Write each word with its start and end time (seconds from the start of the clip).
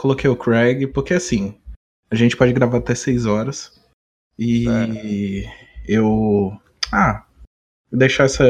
coloquei 0.00 0.30
o 0.30 0.36
Craig, 0.36 0.86
porque 0.86 1.12
assim, 1.12 1.60
a 2.10 2.14
gente 2.14 2.34
pode 2.34 2.54
gravar 2.54 2.78
até 2.78 2.94
6 2.94 3.26
horas. 3.26 3.78
E 4.38 4.66
é. 4.66 5.52
eu. 5.86 6.58
Ah, 6.90 7.26
vou 7.90 7.98
deixar 7.98 8.24
essa 8.24 8.44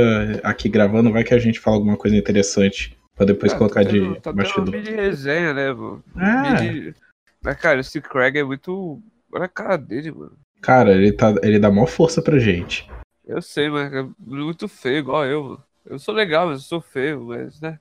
aqui 0.44 0.68
gravando, 0.68 1.10
vai 1.10 1.24
que 1.24 1.34
a 1.34 1.38
gente 1.38 1.58
fala 1.58 1.76
alguma 1.76 1.96
coisa 1.96 2.16
interessante. 2.16 2.96
Pra 3.16 3.26
depois 3.26 3.52
é, 3.52 3.58
colocar 3.58 3.84
tá 3.84 3.90
tendo, 3.90 4.14
de 4.14 4.21
tá 4.21 4.32
bastidor. 4.32 4.71
mini 4.71 4.92
resenha, 4.92 5.52
né, 5.52 5.72
mano? 5.72 6.02
É. 6.16 6.62
Mini... 6.62 6.94
Mas, 7.42 7.56
cara, 7.56 7.80
esse 7.80 8.01
Craig 8.01 8.38
é 8.38 8.44
muito. 8.44 9.03
Olha 9.32 9.44
a 9.44 9.48
cara 9.48 9.76
dele, 9.76 10.12
mano. 10.12 10.38
Cara, 10.62 10.92
ele, 10.92 11.12
tá, 11.12 11.35
ele 11.42 11.58
dá 11.58 11.71
maior 11.71 11.87
força 11.87 12.22
pra 12.22 12.38
gente. 12.38 12.88
Eu 13.26 13.42
sei, 13.42 13.69
mas 13.69 13.92
é 13.92 14.06
muito 14.19 14.69
feio, 14.69 14.98
igual 14.98 15.26
eu, 15.26 15.42
mano. 15.42 15.64
Eu 15.85 15.98
sou 15.98 16.14
legal, 16.14 16.46
mas 16.46 16.60
eu 16.60 16.64
sou 16.64 16.80
feio, 16.80 17.24
mas, 17.24 17.60
né? 17.60 17.78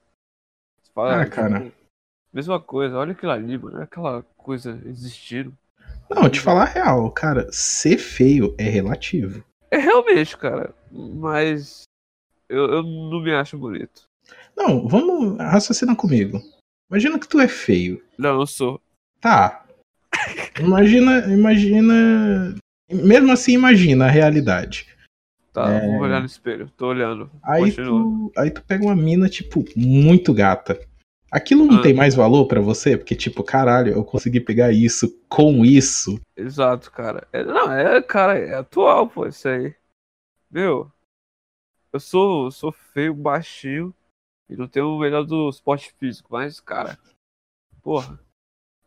Fala, 0.93 1.21
ah, 1.21 1.25
cara. 1.25 1.71
Mesma 2.31 2.59
coisa, 2.59 2.97
olha 2.97 3.11
aquilo 3.11 3.31
ali, 3.31 3.57
mano. 3.57 3.81
Aquela 3.81 4.23
coisa 4.37 4.79
existindo. 4.85 5.53
Não, 6.09 6.29
te 6.29 6.39
falar 6.39 6.63
a 6.63 6.65
real, 6.65 7.11
cara, 7.11 7.47
ser 7.51 7.97
feio 7.97 8.55
é 8.57 8.63
relativo. 8.63 9.43
É 9.71 9.77
realmente, 9.77 10.35
cara. 10.37 10.73
Mas 10.91 11.83
eu, 12.47 12.65
eu 12.65 12.83
não 12.83 13.21
me 13.21 13.33
acho 13.33 13.57
bonito. 13.57 14.07
Não, 14.57 14.87
vamos 14.87 15.37
raciocinar 15.37 15.95
comigo. 15.95 16.41
Imagina 16.89 17.19
que 17.19 17.27
tu 17.27 17.39
é 17.39 17.47
feio. 17.47 18.03
Não, 18.17 18.39
eu 18.39 18.47
sou. 18.47 18.81
Tá. 19.21 19.63
Imagina, 20.59 21.31
imagina. 21.31 22.55
Mesmo 22.91 23.31
assim, 23.31 23.53
imagina 23.53 24.05
a 24.05 24.09
realidade. 24.09 24.87
Tá, 25.53 25.69
é... 25.69 25.85
vou 25.85 25.99
olhar 25.99 26.19
no 26.19 26.25
espelho. 26.25 26.69
Tô 26.75 26.87
olhando. 26.87 27.29
Aí 27.43 27.71
tu, 27.71 28.31
aí 28.35 28.49
tu 28.49 28.63
pega 28.63 28.83
uma 28.83 28.95
mina, 28.95 29.29
tipo, 29.29 29.63
muito 29.75 30.33
gata. 30.33 30.79
Aquilo 31.31 31.65
não 31.65 31.79
ah. 31.79 31.81
tem 31.81 31.93
mais 31.93 32.15
valor 32.15 32.47
para 32.47 32.59
você? 32.59 32.97
Porque, 32.97 33.15
tipo, 33.15 33.43
caralho, 33.43 33.93
eu 33.93 34.03
consegui 34.03 34.39
pegar 34.39 34.71
isso 34.71 35.15
com 35.29 35.63
isso. 35.63 36.19
Exato, 36.35 36.91
cara. 36.91 37.27
É, 37.31 37.43
não, 37.43 37.71
é, 37.71 38.01
cara, 38.01 38.37
é 38.37 38.55
atual, 38.55 39.07
pô, 39.07 39.27
isso 39.27 39.47
aí. 39.47 39.75
Meu, 40.49 40.91
eu 41.93 41.99
sou, 41.99 42.49
sou 42.49 42.71
feio, 42.71 43.13
baixinho 43.13 43.93
e 44.49 44.55
não 44.55 44.67
tenho 44.67 44.87
o 44.87 44.99
melhor 44.99 45.23
do 45.23 45.47
esporte 45.49 45.93
físico, 45.99 46.29
mas, 46.31 46.59
cara, 46.59 46.97
porra, 47.83 48.19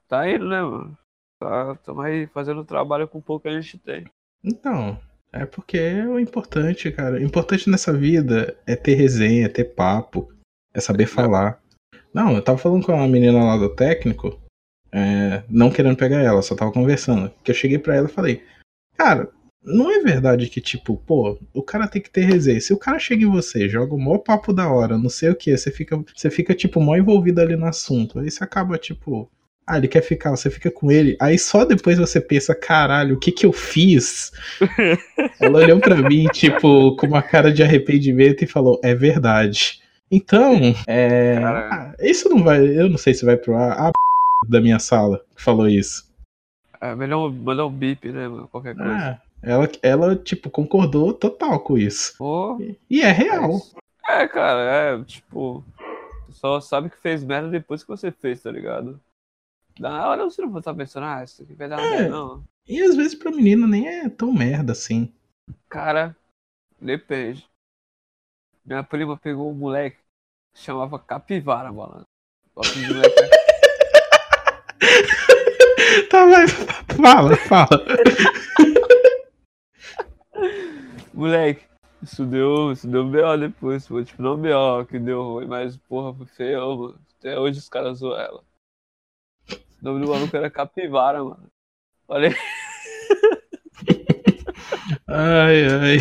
tá 0.09 0.28
indo, 0.28 0.48
né, 0.48 0.61
mano? 0.61 0.98
Tá, 1.38 1.77
tamo 1.77 2.00
aí 2.00 2.27
fazendo 2.27 2.64
trabalho 2.64 3.06
com 3.06 3.19
o 3.19 3.22
pouco 3.22 3.44
que 3.44 3.48
a 3.48 3.61
gente 3.61 3.78
tem. 3.78 4.06
Então, 4.42 5.00
é 5.33 5.47
porque 5.47 5.78
é 5.78 6.06
o 6.06 6.19
importante, 6.19 6.91
cara. 6.91 7.16
O 7.16 7.22
importante 7.22 7.70
nessa 7.70 7.92
vida 7.92 8.56
é 8.66 8.75
ter 8.75 8.94
resenha, 8.94 9.47
é 9.47 9.48
ter 9.48 9.64
papo, 9.64 10.33
é 10.75 10.81
saber 10.81 11.06
falar. 11.06 11.61
Não, 12.12 12.34
eu 12.34 12.42
tava 12.42 12.58
falando 12.58 12.84
com 12.84 12.92
uma 12.92 13.08
menina 13.08 13.42
lá 13.42 13.56
do 13.56 13.74
técnico, 13.74 14.38
é, 14.92 15.42
não 15.48 15.70
querendo 15.70 15.96
pegar 15.96 16.20
ela, 16.20 16.42
só 16.42 16.54
tava 16.54 16.72
conversando. 16.72 17.32
Que 17.42 17.50
eu 17.50 17.54
cheguei 17.54 17.78
pra 17.78 17.96
ela 17.96 18.06
e 18.06 18.12
falei, 18.12 18.42
cara, 18.96 19.30
não 19.64 19.90
é 19.90 20.00
verdade 20.00 20.48
que, 20.48 20.60
tipo, 20.60 20.96
pô, 20.96 21.38
o 21.54 21.62
cara 21.62 21.88
tem 21.88 22.02
que 22.02 22.10
ter 22.10 22.24
resenha. 22.24 22.60
Se 22.60 22.72
o 22.72 22.78
cara 22.78 22.98
chega 22.98 23.24
em 23.24 23.30
você, 23.30 23.68
joga 23.68 23.94
o 23.94 23.98
maior 23.98 24.18
papo 24.18 24.52
da 24.52 24.70
hora, 24.70 24.98
não 24.98 25.08
sei 25.08 25.30
o 25.30 25.36
que, 25.36 25.56
você 25.56 25.70
fica, 25.70 26.02
você 26.14 26.30
fica, 26.30 26.54
tipo, 26.54 26.80
mó 26.80 26.96
envolvido 26.96 27.40
ali 27.40 27.56
no 27.56 27.66
assunto. 27.66 28.18
Aí 28.18 28.30
você 28.30 28.42
acaba, 28.44 28.76
tipo, 28.76 29.30
ah, 29.66 29.78
ele 29.78 29.88
quer 29.88 30.02
ficar, 30.02 30.30
você 30.30 30.50
fica 30.50 30.70
com 30.70 30.90
ele. 30.90 31.16
Aí 31.20 31.38
só 31.38 31.64
depois 31.64 31.98
você 31.98 32.20
pensa, 32.20 32.54
caralho, 32.54 33.16
o 33.16 33.18
que 33.18 33.30
que 33.30 33.46
eu 33.46 33.52
fiz? 33.52 34.32
Ela 35.40 35.58
olhou 35.58 35.80
pra 35.80 35.96
mim, 35.96 36.26
tipo, 36.32 36.96
com 36.96 37.06
uma 37.06 37.22
cara 37.22 37.52
de 37.52 37.62
arrependimento 37.62 38.42
e 38.42 38.48
falou, 38.48 38.80
é 38.82 38.94
verdade. 38.94 39.81
Então, 40.12 40.52
é. 40.86 41.38
Ah, 41.42 41.94
isso 41.98 42.28
não 42.28 42.44
vai. 42.44 42.60
Eu 42.60 42.91
não 42.91 42.98
sei 42.98 43.14
se 43.14 43.24
vai 43.24 43.34
pro 43.34 43.56
ar. 43.56 43.88
A 43.88 43.92
da 44.46 44.60
minha 44.60 44.78
sala 44.78 45.24
que 45.34 45.42
falou 45.42 45.66
isso. 45.66 46.12
É 46.78 46.94
melhor 46.94 47.32
mandar 47.32 47.64
um 47.64 47.72
bip, 47.72 48.12
né, 48.12 48.28
Qualquer 48.50 48.77
coisa. 48.77 48.92
Ah, 48.92 49.22
ela, 49.42 49.69
ela, 49.82 50.16
tipo, 50.16 50.50
concordou 50.50 51.14
total 51.14 51.60
com 51.60 51.78
isso. 51.78 52.14
Oh, 52.20 52.59
e 52.91 53.00
é 53.00 53.10
real. 53.10 53.59
É, 54.06 54.28
cara, 54.28 54.60
é, 54.60 55.04
tipo. 55.04 55.64
Só 56.28 56.60
sabe 56.60 56.91
que 56.91 56.98
fez 56.98 57.25
merda 57.25 57.48
depois 57.48 57.82
que 57.82 57.88
você 57.88 58.10
fez, 58.10 58.42
tá 58.42 58.50
ligado? 58.50 59.00
Na 59.78 60.08
hora 60.08 60.25
você 60.25 60.42
não 60.42 60.50
vai 60.50 60.60
estar 60.60 60.75
pensando, 60.75 61.06
ah, 61.06 61.25
isso 61.25 61.42
aqui 61.42 61.54
vai 61.54 61.69
dar 61.69 61.78
é, 61.78 61.91
merda, 61.91 62.08
não. 62.10 62.44
E 62.69 62.82
às 62.82 62.94
vezes 62.94 63.14
pra 63.14 63.31
menina 63.31 63.66
nem 63.66 63.88
é 63.88 64.08
tão 64.08 64.32
merda 64.32 64.72
assim. 64.72 65.12
Cara, 65.69 66.16
depende. 66.81 67.48
Minha 68.64 68.82
prima 68.82 69.16
pegou 69.16 69.50
um 69.50 69.54
moleque 69.54 70.01
chamava 70.54 70.98
Capivara, 70.98 71.72
mano. 71.72 72.06
tá, 76.10 76.26
vai, 76.26 76.46
fala, 76.48 77.36
fala. 77.36 77.84
Moleque, 81.14 81.64
isso 82.02 82.24
deu, 82.24 82.72
isso 82.72 82.88
deu 82.88 83.08
B.O. 83.08 83.36
depois, 83.36 83.86
pô. 83.86 84.02
Tipo, 84.02 84.22
não 84.22 84.36
B.O. 84.36 84.84
que 84.84 84.98
deu 84.98 85.22
ruim, 85.22 85.46
mas 85.46 85.76
porra, 85.76 86.14
foi 86.14 86.26
feio, 86.26 86.76
mano. 86.76 87.00
Até 87.19 87.38
hoje 87.38 87.58
os 87.58 87.69
caras 87.69 87.98
zoam 87.98 88.19
ela. 88.19 88.42
O 89.50 89.84
nome 89.84 90.04
do 90.04 90.10
maluco 90.10 90.36
era 90.36 90.50
Capivara, 90.50 91.22
mano. 91.22 91.50
Olha 92.08 92.28
aí. 92.28 92.34
Ai, 95.08 95.66
ai. 95.66 95.98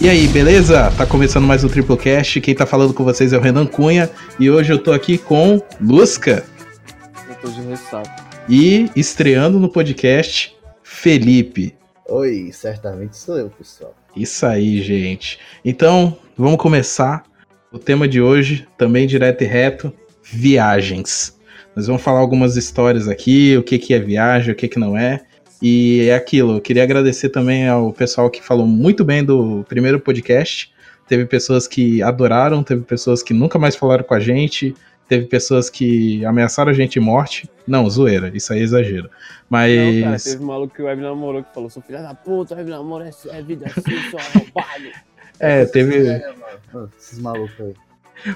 E 0.00 0.08
aí, 0.08 0.26
beleza? 0.28 0.90
Tá 0.96 1.04
começando 1.04 1.46
mais 1.46 1.62
o 1.62 1.68
Triplecast. 1.68 2.40
Quem 2.40 2.54
tá 2.54 2.64
falando 2.64 2.94
com 2.94 3.04
vocês 3.04 3.34
é 3.34 3.36
o 3.36 3.40
Renan 3.40 3.66
Cunha. 3.66 4.10
E 4.38 4.48
hoje 4.48 4.72
eu 4.72 4.78
tô 4.78 4.92
aqui 4.92 5.18
com 5.18 5.60
Lusca. 5.78 6.42
Eu 7.28 7.34
tô 7.34 7.48
de 7.50 7.60
ressaca. 7.60 8.10
E 8.48 8.90
estreando 8.96 9.60
no 9.60 9.68
podcast, 9.68 10.56
Felipe. 10.82 11.76
Oi, 12.08 12.50
certamente 12.50 13.14
sou 13.14 13.36
eu, 13.36 13.50
pessoal. 13.50 13.94
Isso 14.16 14.46
aí, 14.46 14.80
gente. 14.80 15.38
Então, 15.62 16.16
vamos 16.34 16.56
começar. 16.56 17.22
O 17.70 17.78
tema 17.78 18.08
de 18.08 18.22
hoje, 18.22 18.66
também 18.78 19.06
direto 19.06 19.44
e 19.44 19.46
reto, 19.46 19.92
viagens. 20.22 21.38
Nós 21.76 21.86
vamos 21.86 22.00
falar 22.00 22.20
algumas 22.20 22.56
histórias 22.56 23.06
aqui, 23.06 23.54
o 23.54 23.62
que, 23.62 23.78
que 23.78 23.92
é 23.92 23.98
viagem, 23.98 24.52
o 24.52 24.56
que, 24.56 24.66
que 24.66 24.78
não 24.78 24.96
é. 24.96 25.20
E 25.62 26.08
é 26.08 26.14
aquilo, 26.14 26.56
eu 26.56 26.60
queria 26.60 26.82
agradecer 26.82 27.28
também 27.28 27.68
ao 27.68 27.92
pessoal 27.92 28.30
que 28.30 28.42
falou 28.42 28.66
muito 28.66 29.04
bem 29.04 29.22
do 29.22 29.64
primeiro 29.68 30.00
podcast. 30.00 30.72
Teve 31.06 31.26
pessoas 31.26 31.68
que 31.68 32.02
adoraram, 32.02 32.62
teve 32.62 32.82
pessoas 32.82 33.22
que 33.22 33.34
nunca 33.34 33.58
mais 33.58 33.76
falaram 33.76 34.04
com 34.04 34.14
a 34.14 34.20
gente, 34.20 34.74
teve 35.08 35.26
pessoas 35.26 35.68
que 35.68 36.24
ameaçaram 36.24 36.70
a 36.70 36.74
gente 36.74 36.92
de 36.92 37.00
morte. 37.00 37.50
Não, 37.66 37.90
zoeira, 37.90 38.30
isso 38.32 38.52
aí 38.52 38.60
é 38.60 38.62
exagero. 38.62 39.10
Mas. 39.48 39.76
Não, 39.76 40.02
cara, 40.02 40.18
teve 40.18 40.42
um 40.42 40.46
maluco 40.46 40.74
que 40.74 40.82
o 40.82 40.84
Web 40.86 41.02
namorou 41.02 41.42
que 41.42 41.52
falou: 41.52 41.68
sou 41.68 41.82
filha 41.82 42.00
da 42.00 42.14
puta, 42.14 42.54
o 42.54 42.56
Web 42.56 42.70
namorou 42.70 43.06
é, 43.06 43.10
é 43.36 43.42
vida 43.42 43.66
assim, 43.66 44.10
sou 44.10 44.20
arrombado. 44.20 45.10
É, 45.42 45.64
teve. 45.64 46.06
É, 46.06 46.34
esses 46.98 47.18
malucos 47.18 47.58
aí. 47.58 47.74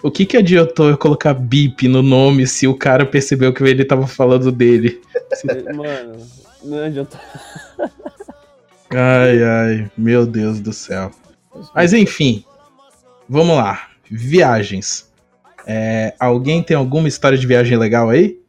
O 0.02 0.10
que 0.10 0.24
que 0.24 0.38
adiantou 0.38 0.88
eu 0.88 0.96
colocar 0.96 1.34
bip 1.34 1.86
no 1.86 2.02
nome 2.02 2.46
se 2.46 2.66
o 2.66 2.74
cara 2.74 3.04
percebeu 3.04 3.52
que 3.52 3.62
ele 3.62 3.84
tava 3.84 4.06
falando 4.06 4.50
dele? 4.50 5.02
Mano, 5.76 6.16
não 6.64 6.84
adianta. 6.84 7.20
ai, 8.90 9.42
ai, 9.42 9.90
meu 9.96 10.26
Deus 10.26 10.60
do 10.60 10.72
céu. 10.72 11.10
Mas 11.74 11.92
enfim, 11.92 12.44
vamos 13.28 13.56
lá. 13.56 13.90
Viagens. 14.10 15.12
É, 15.66 16.14
alguém 16.18 16.62
tem 16.62 16.76
alguma 16.76 17.08
história 17.08 17.38
de 17.38 17.46
viagem 17.46 17.78
legal 17.78 18.10
aí? 18.10 18.40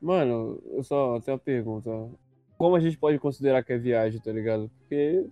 Mano, 0.00 0.60
eu 0.72 0.82
só 0.82 1.20
tenho 1.20 1.36
uma 1.36 1.42
pergunta. 1.42 1.90
Como 2.58 2.74
a 2.74 2.80
gente 2.80 2.96
pode 2.96 3.18
considerar 3.18 3.62
que 3.62 3.72
é 3.72 3.78
viagem, 3.78 4.20
tá 4.20 4.32
ligado? 4.32 4.70
Porque 4.78 5.24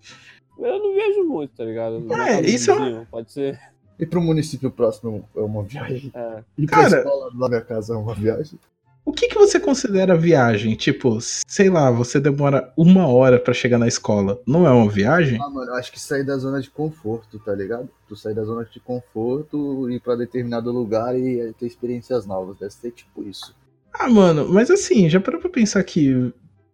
eu 0.59 0.79
não 0.79 0.95
viajo 0.95 1.25
muito, 1.25 1.57
tá 1.57 1.65
ligado? 1.65 2.13
É, 2.13 2.41
isso 2.43 2.71
é... 2.71 3.07
Pode 3.11 3.33
ser. 3.33 3.59
E 3.99 4.05
pro 4.05 4.21
município 4.21 4.71
próximo 4.71 5.29
é 5.37 5.41
uma 5.41 5.63
viagem. 5.63 6.11
É. 6.15 6.43
E 6.59 6.67
pra 6.67 6.83
Cara... 6.83 6.99
escola 6.99 7.31
da 7.31 7.49
minha 7.49 7.61
casa 7.61 7.95
é 7.95 7.97
uma 7.97 8.15
viagem. 8.15 8.59
O 9.05 9.13
que, 9.13 9.29
que 9.29 9.35
você 9.35 9.61
considera 9.61 10.17
viagem? 10.17 10.75
Tipo, 10.75 11.19
sei 11.21 11.69
lá, 11.69 11.91
você 11.91 12.19
demora 12.19 12.73
uma 12.75 13.07
hora 13.07 13.39
para 13.39 13.53
chegar 13.53 13.79
na 13.79 13.87
escola. 13.87 14.41
Não 14.47 14.67
é 14.67 14.71
uma 14.71 14.91
viagem? 14.91 15.39
Ah, 15.43 15.51
mano, 15.51 15.73
eu 15.73 15.75
acho 15.75 15.93
que 15.93 16.01
sair 16.01 16.25
da 16.25 16.39
zona 16.39 16.61
de 16.61 16.71
conforto, 16.71 17.39
tá 17.39 17.55
ligado? 17.55 17.89
Tu 18.09 18.17
sair 18.17 18.35
da 18.35 18.45
zona 18.45 18.65
de 18.65 18.81
conforto, 18.81 19.91
ir 19.91 20.01
para 20.01 20.17
determinado 20.17 20.73
lugar 20.73 21.15
e 21.19 21.53
ter 21.59 21.67
experiências 21.67 22.25
novas. 22.25 22.57
Deve 22.59 22.73
ser 22.73 22.93
tipo 22.93 23.23
isso. 23.23 23.55
Ah, 23.93 24.09
mano, 24.09 24.49
mas 24.49 24.71
assim, 24.71 25.09
já 25.11 25.21
parou 25.21 25.41
pra 25.41 25.51
pensar 25.51 25.85
que 25.85 26.33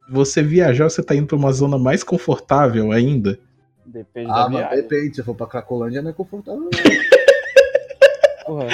você 0.08 0.40
viajar, 0.40 0.88
você 0.88 1.02
tá 1.02 1.16
indo 1.16 1.26
pra 1.26 1.36
uma 1.36 1.52
zona 1.52 1.78
mais 1.78 2.04
confortável 2.04 2.92
ainda? 2.92 3.40
Depende 3.84 4.30
ah, 4.30 4.44
da 4.44 4.48
viagem. 4.48 4.76
depende. 4.82 5.16
Se 5.16 5.22
for 5.24 5.34
pra 5.34 5.48
Cracolândia, 5.48 6.00
não 6.00 6.10
é 6.10 6.14
confortável. 6.14 6.70
Porra. 8.46 8.66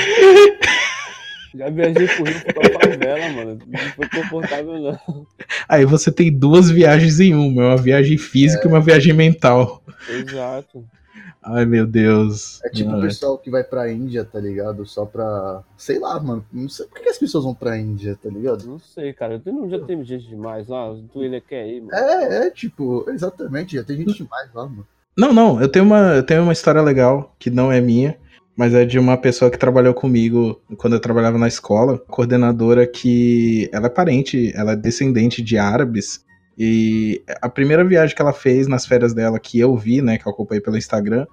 Já 1.57 1.71
viajei 1.71 2.09
por 2.09 2.29
Rio 2.29 2.55
pra 2.55 2.81
favela, 2.81 3.29
mano. 3.33 3.59
Não 3.67 3.79
foi 3.79 4.09
confortável, 4.09 4.79
não. 4.79 5.27
Aí 5.69 5.85
você 5.85 6.13
tem 6.13 6.33
duas 6.33 6.71
viagens 6.71 7.21
em 7.21 7.35
uma. 7.35 7.67
Uma 7.67 7.77
viagem 7.77 8.19
física 8.19 8.65
é. 8.65 8.67
e 8.67 8.69
uma 8.69 8.81
viagem 8.81 9.13
mental. 9.13 9.83
Exato. 10.09 10.85
Ai, 11.43 11.65
meu 11.65 11.87
Deus. 11.87 12.61
É 12.65 12.71
tipo 12.71 12.91
o 12.91 13.01
pessoal 13.01 13.39
que 13.39 13.49
vai 13.49 13.63
pra 13.63 13.91
Índia, 13.91 14.25
tá 14.25 14.41
ligado? 14.41 14.85
Só 14.85 15.05
pra. 15.07 15.63
Sei 15.77 15.99
lá, 15.99 16.19
mano. 16.19 16.45
Não 16.53 16.69
sei 16.69 16.87
por 16.87 17.01
que 17.01 17.09
as 17.09 17.19
pessoas 17.19 17.45
vão 17.45 17.55
pra 17.55 17.79
Índia, 17.79 18.19
tá 18.21 18.29
ligado? 18.29 18.67
Não 18.67 18.81
sei, 18.81 19.13
cara. 19.13 19.39
Tu 19.39 19.53
não 19.53 19.71
já 19.71 19.79
tem 19.79 20.05
gente 20.05 20.27
demais 20.27 20.67
lá? 20.67 20.93
Tu 21.13 21.23
ele 21.23 21.41
quer 21.41 21.69
ir, 21.69 21.83
mano. 21.83 21.95
É, 21.95 22.47
é, 22.47 22.51
tipo, 22.51 23.09
exatamente. 23.09 23.77
Já 23.77 23.85
tem 23.85 23.97
gente 23.97 24.15
demais 24.15 24.53
lá, 24.53 24.65
mano. 24.65 24.87
Não, 25.17 25.33
não, 25.33 25.61
eu 25.63 25.69
tenho 25.69 25.85
uma, 25.85 26.17
eu 26.17 26.23
tenho 26.23 26.43
uma 26.43 26.53
história 26.53 26.83
legal 26.83 27.35
que 27.39 27.49
não 27.49 27.73
é 27.73 27.81
minha, 27.81 28.19
mas 28.57 28.73
é 28.73 28.85
de 28.85 28.99
uma 28.99 29.19
pessoa 29.19 29.51
que 29.51 29.59
trabalhou 29.59 29.93
comigo 29.93 30.61
quando 30.79 30.95
eu 30.95 31.01
trabalhava 31.01 31.37
na 31.37 31.47
escola, 31.47 31.99
coordenadora 31.99 32.87
que 32.87 33.69
ela 33.73 33.87
é 33.87 33.91
parente, 33.91 34.51
ela 34.55 34.73
é 34.73 34.77
descendente 34.77 35.43
de 35.43 35.59
árabes. 35.59 36.25
E 36.59 37.23
a 37.43 37.51
primeira 37.51 37.85
viagem 37.85 38.17
que 38.17 38.23
ela 38.23 38.33
fez 38.33 38.67
nas 38.67 38.87
férias 38.87 39.13
dela, 39.13 39.39
que 39.39 39.59
eu 39.61 39.77
vi, 39.77 40.01
né, 40.01 40.17
que 40.17 40.27
eu 40.27 40.33
acompanhei 40.33 40.63
pelo 40.63 40.79
Instagram, 40.79 41.27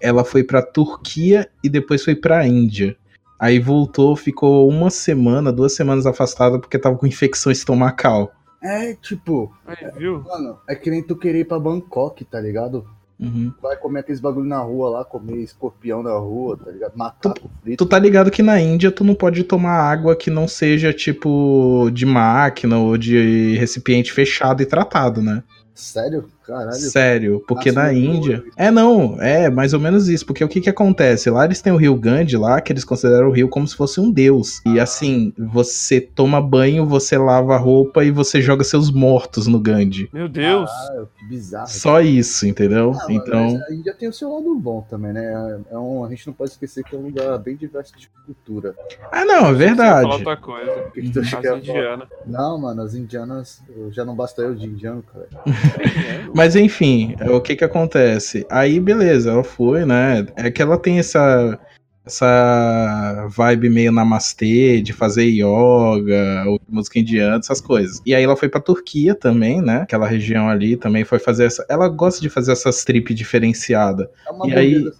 ela 0.00 0.24
foi 0.24 0.44
pra 0.44 0.62
Turquia 0.62 1.48
e 1.64 1.68
depois 1.68 2.04
foi 2.04 2.14
pra 2.14 2.46
Índia. 2.46 2.96
Aí 3.40 3.58
voltou, 3.58 4.14
ficou 4.14 4.68
uma 4.68 4.90
semana, 4.90 5.52
duas 5.52 5.74
semanas 5.74 6.06
afastada 6.06 6.60
porque 6.60 6.78
tava 6.78 6.96
com 6.96 7.06
infecção 7.06 7.50
estomacal. 7.50 8.32
É, 8.62 8.94
tipo, 8.94 9.52
Aí, 9.66 9.76
viu? 9.96 10.22
mano, 10.22 10.58
é 10.68 10.74
que 10.74 10.90
nem 10.90 11.02
tu 11.02 11.16
querer 11.16 11.40
ir 11.40 11.44
pra 11.44 11.60
Bangkok, 11.60 12.24
tá 12.24 12.40
ligado? 12.40 12.84
Uhum. 13.20 13.52
Vai 13.60 13.76
comer 13.76 14.00
aqueles 14.00 14.20
bagulho 14.20 14.46
na 14.46 14.58
rua 14.58 14.90
lá, 14.90 15.04
comer 15.04 15.38
escorpião 15.38 16.02
na 16.02 16.12
rua, 16.12 16.56
tá 16.56 16.70
ligado? 16.70 16.92
Macaco 16.94 17.50
frito. 17.62 17.84
Tu 17.84 17.88
tá 17.88 17.98
ligado 17.98 18.30
que 18.30 18.42
na 18.42 18.60
Índia 18.60 18.92
tu 18.92 19.02
não 19.02 19.14
pode 19.14 19.42
tomar 19.42 19.72
água 19.72 20.14
que 20.14 20.30
não 20.30 20.46
seja 20.46 20.92
tipo 20.92 21.90
de 21.92 22.06
máquina 22.06 22.78
ou 22.78 22.96
de 22.96 23.56
recipiente 23.56 24.12
fechado 24.12 24.62
e 24.62 24.66
tratado, 24.66 25.20
né? 25.20 25.42
Sério? 25.74 26.28
Caralho. 26.48 26.72
Sério, 26.72 27.44
porque 27.46 27.70
na 27.70 27.92
Índia. 27.92 28.42
É, 28.56 28.70
não, 28.70 29.20
é 29.20 29.50
mais 29.50 29.74
ou 29.74 29.80
menos 29.80 30.08
isso. 30.08 30.24
Porque 30.24 30.42
o 30.42 30.48
que 30.48 30.62
que 30.62 30.70
acontece? 30.70 31.28
Lá 31.28 31.44
eles 31.44 31.60
têm 31.60 31.74
o 31.74 31.76
rio 31.76 31.94
Gandhi 31.94 32.38
lá, 32.38 32.58
que 32.58 32.72
eles 32.72 32.84
consideram 32.84 33.28
o 33.28 33.30
rio 33.30 33.50
como 33.50 33.68
se 33.68 33.76
fosse 33.76 34.00
um 34.00 34.10
deus. 34.10 34.62
E 34.64 34.80
assim, 34.80 35.34
você 35.36 36.00
toma 36.00 36.40
banho, 36.40 36.86
você 36.86 37.18
lava 37.18 37.54
a 37.54 37.58
roupa 37.58 38.02
e 38.02 38.10
você 38.10 38.40
joga 38.40 38.64
seus 38.64 38.90
mortos 38.90 39.46
no 39.46 39.60
Gandhi. 39.60 40.08
Meu 40.10 40.26
Deus. 40.26 40.70
Caralho, 40.70 41.10
que 41.18 41.26
bizarro. 41.26 41.68
Só 41.68 42.00
isso, 42.00 42.46
entendeu? 42.46 42.92
Ah, 42.98 43.06
então. 43.10 43.52
mas 43.52 43.62
a 43.64 43.74
Índia 43.74 43.92
tem 43.92 44.08
o 44.08 44.12
seu 44.14 44.32
lado 44.32 44.54
bom 44.54 44.80
também, 44.88 45.12
né? 45.12 45.60
É 45.70 45.76
um, 45.76 46.02
a 46.02 46.08
gente 46.08 46.26
não 46.26 46.32
pode 46.32 46.52
esquecer 46.52 46.82
que 46.82 46.96
é 46.96 46.98
um 46.98 47.02
lugar 47.02 47.36
bem 47.40 47.56
diverso 47.56 47.92
de 47.94 48.08
cultura. 48.24 48.74
Ah, 49.12 49.26
não, 49.26 49.48
é 49.48 49.52
verdade. 49.52 50.06
outra 50.06 50.36
coisa. 50.36 50.68
O 50.88 50.90
que 50.92 51.10
que 51.10 51.18
As 51.18 51.32
é 51.44 51.50
bom? 51.50 51.58
indianas. 51.58 52.08
Não, 52.26 52.58
mano, 52.58 52.82
as 52.82 52.94
indianas, 52.94 53.62
já 53.90 54.04
não 54.04 54.14
basta 54.14 54.42
eu 54.42 54.54
de 54.54 54.66
indiano, 54.66 55.02
cara. 55.02 55.28
Mas 56.38 56.54
enfim, 56.54 57.16
é, 57.18 57.28
o 57.28 57.40
que 57.40 57.56
que 57.56 57.64
acontece? 57.64 58.46
Aí, 58.48 58.78
beleza, 58.78 59.32
ela 59.32 59.42
foi, 59.42 59.84
né? 59.84 60.24
É 60.36 60.48
que 60.52 60.62
ela 60.62 60.78
tem 60.78 61.00
essa 61.00 61.58
essa 62.06 63.26
vibe 63.28 63.68
meio 63.68 63.90
namastê, 63.90 64.80
de 64.80 64.92
fazer 64.92 65.24
yoga, 65.24 66.44
música 66.68 67.00
indiana, 67.00 67.38
essas 67.38 67.60
coisas. 67.60 68.00
E 68.06 68.14
aí 68.14 68.22
ela 68.22 68.36
foi 68.36 68.48
pra 68.48 68.60
Turquia 68.60 69.16
também, 69.16 69.60
né? 69.60 69.78
Aquela 69.78 70.06
região 70.06 70.48
ali 70.48 70.76
também 70.76 71.04
foi 71.04 71.18
fazer 71.18 71.46
essa. 71.46 71.66
Ela 71.68 71.88
gosta 71.88 72.20
de 72.20 72.30
fazer 72.30 72.52
essas 72.52 72.84
trip 72.84 73.12
diferenciada. 73.12 74.08
É 74.24 74.30
uma 74.30 74.46
E 74.46 74.54
aí-. 74.54 74.92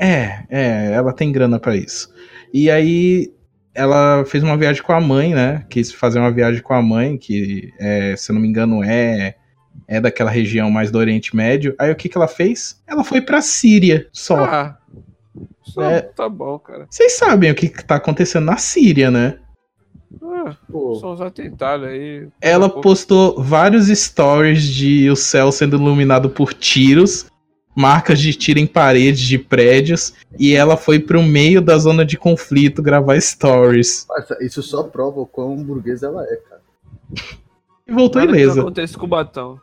É, 0.00 0.44
é, 0.50 0.92
ela 0.92 1.12
tem 1.12 1.30
grana 1.30 1.60
pra 1.60 1.76
isso. 1.76 2.12
E 2.52 2.68
aí 2.68 3.32
ela 3.72 4.24
fez 4.24 4.42
uma 4.42 4.56
viagem 4.56 4.82
com 4.82 4.92
a 4.92 5.00
mãe, 5.00 5.32
né? 5.32 5.64
Quis 5.70 5.92
fazer 5.92 6.18
uma 6.18 6.32
viagem 6.32 6.60
com 6.60 6.74
a 6.74 6.82
mãe, 6.82 7.16
que, 7.16 7.72
é, 7.78 8.16
se 8.16 8.32
eu 8.32 8.34
não 8.34 8.42
me 8.42 8.48
engano, 8.48 8.82
é 8.82 9.36
é 9.88 10.00
daquela 10.00 10.30
região 10.30 10.70
mais 10.70 10.90
do 10.90 10.98
Oriente 10.98 11.34
Médio. 11.34 11.74
Aí 11.78 11.90
o 11.90 11.96
que 11.96 12.08
que 12.08 12.16
ela 12.16 12.28
fez? 12.28 12.80
Ela 12.86 13.02
foi 13.04 13.20
pra 13.20 13.42
Síria, 13.42 14.08
só. 14.12 14.36
Ah, 14.44 14.78
só, 15.62 15.82
É. 15.82 16.00
tá 16.00 16.28
bom, 16.28 16.58
cara. 16.58 16.86
Vocês 16.90 17.12
sabem 17.12 17.50
o 17.50 17.54
que 17.54 17.68
que 17.68 17.84
tá 17.84 17.96
acontecendo 17.96 18.44
na 18.46 18.56
Síria, 18.56 19.10
né? 19.10 19.38
Ah, 20.22 20.56
Pô, 20.70 20.94
são 20.96 21.12
os 21.12 21.20
atentados 21.20 21.86
aí. 21.86 22.26
Ela 22.40 22.68
Pô, 22.68 22.80
postou 22.80 23.42
vários 23.42 23.86
stories 23.88 24.62
de 24.64 25.08
o 25.10 25.14
céu 25.16 25.52
sendo 25.52 25.76
iluminado 25.76 26.28
por 26.30 26.52
tiros, 26.52 27.26
marcas 27.76 28.18
de 28.18 28.34
tiro 28.34 28.58
em 28.58 28.66
paredes 28.66 29.20
de 29.20 29.38
prédios, 29.38 30.12
e 30.38 30.52
ela 30.54 30.76
foi 30.76 30.98
pro 30.98 31.22
meio 31.22 31.60
da 31.60 31.78
zona 31.78 32.04
de 32.04 32.16
conflito 32.18 32.82
gravar 32.82 33.20
stories. 33.20 34.06
isso 34.40 34.62
só 34.62 34.82
prova 34.82 35.20
o 35.20 35.26
quão 35.26 35.56
burguesa 35.62 36.06
ela 36.06 36.24
é, 36.24 36.36
cara. 36.36 36.60
E 37.90 37.92
voltou 37.92 38.20
nada 38.22 38.32
que 38.32 38.38
ilesa. 38.38 38.54
não 38.56 38.62
acontece 38.62 38.96
com 38.96 39.04
o 39.04 39.08
Batão. 39.08 39.60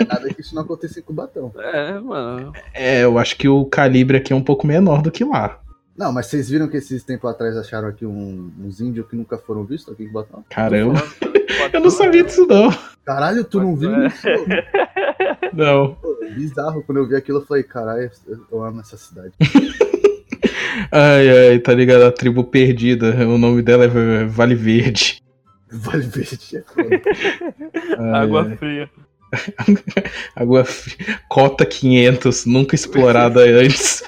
É, 0.00 0.04
nada 0.04 0.32
que 0.34 0.40
isso 0.40 0.54
não 0.54 0.62
aconteça 0.62 0.98
em 0.98 1.02
Cubatão. 1.02 1.52
É, 1.58 1.98
mano. 2.00 2.52
É, 2.72 3.04
eu 3.04 3.18
acho 3.18 3.36
que 3.36 3.48
o 3.48 3.64
calibre 3.66 4.16
aqui 4.16 4.32
é 4.32 4.36
um 4.36 4.42
pouco 4.42 4.66
menor 4.66 5.00
do 5.02 5.10
que 5.12 5.22
lá. 5.24 5.60
Não, 5.96 6.12
mas 6.12 6.26
vocês 6.26 6.48
viram 6.48 6.66
que 6.66 6.76
esses 6.76 7.04
tempos 7.04 7.30
atrás 7.30 7.56
acharam 7.56 7.86
aqui 7.88 8.04
um- 8.04 8.50
uns 8.60 8.80
índios 8.80 9.06
que 9.08 9.14
nunca 9.14 9.38
foram 9.38 9.62
vistos 9.64 9.92
aqui 9.94 10.04
em 10.04 10.06
Cubatão? 10.08 10.44
Caramba. 10.50 10.94
Eu 11.72 11.80
não 11.80 11.90
sabia 11.90 12.24
disso, 12.24 12.46
não. 12.48 12.68
Caralho, 13.04 13.44
tu 13.44 13.60
não 13.60 13.76
viu 13.76 13.94
É. 13.94 14.06
isso? 14.08 14.26
Não. 15.54 15.94
Pô, 15.94 16.16
bizarro. 16.34 16.82
Quando 16.82 16.98
eu 16.98 17.06
vi 17.06 17.14
aquilo, 17.14 17.38
eu 17.38 17.46
falei, 17.46 17.62
caralho, 17.62 18.10
eu 18.50 18.64
amo 18.64 18.80
essa 18.80 18.96
cidade. 18.96 19.32
Ai, 20.90 21.50
ai, 21.50 21.58
tá 21.60 21.72
ligado? 21.72 22.02
A 22.02 22.10
tribo 22.12 22.42
perdida. 22.44 23.10
O 23.28 23.38
nome 23.38 23.62
dela 23.62 23.84
é 23.84 24.24
Vale 24.24 24.54
Verde. 24.56 25.22
Vale 25.74 26.04
Verde 26.04 26.56
é 26.56 28.16
Água 28.16 28.46
ai. 28.48 28.56
fria. 28.56 28.90
Água 30.36 30.64
fria. 30.64 31.20
Cota 31.28 31.66
500, 31.66 32.46
nunca 32.46 32.74
explorada 32.74 33.40
antes. 33.60 34.04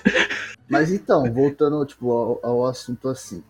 Mas 0.69 0.93
então, 0.93 1.33
voltando 1.33 1.85
tipo, 1.85 2.11
ao, 2.11 2.41
ao 2.43 2.67
assunto 2.67 3.09
assim. 3.09 3.43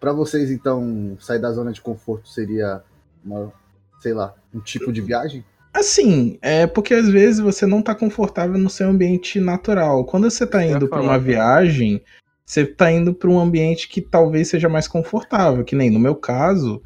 Pra 0.00 0.12
vocês, 0.12 0.50
então, 0.50 1.16
sair 1.20 1.38
da 1.38 1.52
zona 1.52 1.72
de 1.72 1.80
conforto 1.80 2.28
seria 2.28 2.82
uma, 3.24 3.52
sei 4.00 4.12
lá, 4.12 4.34
um 4.52 4.60
tipo 4.60 4.92
de 4.92 5.00
viagem? 5.00 5.44
Assim, 5.72 6.38
é 6.42 6.66
porque 6.66 6.92
às 6.92 7.08
vezes 7.08 7.40
você 7.40 7.66
não 7.66 7.82
tá 7.82 7.94
confortável 7.94 8.58
no 8.58 8.68
seu 8.68 8.88
ambiente 8.88 9.40
natural. 9.40 10.04
Quando 10.04 10.30
você 10.30 10.46
tá 10.46 10.64
indo 10.64 10.88
pra 10.88 10.98
falar, 10.98 11.02
uma 11.02 11.18
cara. 11.18 11.22
viagem, 11.22 12.02
você 12.44 12.66
tá 12.66 12.92
indo 12.92 13.14
pra 13.14 13.30
um 13.30 13.40
ambiente 13.40 13.88
que 13.88 14.00
talvez 14.00 14.48
seja 14.48 14.68
mais 14.68 14.86
confortável. 14.86 15.64
Que 15.64 15.74
nem 15.74 15.90
no 15.90 15.98
meu 15.98 16.14
caso, 16.14 16.82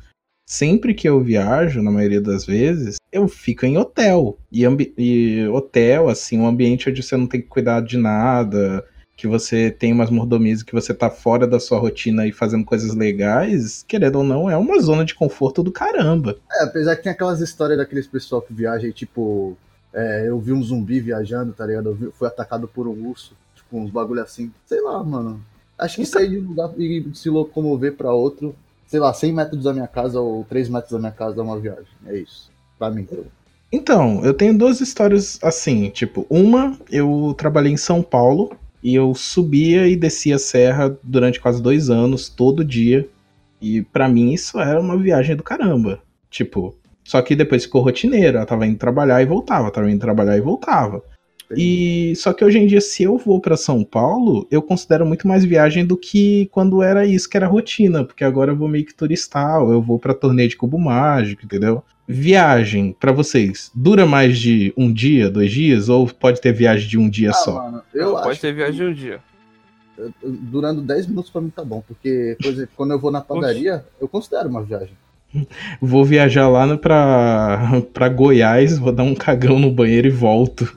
sempre 0.49 0.95
que 0.95 1.07
eu 1.07 1.21
viajo, 1.21 1.83
na 1.83 1.91
maioria 1.91 2.23
das 2.23 2.47
vezes, 2.47 2.97
eu 3.13 3.29
fico 3.29 3.67
em 3.67 3.77
hotel. 3.77 4.39
E, 4.51 4.63
e 4.97 5.47
hotel, 5.49 6.09
assim, 6.09 6.39
um 6.39 6.49
ambiente 6.49 6.89
onde 6.89 7.03
você 7.03 7.17
não 7.17 7.27
tem 7.27 7.43
que 7.43 7.47
cuidar 7.47 7.83
de 7.83 7.99
nada, 7.99 8.83
que 9.15 9.27
você 9.27 9.71
tem 9.71 9.93
umas 9.93 10.09
mordomias, 10.11 10.63
que 10.63 10.73
você 10.73 10.95
tá 10.95 11.11
fora 11.11 11.47
da 11.47 11.61
sua 11.61 11.79
rotina 11.79 12.27
e 12.27 12.33
fazendo 12.33 12.65
coisas 12.65 12.95
legais, 12.95 13.85
querendo 13.87 14.17
ou 14.17 14.25
não, 14.25 14.49
é 14.49 14.57
uma 14.57 14.81
zona 14.81 15.05
de 15.05 15.15
conforto 15.15 15.63
do 15.63 15.71
caramba. 15.71 16.39
É, 16.51 16.65
apesar 16.65 16.97
que 16.97 17.03
tem 17.03 17.13
aquelas 17.13 17.41
histórias 17.41 17.77
daqueles 17.77 18.07
pessoal 18.07 18.41
que 18.41 18.55
viaja 18.55 18.87
e, 18.87 18.93
tipo, 18.93 19.55
é, 19.93 20.25
eu 20.29 20.39
vi 20.41 20.53
um 20.53 20.63
zumbi 20.63 20.99
viajando, 20.99 21.53
tá 21.53 21.67
ligado? 21.67 21.91
Eu 21.91 21.95
vi- 21.95 22.11
fui 22.13 22.27
atacado 22.27 22.67
por 22.67 22.89
um 22.89 23.09
urso, 23.09 23.35
tipo, 23.55 23.77
uns 23.79 23.91
bagulho 23.91 24.23
assim. 24.23 24.51
Sei 24.65 24.81
lá, 24.81 25.05
mano. 25.05 25.45
Acho 25.77 25.97
que 25.97 26.07
sair 26.07 26.31
de 26.31 26.39
um 26.39 26.49
lugar 26.49 26.73
e 26.79 27.07
se 27.15 27.29
locomover 27.29 27.95
pra 27.95 28.13
outro, 28.13 28.55
sei 28.89 28.99
lá, 28.99 29.13
100 29.13 29.33
metros 29.33 29.63
da 29.63 29.73
minha 29.73 29.87
casa 29.87 30.19
ou 30.19 30.45
3 30.45 30.69
metros 30.69 30.93
da 30.93 30.99
minha 30.99 31.13
casa 31.13 31.39
é 31.39 31.45
uma 31.45 31.61
viagem. 31.61 31.87
É 32.07 32.17
isso. 32.17 32.51
Pra 32.79 32.91
mim. 32.91 33.07
Então, 33.71 34.25
eu 34.25 34.33
tenho 34.33 34.57
duas 34.57 34.81
histórias 34.81 35.39
assim, 35.43 35.91
tipo, 35.91 36.27
uma, 36.31 36.77
eu 36.91 37.35
trabalhei 37.37 37.71
em 37.71 37.77
São 37.77 38.03
Paulo 38.03 38.51
e 38.83 38.95
eu 38.95 39.15
subia 39.15 39.87
e 39.87 39.95
descia 39.95 40.37
a 40.37 40.39
serra 40.39 40.97
durante 41.03 41.39
quase 41.39 41.63
dois 41.63 41.91
anos, 41.91 42.29
todo 42.29 42.65
dia. 42.65 43.07
E 43.61 43.83
pra 43.83 44.09
mim 44.09 44.33
isso 44.33 44.59
era 44.59 44.81
uma 44.81 44.97
viagem 44.97 45.37
do 45.37 45.43
caramba. 45.43 46.01
Tipo, 46.31 46.75
só 47.05 47.21
que 47.21 47.37
depois 47.37 47.65
ficou 47.65 47.83
rotineiro, 47.83 48.39
eu 48.39 48.47
tava 48.47 48.67
indo 48.67 48.79
trabalhar 48.79 49.21
e 49.21 49.27
voltava, 49.27 49.71
tava 49.71 49.91
indo 49.91 50.01
trabalhar 50.01 50.37
e 50.37 50.41
voltava. 50.41 51.03
E 51.57 52.15
só 52.17 52.33
que 52.33 52.45
hoje 52.45 52.59
em 52.59 52.67
dia, 52.67 52.81
se 52.81 53.03
eu 53.03 53.17
vou 53.17 53.41
pra 53.41 53.57
São 53.57 53.83
Paulo, 53.83 54.47
eu 54.51 54.61
considero 54.61 55.07
muito 55.07 55.27
mais 55.27 55.45
viagem 55.45 55.85
do 55.87 55.97
que 55.97 56.47
quando 56.53 56.83
era 56.83 57.07
isso 57.07 57.29
que 57.29 57.37
era 57.37 57.47
rotina, 57.47 58.05
porque 58.05 58.23
agora 58.25 58.53
eu 58.53 58.57
vou 58.57 58.69
meio 58.69 58.85
que 58.85 58.95
turistal, 58.95 59.71
eu 59.73 59.81
vou 59.81 59.99
pra 59.99 60.13
torneio 60.13 60.49
de 60.49 60.57
cubo 60.57 60.79
mágico, 60.79 61.45
entendeu? 61.45 61.83
Viagem 62.07 62.95
pra 62.99 63.13
vocês 63.13 63.71
dura 63.75 64.05
mais 64.07 64.39
de 64.39 64.73
um 64.77 64.93
dia, 64.93 65.31
dois 65.31 65.51
dias, 65.51 65.89
ou 65.89 66.07
pode 66.07 66.41
ter 66.41 66.53
viagem 66.53 66.89
de 66.89 66.99
um 66.99 67.09
dia 67.09 67.31
Ah, 67.31 67.35
só? 67.35 67.55
mano, 67.55 67.83
eu 67.95 68.13
Pode 68.13 68.29
acho 68.31 68.41
ter 68.41 68.53
viagem 68.55 68.87
um 68.89 68.93
dia. 68.93 69.21
durando 70.23 70.81
10 70.81 71.07
minutos 71.07 71.31
pra 71.31 71.41
mim 71.41 71.51
tá 71.51 71.65
bom, 71.65 71.83
porque, 71.87 72.37
por 72.41 72.53
exemplo, 72.53 72.71
quando 72.77 72.93
eu 72.93 72.99
vou 72.99 73.11
na 73.11 73.21
padaria, 73.21 73.85
eu 74.01 74.07
considero 74.07 74.49
uma 74.49 74.63
viagem. 74.63 74.97
Vou 75.81 76.05
viajar 76.05 76.49
lá 76.49 76.77
pra, 76.77 77.83
pra 77.93 78.09
Goiás, 78.09 78.79
vou 78.79 78.93
dar 78.93 79.03
um 79.03 79.15
cagão 79.15 79.59
no 79.59 79.71
banheiro 79.71 80.09
e 80.09 80.11
volto. 80.11 80.73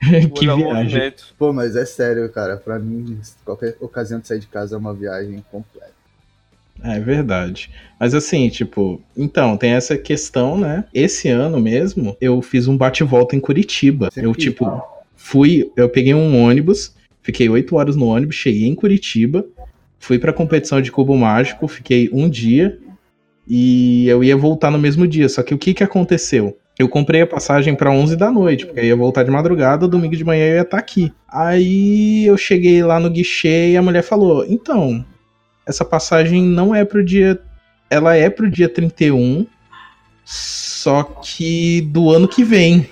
É, 0.00 0.26
que 0.28 0.46
viagem. 0.46 0.64
movimento. 0.64 1.34
Pô, 1.38 1.52
mas 1.52 1.74
é 1.74 1.84
sério, 1.84 2.28
cara. 2.28 2.56
Pra 2.56 2.78
mim, 2.78 3.18
qualquer 3.44 3.76
ocasião 3.80 4.20
de 4.20 4.28
sair 4.28 4.38
de 4.38 4.46
casa 4.46 4.74
é 4.74 4.78
uma 4.78 4.92
viagem 4.92 5.42
completa. 5.50 5.92
É 6.82 6.98
verdade. 6.98 7.70
Mas 7.98 8.12
assim, 8.12 8.48
tipo, 8.48 9.00
então, 9.16 9.56
tem 9.56 9.72
essa 9.72 9.96
questão, 9.96 10.58
né? 10.58 10.84
Esse 10.92 11.28
ano 11.28 11.60
mesmo, 11.60 12.16
eu 12.20 12.42
fiz 12.42 12.66
um 12.66 12.76
bate-volta 12.76 13.36
em 13.36 13.40
Curitiba. 13.40 14.10
Sempre 14.12 14.28
eu, 14.28 14.34
tipo, 14.34 14.82
fui, 15.14 15.70
eu 15.76 15.88
peguei 15.88 16.12
um 16.12 16.42
ônibus, 16.42 16.94
fiquei 17.22 17.48
oito 17.48 17.76
horas 17.76 17.94
no 17.94 18.06
ônibus, 18.06 18.34
cheguei 18.34 18.66
em 18.66 18.74
Curitiba, 18.74 19.46
fui 20.00 20.18
pra 20.18 20.32
competição 20.32 20.82
de 20.82 20.90
cubo 20.90 21.16
mágico, 21.16 21.68
fiquei 21.68 22.10
um 22.12 22.28
dia 22.28 22.78
e 23.46 24.06
eu 24.08 24.22
ia 24.22 24.36
voltar 24.36 24.70
no 24.70 24.78
mesmo 24.78 25.06
dia. 25.06 25.28
Só 25.28 25.42
que 25.42 25.54
o 25.54 25.58
que 25.58 25.74
que 25.74 25.84
aconteceu? 25.84 26.56
Eu 26.78 26.88
comprei 26.88 27.20
a 27.20 27.26
passagem 27.26 27.74
pra 27.74 27.90
11 27.90 28.16
da 28.16 28.30
noite, 28.30 28.64
porque 28.64 28.80
eu 28.80 28.84
ia 28.84 28.96
voltar 28.96 29.22
de 29.22 29.30
madrugada, 29.30 29.86
domingo 29.86 30.16
de 30.16 30.24
manhã 30.24 30.46
eu 30.46 30.56
ia 30.56 30.62
estar 30.62 30.78
aqui. 30.78 31.12
Aí 31.28 32.24
eu 32.24 32.36
cheguei 32.36 32.82
lá 32.82 32.98
no 32.98 33.10
guichê 33.10 33.70
e 33.70 33.76
a 33.76 33.82
mulher 33.82 34.02
falou: 34.02 34.44
"Então, 34.48 35.04
essa 35.66 35.84
passagem 35.84 36.42
não 36.42 36.74
é 36.74 36.84
pro 36.84 37.04
dia, 37.04 37.38
ela 37.90 38.16
é 38.16 38.30
pro 38.30 38.50
dia 38.50 38.68
31, 38.68 39.46
só 40.24 41.02
que 41.02 41.82
do 41.92 42.10
ano 42.10 42.26
que 42.26 42.42
vem". 42.42 42.88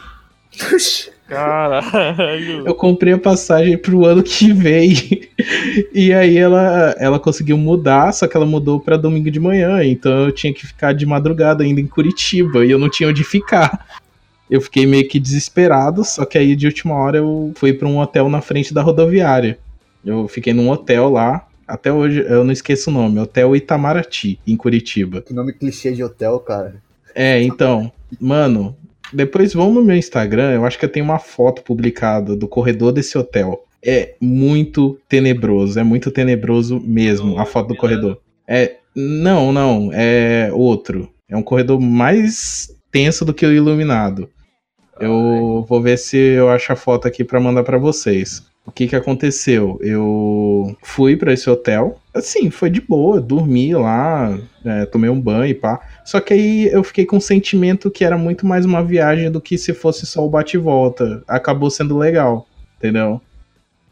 Caralho. 1.30 2.66
Eu 2.66 2.74
comprei 2.74 3.12
a 3.12 3.18
passagem 3.18 3.78
pro 3.78 4.04
ano 4.04 4.22
que 4.22 4.52
vem. 4.52 4.92
e 5.94 6.12
aí 6.12 6.36
ela, 6.36 6.94
ela 6.98 7.20
conseguiu 7.20 7.56
mudar, 7.56 8.12
só 8.12 8.26
que 8.26 8.36
ela 8.36 8.44
mudou 8.44 8.80
pra 8.80 8.96
domingo 8.96 9.30
de 9.30 9.38
manhã. 9.38 9.84
Então 9.84 10.26
eu 10.26 10.32
tinha 10.32 10.52
que 10.52 10.66
ficar 10.66 10.92
de 10.92 11.06
madrugada 11.06 11.62
ainda 11.62 11.80
em 11.80 11.86
Curitiba. 11.86 12.66
E 12.66 12.70
eu 12.70 12.78
não 12.78 12.90
tinha 12.90 13.08
onde 13.08 13.22
ficar. 13.22 13.86
Eu 14.50 14.60
fiquei 14.60 14.84
meio 14.84 15.08
que 15.08 15.20
desesperado, 15.20 16.04
só 16.04 16.24
que 16.24 16.36
aí 16.36 16.56
de 16.56 16.66
última 16.66 16.96
hora 16.96 17.18
eu 17.18 17.52
fui 17.54 17.72
pra 17.72 17.86
um 17.86 18.00
hotel 18.00 18.28
na 18.28 18.40
frente 18.40 18.74
da 18.74 18.82
rodoviária. 18.82 19.58
Eu 20.04 20.26
fiquei 20.26 20.52
num 20.52 20.68
hotel 20.68 21.08
lá. 21.08 21.46
Até 21.66 21.92
hoje 21.92 22.24
eu 22.28 22.42
não 22.42 22.52
esqueço 22.52 22.90
o 22.90 22.92
nome, 22.92 23.20
Hotel 23.20 23.54
Itamaraty, 23.54 24.40
em 24.44 24.56
Curitiba. 24.56 25.22
Que 25.22 25.32
nome 25.32 25.52
clichê 25.52 25.92
de 25.92 26.02
hotel, 26.02 26.40
cara. 26.40 26.82
É, 27.14 27.40
então, 27.40 27.92
mano, 28.20 28.76
depois 29.12 29.52
vão 29.52 29.72
no 29.72 29.82
meu 29.82 29.96
Instagram, 29.96 30.52
eu 30.52 30.64
acho 30.64 30.78
que 30.78 30.84
eu 30.84 30.92
tenho 30.92 31.04
uma 31.04 31.18
foto 31.18 31.62
publicada 31.62 32.36
do 32.36 32.48
corredor 32.48 32.92
desse 32.92 33.16
hotel. 33.16 33.64
É 33.82 34.14
muito 34.20 34.98
tenebroso, 35.08 35.78
é 35.78 35.82
muito 35.82 36.10
tenebroso 36.10 36.80
mesmo, 36.80 37.38
a 37.38 37.46
foto 37.46 37.68
do 37.68 37.76
corredor. 37.76 38.18
É, 38.46 38.76
não, 38.94 39.52
não, 39.52 39.90
é 39.92 40.50
outro. 40.52 41.08
É 41.28 41.36
um 41.36 41.42
corredor 41.42 41.80
mais 41.80 42.68
tenso 42.90 43.24
do 43.24 43.32
que 43.32 43.46
o 43.46 43.52
iluminado. 43.52 44.28
Eu 45.00 45.64
vou 45.66 45.80
ver 45.80 45.96
se 45.96 46.16
eu 46.16 46.50
acho 46.50 46.72
a 46.72 46.76
foto 46.76 47.08
aqui 47.08 47.24
pra 47.24 47.40
mandar 47.40 47.62
pra 47.62 47.78
vocês. 47.78 48.44
O 48.66 48.70
que 48.72 48.86
que 48.86 48.94
aconteceu? 48.94 49.78
Eu 49.82 50.76
fui 50.82 51.16
pra 51.16 51.32
esse 51.32 51.48
hotel. 51.48 51.98
Assim, 52.14 52.50
foi 52.50 52.70
de 52.70 52.80
boa, 52.80 53.20
dormi 53.20 53.74
lá, 53.74 54.38
é, 54.64 54.86
tomei 54.86 55.10
um 55.10 55.20
banho 55.20 55.46
e 55.46 55.54
pá. 55.54 55.80
Só 56.04 56.20
que 56.20 56.34
aí 56.34 56.66
eu 56.66 56.84
fiquei 56.84 57.04
com 57.06 57.16
um 57.16 57.20
sentimento 57.20 57.90
que 57.90 58.04
era 58.04 58.18
muito 58.18 58.46
mais 58.46 58.64
uma 58.64 58.84
viagem 58.84 59.30
do 59.30 59.40
que 59.40 59.56
se 59.58 59.72
fosse 59.72 60.06
só 60.06 60.24
o 60.24 60.30
bate 60.30 60.56
volta. 60.58 61.22
Acabou 61.26 61.70
sendo 61.70 61.96
legal, 61.98 62.46
entendeu? 62.78 63.20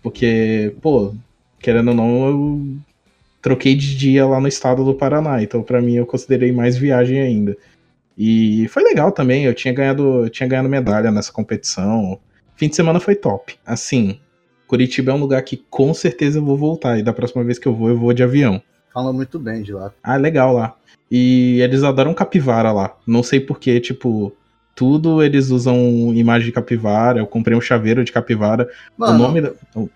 Porque, 0.03 0.75
pô, 0.81 1.15
querendo 1.59 1.89
ou 1.89 1.95
não, 1.95 2.29
eu 2.29 2.77
troquei 3.43 3.75
de 3.75 3.97
dia 3.97 4.27
lá 4.27 4.41
no 4.41 4.49
estado 4.49 4.85
do 4.85 4.95
Paraná. 4.95 5.43
Então, 5.43 5.63
pra 5.63 5.81
mim, 5.81 5.95
eu 5.95 6.07
considerei 6.07 6.53
mais 6.53 6.77
viagem 6.77 7.21
ainda. 7.21 7.57
E 8.17 8.69
foi 8.69 8.83
legal 8.83 9.13
também, 9.13 9.45
eu 9.45 9.55
tinha 9.55 9.73
ganhado, 9.73 10.25
eu 10.25 10.31
tinha 10.31 10.49
ganhado 10.49 10.69
medalha 10.69 11.11
nessa 11.11 11.33
competição. 11.33 12.19
Fim 12.57 12.69
de 12.69 12.77
semana 12.77 13.01
foi 13.01 13.15
top. 13.15 13.57
Assim, 13.65 14.19
Curitiba 14.69 15.11
é 15.11 15.15
um 15.15 15.19
lugar 15.19 15.43
que 15.43 15.57
com 15.57 15.93
certeza 15.95 16.39
eu 16.39 16.45
vou 16.45 16.57
voltar. 16.57 16.99
E 16.99 17.03
da 17.03 17.13
próxima 17.13 17.43
vez 17.43 17.59
que 17.59 17.67
eu 17.67 17.75
vou, 17.75 17.89
eu 17.89 17.99
vou 17.99 18.13
de 18.13 18.23
avião. 18.23 18.63
Fala 18.93 19.13
muito 19.13 19.39
bem 19.39 19.63
de 19.63 19.73
lá. 19.73 19.91
Ah, 20.03 20.17
legal 20.17 20.53
lá. 20.53 20.77
E 21.11 21.59
eles 21.63 21.83
adoram 21.83 22.13
capivara 22.13 22.71
lá. 22.71 22.95
Não 23.07 23.23
sei 23.23 23.41
porquê, 23.41 23.81
tipo, 23.81 24.31
tudo 24.75 25.23
eles 25.23 25.49
usam 25.51 26.13
imagem 26.15 26.47
de 26.47 26.53
capivara. 26.53 27.19
Eu 27.19 27.27
comprei 27.27 27.57
um 27.57 27.61
chaveiro 27.63 28.05
de 28.05 28.13
capivara. 28.13 28.69
Mano, 28.97 29.15
o 29.15 29.19
nome 29.19 29.43
tu 29.73 29.91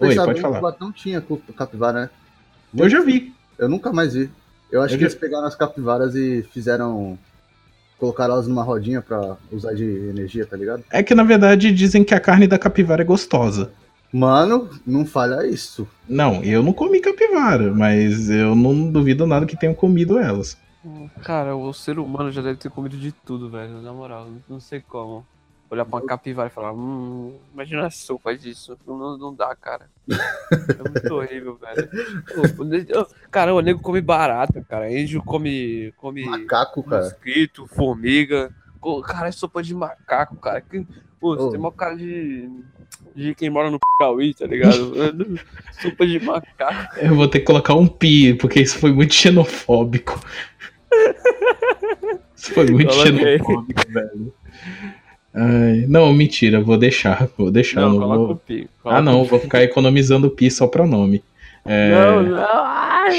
Oi, 0.00 0.08
pensava 0.08 0.26
pode 0.26 0.36
que 0.38 0.42
falar. 0.42 0.56
o 0.56 0.60
Platão 0.60 0.92
tinha 0.92 1.22
capivara, 1.56 2.00
né? 2.02 2.10
Eu 2.76 2.88
já 2.88 3.00
vi. 3.00 3.32
Eu 3.56 3.68
nunca 3.68 3.92
mais 3.92 4.14
vi. 4.14 4.28
Eu 4.70 4.82
acho 4.82 4.94
Eu 4.94 4.98
que 4.98 5.02
já- 5.04 5.08
eles 5.10 5.14
pegaram 5.18 5.46
as 5.46 5.54
capivaras 5.54 6.14
e 6.16 6.42
fizeram. 6.52 7.16
Colocaram 7.98 8.34
elas 8.34 8.46
numa 8.46 8.62
rodinha 8.62 9.00
pra 9.00 9.36
usar 9.50 9.74
de 9.74 9.84
energia, 9.84 10.46
tá 10.46 10.56
ligado? 10.56 10.84
É 10.90 11.02
que 11.02 11.14
na 11.14 11.22
verdade 11.22 11.72
dizem 11.72 12.04
que 12.04 12.14
a 12.14 12.20
carne 12.20 12.46
da 12.46 12.58
capivara 12.58 13.02
é 13.02 13.04
gostosa. 13.04 13.72
Mano, 14.12 14.70
não 14.86 15.04
falha 15.04 15.46
isso. 15.46 15.86
Não, 16.08 16.42
eu 16.42 16.62
não 16.62 16.72
comi 16.72 17.00
capivara, 17.00 17.72
mas 17.72 18.30
eu 18.30 18.54
não 18.54 18.90
duvido 18.90 19.26
nada 19.26 19.46
que 19.46 19.58
tenham 19.58 19.74
comido 19.74 20.18
elas. 20.18 20.56
Cara, 21.22 21.56
o 21.56 21.72
ser 21.72 21.98
humano 21.98 22.30
já 22.30 22.40
deve 22.40 22.58
ter 22.58 22.70
comido 22.70 22.96
de 22.96 23.10
tudo, 23.12 23.50
velho. 23.50 23.82
Na 23.82 23.92
moral, 23.92 24.28
não 24.48 24.60
sei 24.60 24.80
como. 24.80 25.26
Olhar 25.68 25.84
pra 25.84 25.98
uma 25.98 26.06
capivara 26.06 26.48
e 26.48 26.52
falar, 26.52 26.72
hum, 26.72 27.36
imagina 27.52 27.86
a 27.86 27.90
sopa 27.90 28.36
disso. 28.36 28.78
Não, 28.86 29.18
não, 29.18 29.34
dá, 29.34 29.54
cara. 29.56 29.90
É 30.08 30.88
muito 30.88 31.10
horrível, 31.14 31.56
velho. 31.56 31.88
Cara, 33.30 33.52
o 33.52 33.60
nego 33.60 33.80
come 33.80 34.00
barata, 34.00 34.64
cara. 34.68 34.92
Índio 34.92 35.22
come. 35.24 35.92
come 35.96 36.24
Macaco, 36.24 36.82
cara. 36.84 37.04
mosquito, 37.04 37.66
formiga. 37.66 38.54
Cara, 39.04 39.26
é 39.28 39.32
sopa 39.32 39.60
de 39.62 39.74
macaco, 39.74 40.36
cara. 40.36 40.60
Que, 40.60 40.86
pô, 41.18 41.34
você 41.36 41.42
Ô. 41.42 41.50
tem 41.50 41.58
uma 41.58 41.72
cara 41.72 41.96
de. 41.96 42.48
de 43.16 43.34
quem 43.34 43.50
mora 43.50 43.68
no 43.68 43.80
Piauí, 43.98 44.32
tá 44.34 44.46
ligado? 44.46 44.92
sopa 45.82 46.06
de 46.06 46.20
macaco. 46.20 46.96
Eu 47.00 47.16
vou 47.16 47.26
ter 47.26 47.40
que 47.40 47.44
colocar 47.46 47.74
um 47.74 47.88
pi, 47.88 48.34
porque 48.34 48.60
isso 48.60 48.78
foi 48.78 48.92
muito 48.92 49.12
xenofóbico. 49.14 50.20
Isso 52.36 52.52
foi 52.54 52.66
muito 52.70 52.88
Coloquei. 52.90 53.38
xenofóbico, 53.38 53.92
velho. 53.92 54.34
Ai, 55.36 55.84
não, 55.86 56.12
mentira, 56.14 56.60
vou 56.62 56.78
deixar. 56.78 57.28
Vou 57.36 57.50
deixar. 57.50 57.82
Não, 57.82 57.98
não 57.98 58.26
vou... 58.26 58.36
pi. 58.36 58.68
Ah, 58.84 59.02
não, 59.02 59.22
vou 59.24 59.38
ficar 59.38 59.62
economizando 59.62 60.30
pi 60.30 60.50
só 60.50 60.66
pra 60.66 60.86
nome. 60.86 61.22
É, 61.64 61.90
Não, 61.90 62.22
não. 62.22 62.44
Ai. 62.44 63.18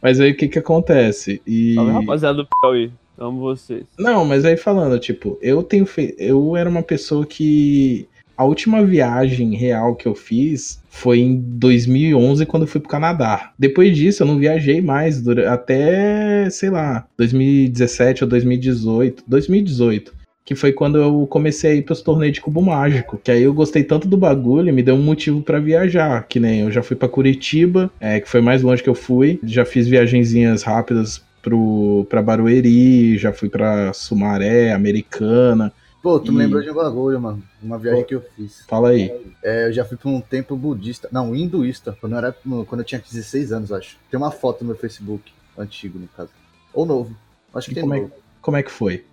Mas 0.00 0.20
aí 0.20 0.30
o 0.30 0.36
que 0.36 0.48
que 0.48 0.58
acontece? 0.58 1.42
E... 1.46 1.74
Salve, 1.74 1.92
rapaziada 1.92 2.36
do 2.38 2.46
Piauí. 2.62 2.90
Amo 3.18 3.40
vocês. 3.40 3.82
Não, 3.98 4.24
mas 4.24 4.44
aí 4.44 4.56
falando, 4.56 4.98
tipo, 4.98 5.36
eu 5.42 5.62
tenho 5.62 5.84
fe... 5.84 6.14
eu 6.18 6.56
era 6.56 6.70
uma 6.70 6.82
pessoa 6.82 7.26
que 7.26 8.06
a 8.36 8.44
última 8.44 8.82
viagem 8.82 9.54
real 9.54 9.94
que 9.94 10.08
eu 10.08 10.14
fiz 10.14 10.80
foi 10.88 11.18
em 11.20 11.36
2011 11.36 12.46
quando 12.46 12.62
eu 12.62 12.66
fui 12.66 12.80
pro 12.80 12.88
Canadá. 12.88 13.52
Depois 13.58 13.94
disso 13.94 14.22
eu 14.22 14.26
não 14.26 14.38
viajei 14.38 14.80
mais 14.80 15.20
dura- 15.20 15.52
até, 15.52 16.48
sei 16.48 16.70
lá, 16.70 17.06
2017 17.18 18.24
ou 18.24 18.30
2018, 18.30 19.24
2018, 19.26 20.14
que 20.44 20.54
foi 20.54 20.72
quando 20.72 20.98
eu 20.98 21.26
comecei 21.28 21.70
a 21.72 21.74
ir 21.74 21.82
pros 21.82 22.02
torneios 22.02 22.34
de 22.34 22.40
cubo 22.40 22.60
mágico, 22.62 23.18
que 23.22 23.30
aí 23.30 23.42
eu 23.42 23.54
gostei 23.54 23.84
tanto 23.84 24.08
do 24.08 24.16
bagulho, 24.16 24.72
me 24.74 24.82
deu 24.82 24.94
um 24.96 25.02
motivo 25.02 25.42
pra 25.42 25.60
viajar, 25.60 26.26
que 26.26 26.40
nem 26.40 26.60
eu 26.60 26.70
já 26.70 26.82
fui 26.82 26.96
pra 26.96 27.08
Curitiba, 27.08 27.90
é, 28.00 28.18
que 28.20 28.28
foi 28.28 28.40
mais 28.40 28.62
longe 28.62 28.82
que 28.82 28.88
eu 28.90 28.94
fui, 28.94 29.38
já 29.44 29.64
fiz 29.64 29.86
viagenzinhas 29.86 30.62
rápidas 30.62 31.22
pro, 31.42 32.04
pra 32.10 32.20
Barueri, 32.22 33.16
já 33.16 33.32
fui 33.32 33.48
pra 33.48 33.92
Sumaré, 33.92 34.72
Americana. 34.72 35.72
Pô, 36.02 36.18
tu 36.18 36.32
me 36.32 36.38
E- 36.40 36.46
lembrou 36.46 36.62
de 36.62 36.70
um 36.70 36.74
bagulho, 36.74 37.20
mano. 37.20 37.42
Uma 37.62 37.78
viagem 37.78 38.00
Pô. 38.02 38.06
que 38.08 38.14
eu 38.14 38.22
fiz. 38.34 38.64
Fala 38.66 38.88
aí. 38.88 39.12
É, 39.44 39.66
eu 39.66 39.72
já 39.72 39.84
fui 39.84 39.98
pra 39.98 40.08
um 40.08 40.18
templo 40.20 40.56
budista. 40.56 41.08
Não, 41.12 41.36
hinduísta. 41.36 41.94
Quando 42.00 42.12
eu, 42.12 42.18
era, 42.18 42.34
quando 42.66 42.80
eu 42.80 42.84
tinha 42.84 43.00
16 43.00 43.52
anos, 43.52 43.70
acho. 43.70 43.98
Tem 44.10 44.16
uma 44.18 44.30
foto 44.30 44.62
no 44.62 44.68
meu 44.68 44.76
Facebook. 44.78 45.30
Antigo, 45.58 45.98
no 45.98 46.08
caso. 46.08 46.30
Ou 46.72 46.86
novo. 46.86 47.14
Acho 47.54 47.66
que 47.66 47.72
E 47.72 47.74
tem 47.74 47.82
como 47.82 47.94
é- 47.94 48.00
novo. 48.00 48.12
Como 48.40 48.56
é 48.56 48.62
que 48.62 48.70
foi? 48.70 49.04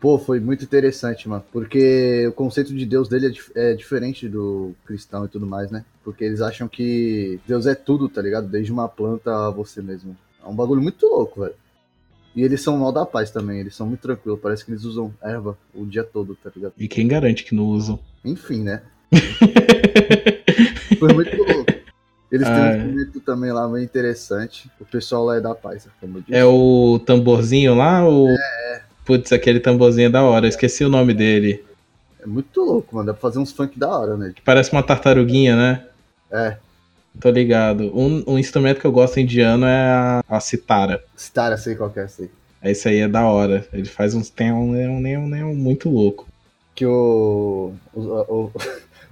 Pô, 0.00 0.18
foi 0.18 0.40
muito 0.40 0.64
interessante, 0.64 1.28
mano. 1.28 1.44
Porque 1.52 2.26
o 2.26 2.32
conceito 2.32 2.74
de 2.74 2.86
Deus 2.86 3.06
dele 3.08 3.26
é, 3.26 3.30
dif- 3.30 3.52
é 3.54 3.74
diferente 3.74 4.28
do 4.28 4.74
cristão 4.86 5.26
e 5.26 5.28
tudo 5.28 5.46
mais, 5.46 5.70
né? 5.70 5.84
Porque 6.02 6.24
eles 6.24 6.40
acham 6.40 6.66
que 6.66 7.38
Deus 7.46 7.66
é 7.66 7.74
tudo, 7.74 8.08
tá 8.08 8.22
ligado? 8.22 8.48
Desde 8.48 8.72
uma 8.72 8.88
planta 8.88 9.48
a 9.48 9.50
você 9.50 9.82
mesmo. 9.82 10.16
É 10.42 10.48
um 10.48 10.54
bagulho 10.54 10.80
muito 10.80 11.06
louco, 11.06 11.42
velho. 11.42 11.54
E 12.34 12.42
eles 12.42 12.62
são 12.62 12.78
mal 12.78 12.92
da 12.92 13.04
paz 13.04 13.30
também, 13.30 13.60
eles 13.60 13.74
são 13.74 13.86
muito 13.86 14.00
tranquilos. 14.00 14.40
Parece 14.40 14.64
que 14.64 14.70
eles 14.70 14.84
usam 14.84 15.12
erva 15.22 15.58
o 15.74 15.84
dia 15.84 16.04
todo, 16.04 16.34
tá 16.34 16.50
ligado? 16.54 16.72
E 16.78 16.88
quem 16.88 17.06
garante 17.06 17.44
que 17.44 17.54
não 17.54 17.64
usam? 17.64 17.98
Enfim, 18.24 18.62
né? 18.62 18.82
Foi 20.98 21.12
muito 21.12 21.36
louco. 21.36 21.70
Eles 22.30 22.46
têm 22.48 22.58
Ah, 22.58 22.60
um 22.60 22.68
é. 22.68 22.76
instrumento 22.76 23.20
também 23.20 23.52
lá 23.52 23.68
meio 23.68 23.84
interessante. 23.84 24.70
O 24.80 24.84
pessoal 24.84 25.24
lá 25.24 25.36
é 25.36 25.40
da 25.40 25.54
paz, 25.54 25.88
como 26.00 26.18
eu 26.18 26.20
disse. 26.22 26.34
É 26.34 26.44
o 26.44 27.00
tamborzinho 27.04 27.74
lá 27.74 28.06
ou. 28.06 28.28
Putz, 29.04 29.32
aquele 29.32 29.60
tamborzinho 29.60 30.06
é 30.06 30.10
da 30.10 30.22
hora, 30.22 30.46
eu 30.46 30.50
esqueci 30.50 30.84
o 30.84 30.88
nome 30.88 31.14
dele. 31.14 31.64
É 32.22 32.26
muito 32.26 32.60
louco, 32.60 32.94
mano. 32.94 33.06
Dá 33.06 33.12
pra 33.12 33.20
fazer 33.22 33.38
uns 33.38 33.50
funk 33.50 33.78
da 33.78 33.88
hora, 33.88 34.16
né? 34.16 34.32
Que 34.34 34.42
parece 34.42 34.72
uma 34.72 34.82
tartaruguinha, 34.82 35.56
né? 35.56 35.86
É, 36.30 36.56
Tô 37.18 37.30
ligado. 37.30 37.90
Um, 37.96 38.22
um 38.26 38.38
instrumento 38.38 38.80
que 38.80 38.86
eu 38.86 38.92
gosto 38.92 39.18
indiano 39.18 39.66
é 39.66 39.90
a, 39.90 40.24
a 40.28 40.40
citara. 40.40 41.02
Star, 41.18 41.56
sei 41.58 41.74
qual 41.74 41.90
que 41.90 42.00
é, 42.00 42.06
sei. 42.06 42.30
Esse 42.62 42.88
aí 42.88 42.98
é 42.98 43.08
da 43.08 43.24
hora. 43.24 43.66
Ele 43.72 43.86
faz 43.86 44.14
uns 44.14 44.28
tem 44.28 44.52
muito 45.54 45.88
louco. 45.88 46.28
Que 46.74 46.86
o, 46.86 47.72
o, 47.92 48.00
o, 48.00 48.52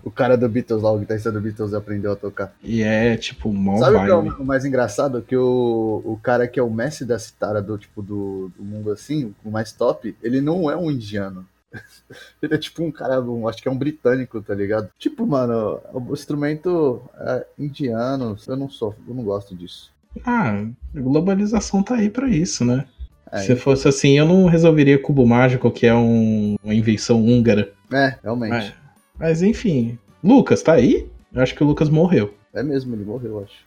o 0.04 0.10
cara 0.10 0.36
do 0.36 0.48
Beatles 0.48 0.82
lá, 0.82 0.92
o 0.92 0.98
guitarrista 0.98 1.30
do 1.32 1.40
Beatles 1.40 1.74
aprendeu 1.74 2.12
a 2.12 2.16
tocar. 2.16 2.54
E 2.62 2.82
é 2.82 3.16
tipo 3.16 3.52
mó 3.52 3.76
Sabe 3.78 3.96
o 3.96 4.04
que 4.04 4.10
é 4.10 4.14
vibe. 4.14 4.40
o, 4.40 4.44
mais 4.44 4.64
engraçado? 4.64 5.22
Que 5.22 5.36
o, 5.36 6.02
o 6.04 6.18
cara 6.22 6.46
que 6.48 6.58
é 6.58 6.62
o 6.62 6.70
mestre 6.70 7.04
da 7.06 7.18
citara 7.18 7.60
do 7.62 7.76
tipo 7.78 8.02
do, 8.02 8.50
do 8.56 8.64
mundo 8.64 8.90
assim, 8.90 9.34
o 9.44 9.50
mais 9.50 9.72
top, 9.72 10.16
ele 10.22 10.40
não 10.40 10.70
é 10.70 10.76
um 10.76 10.90
indiano. 10.90 11.46
Ele 12.40 12.54
é 12.54 12.58
tipo 12.58 12.82
um 12.82 12.90
cara, 12.90 13.20
um, 13.20 13.46
acho 13.46 13.60
que 13.60 13.68
é 13.68 13.70
um 13.70 13.76
britânico, 13.76 14.40
tá 14.40 14.54
ligado? 14.54 14.88
Tipo, 14.98 15.26
mano, 15.26 15.78
o 15.92 16.14
instrumento 16.14 17.02
é 17.20 17.46
indiano, 17.58 18.36
eu 18.46 18.56
não 18.56 18.70
sou, 18.70 18.94
eu 19.06 19.14
não 19.14 19.22
gosto 19.22 19.54
disso. 19.54 19.92
Ah, 20.24 20.64
a 20.96 20.98
globalização 21.00 21.82
tá 21.82 21.96
aí 21.96 22.08
pra 22.08 22.26
isso, 22.26 22.64
né? 22.64 22.86
É, 23.30 23.40
Se 23.40 23.54
fosse 23.54 23.86
assim, 23.86 24.16
eu 24.18 24.24
não 24.26 24.46
resolveria 24.46 24.98
Cubo 24.98 25.26
Mágico, 25.26 25.70
que 25.70 25.86
é 25.86 25.94
um- 25.94 26.56
uma 26.64 26.74
invenção 26.74 27.22
húngara. 27.22 27.70
é 27.92 28.16
realmente. 28.22 28.68
É. 28.68 28.87
Mas 29.18 29.42
enfim. 29.42 29.98
Lucas, 30.22 30.62
tá 30.62 30.74
aí? 30.74 31.08
Eu 31.32 31.42
acho 31.42 31.54
que 31.54 31.62
o 31.62 31.66
Lucas 31.66 31.88
morreu. 31.88 32.34
É, 32.54 32.62
mesmo, 32.62 32.94
ele 32.94 33.04
morreu, 33.04 33.32
eu 33.32 33.44
acho. 33.44 33.66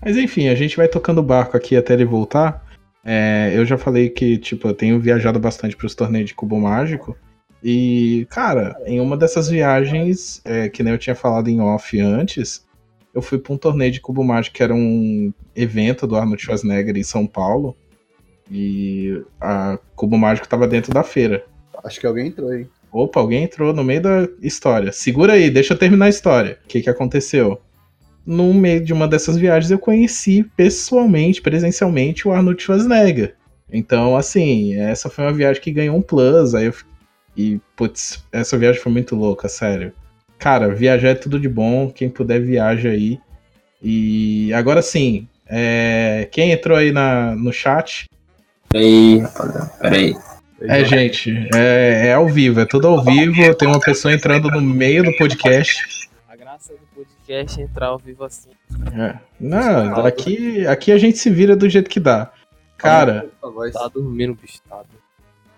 Mas 0.00 0.16
enfim, 0.16 0.48
a 0.48 0.54
gente 0.54 0.76
vai 0.76 0.88
tocando 0.88 1.18
o 1.18 1.22
barco 1.22 1.56
aqui 1.56 1.76
até 1.76 1.94
ele 1.94 2.04
voltar. 2.04 2.64
É, 3.04 3.52
eu 3.54 3.64
já 3.64 3.78
falei 3.78 4.10
que, 4.10 4.36
tipo, 4.38 4.68
eu 4.68 4.74
tenho 4.74 5.00
viajado 5.00 5.38
bastante 5.38 5.76
pros 5.76 5.94
torneios 5.94 6.28
de 6.28 6.34
cubo 6.34 6.58
mágico. 6.58 7.16
E, 7.62 8.26
cara, 8.30 8.76
em 8.86 9.00
uma 9.00 9.16
dessas 9.16 9.48
viagens, 9.48 10.40
é, 10.44 10.68
que 10.68 10.82
nem 10.82 10.92
eu 10.92 10.98
tinha 10.98 11.16
falado 11.16 11.48
em 11.48 11.60
off 11.60 11.98
antes, 12.00 12.64
eu 13.14 13.22
fui 13.22 13.38
pra 13.38 13.52
um 13.52 13.58
torneio 13.58 13.90
de 13.90 14.00
cubo 14.00 14.22
mágico 14.22 14.56
que 14.56 14.62
era 14.62 14.74
um 14.74 15.32
evento 15.56 16.06
do 16.06 16.16
Arnold 16.16 16.40
Schwarzenegger 16.40 16.96
em 16.96 17.02
São 17.02 17.26
Paulo. 17.26 17.76
E 18.50 19.22
a 19.40 19.78
Cubo 19.94 20.16
Mágico 20.16 20.48
tava 20.48 20.66
dentro 20.66 20.92
da 20.92 21.02
feira. 21.02 21.44
Acho 21.84 22.00
que 22.00 22.06
alguém 22.06 22.28
entrou 22.28 22.50
aí. 22.50 22.66
Opa, 22.92 23.20
alguém 23.20 23.44
entrou 23.44 23.72
no 23.72 23.84
meio 23.84 24.00
da 24.00 24.28
história. 24.42 24.92
Segura 24.92 25.34
aí, 25.34 25.50
deixa 25.50 25.74
eu 25.74 25.78
terminar 25.78 26.06
a 26.06 26.10
história. 26.10 26.58
O 26.64 26.68
que, 26.68 26.80
que 26.80 26.90
aconteceu? 26.90 27.60
No 28.24 28.52
meio 28.52 28.84
de 28.84 28.92
uma 28.92 29.08
dessas 29.08 29.36
viagens, 29.36 29.70
eu 29.70 29.78
conheci 29.78 30.42
pessoalmente, 30.56 31.42
presencialmente, 31.42 32.26
o 32.26 32.32
Arnold 32.32 32.62
Schwarzenegger. 32.62 33.34
Então, 33.70 34.16
assim, 34.16 34.74
essa 34.74 35.10
foi 35.10 35.24
uma 35.24 35.32
viagem 35.32 35.62
que 35.62 35.70
ganhou 35.70 35.96
um 35.96 36.02
plus. 36.02 36.54
Aí 36.54 36.66
eu, 36.66 36.74
e, 37.36 37.60
putz, 37.76 38.24
essa 38.32 38.58
viagem 38.58 38.80
foi 38.80 38.92
muito 38.92 39.14
louca, 39.14 39.48
sério. 39.48 39.92
Cara, 40.38 40.74
viajar 40.74 41.10
é 41.10 41.14
tudo 41.14 41.38
de 41.38 41.48
bom. 41.48 41.90
Quem 41.90 42.08
puder, 42.08 42.40
viaja 42.40 42.90
aí. 42.90 43.18
E 43.82 44.52
agora 44.54 44.82
sim, 44.82 45.28
é, 45.46 46.28
quem 46.30 46.52
entrou 46.52 46.76
aí 46.76 46.92
na, 46.92 47.34
no 47.34 47.52
chat? 47.52 48.06
Peraí, 48.70 49.18
rapaziada, 49.18 49.72
peraí. 49.80 50.14
É, 50.60 50.84
gente, 50.84 51.48
é, 51.54 52.08
é 52.08 52.14
ao 52.14 52.26
vivo, 52.26 52.60
é 52.60 52.64
tudo 52.64 52.88
ao 52.88 53.04
vivo. 53.04 53.54
Tem 53.54 53.68
uma 53.68 53.80
pessoa 53.80 54.12
entrando 54.12 54.50
no 54.50 54.60
meio 54.60 55.04
do 55.04 55.16
podcast. 55.16 56.08
A 56.28 56.34
graça 56.34 56.72
do 56.72 57.04
podcast 57.04 57.60
é 57.60 57.64
entrar 57.64 57.86
ao 57.86 57.98
vivo 57.98 58.24
assim. 58.24 58.50
É. 58.92 59.18
Não, 59.38 60.04
aqui, 60.04 60.66
aqui 60.66 60.90
a 60.90 60.98
gente 60.98 61.18
se 61.18 61.30
vira 61.30 61.54
do 61.54 61.68
jeito 61.68 61.88
que 61.88 62.00
dá. 62.00 62.30
Cara. 62.76 63.28
Tá 63.72 63.88
dormindo, 63.88 64.34
bicho. 64.34 64.60
Tá 64.68 64.82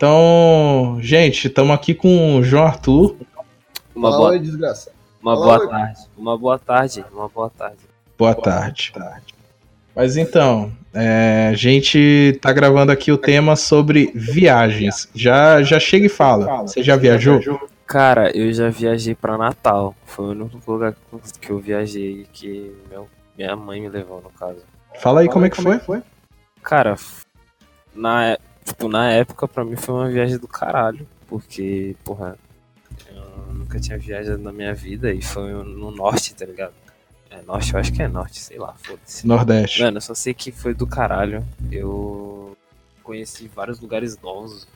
então, 0.00 0.97
gente, 1.02 1.49
estamos 1.49 1.75
aqui 1.75 1.95
com 1.95 2.37
o 2.37 2.42
João 2.42 2.64
Arthur. 2.64 3.16
Uma 3.95 4.11
boa, 4.11 4.30
oi, 4.30 4.38
desgraça. 4.38 4.92
uma 5.23 5.37
boa 5.37 5.61
oi. 5.61 5.69
tarde. 5.69 6.00
Uma 6.16 6.38
boa 6.38 6.59
tarde. 6.59 7.04
Uma 7.12 7.28
boa 7.28 7.50
tarde. 7.50 7.83
Boa 8.16 8.35
tarde. 8.35 8.92
Mas 9.95 10.17
então, 10.17 10.73
é, 10.95 11.49
a 11.51 11.55
gente 11.57 12.39
tá 12.41 12.53
gravando 12.53 12.93
aqui 12.93 13.11
o 13.13 13.19
tema 13.19 13.57
sobre 13.57 14.11
viagens. 14.15 15.09
Já, 15.15 15.63
já 15.63 15.79
chega 15.81 16.07
e 16.07 16.09
fala. 16.09 16.63
Você 16.63 16.83
já 16.83 16.97
viajou? 16.97 17.41
Cara, 17.87 18.31
eu 18.37 18.53
já 18.53 18.69
viajei 18.71 19.15
pra 19.15 19.37
Natal. 19.37 19.95
Foi 20.07 20.27
o 20.27 20.31
único 20.31 20.73
lugar 20.73 20.95
que 21.41 21.51
eu 21.51 21.59
viajei 21.59 22.27
que 22.33 22.73
meu, 22.89 23.09
minha 23.37 23.57
mãe 23.57 23.81
me 23.81 23.89
levou, 23.89 24.21
no 24.23 24.31
caso. 24.31 24.61
Fala 25.01 25.21
aí 25.21 25.29
como 25.29 25.45
é 25.47 25.51
que 25.51 25.57
foi. 25.63 25.79
Cara, 26.63 26.93
f- 26.93 27.25
na, 27.95 28.39
tipo, 28.65 28.89
na 28.89 29.11
época 29.11 29.49
pra 29.49 29.65
mim 29.65 29.75
foi 29.77 29.95
uma 29.95 30.09
viagem 30.09 30.39
do 30.39 30.47
caralho. 30.47 31.07
Porque, 31.27 31.97
porra, 32.05 32.37
eu 33.13 33.55
nunca 33.55 33.79
tinha 33.81 33.99
viajado 33.99 34.39
na 34.39 34.53
minha 34.53 34.75
vida 34.75 35.13
e 35.13 35.21
foi 35.23 35.53
no 35.53 35.91
norte, 35.91 36.35
tá 36.35 36.45
ligado? 36.47 36.73
É 37.31 37.41
norte, 37.43 37.73
eu 37.73 37.81
acho 37.81 37.93
que 37.93 38.03
é 38.03 38.09
norte, 38.09 38.41
sei 38.41 38.59
lá, 38.59 38.75
foda-se. 38.77 39.27
Nordeste. 39.27 39.81
Mano, 39.83 39.99
eu 39.99 40.01
só 40.01 40.15
sei 40.15 40.35
que 40.35 40.51
foi 40.51 40.75
do 40.75 40.87
caralho. 40.87 41.45
Eu 41.71 42.57
conheci 43.03 43.49
vários 43.55 43.81
lugares 43.81 44.19
novos. 44.21 44.67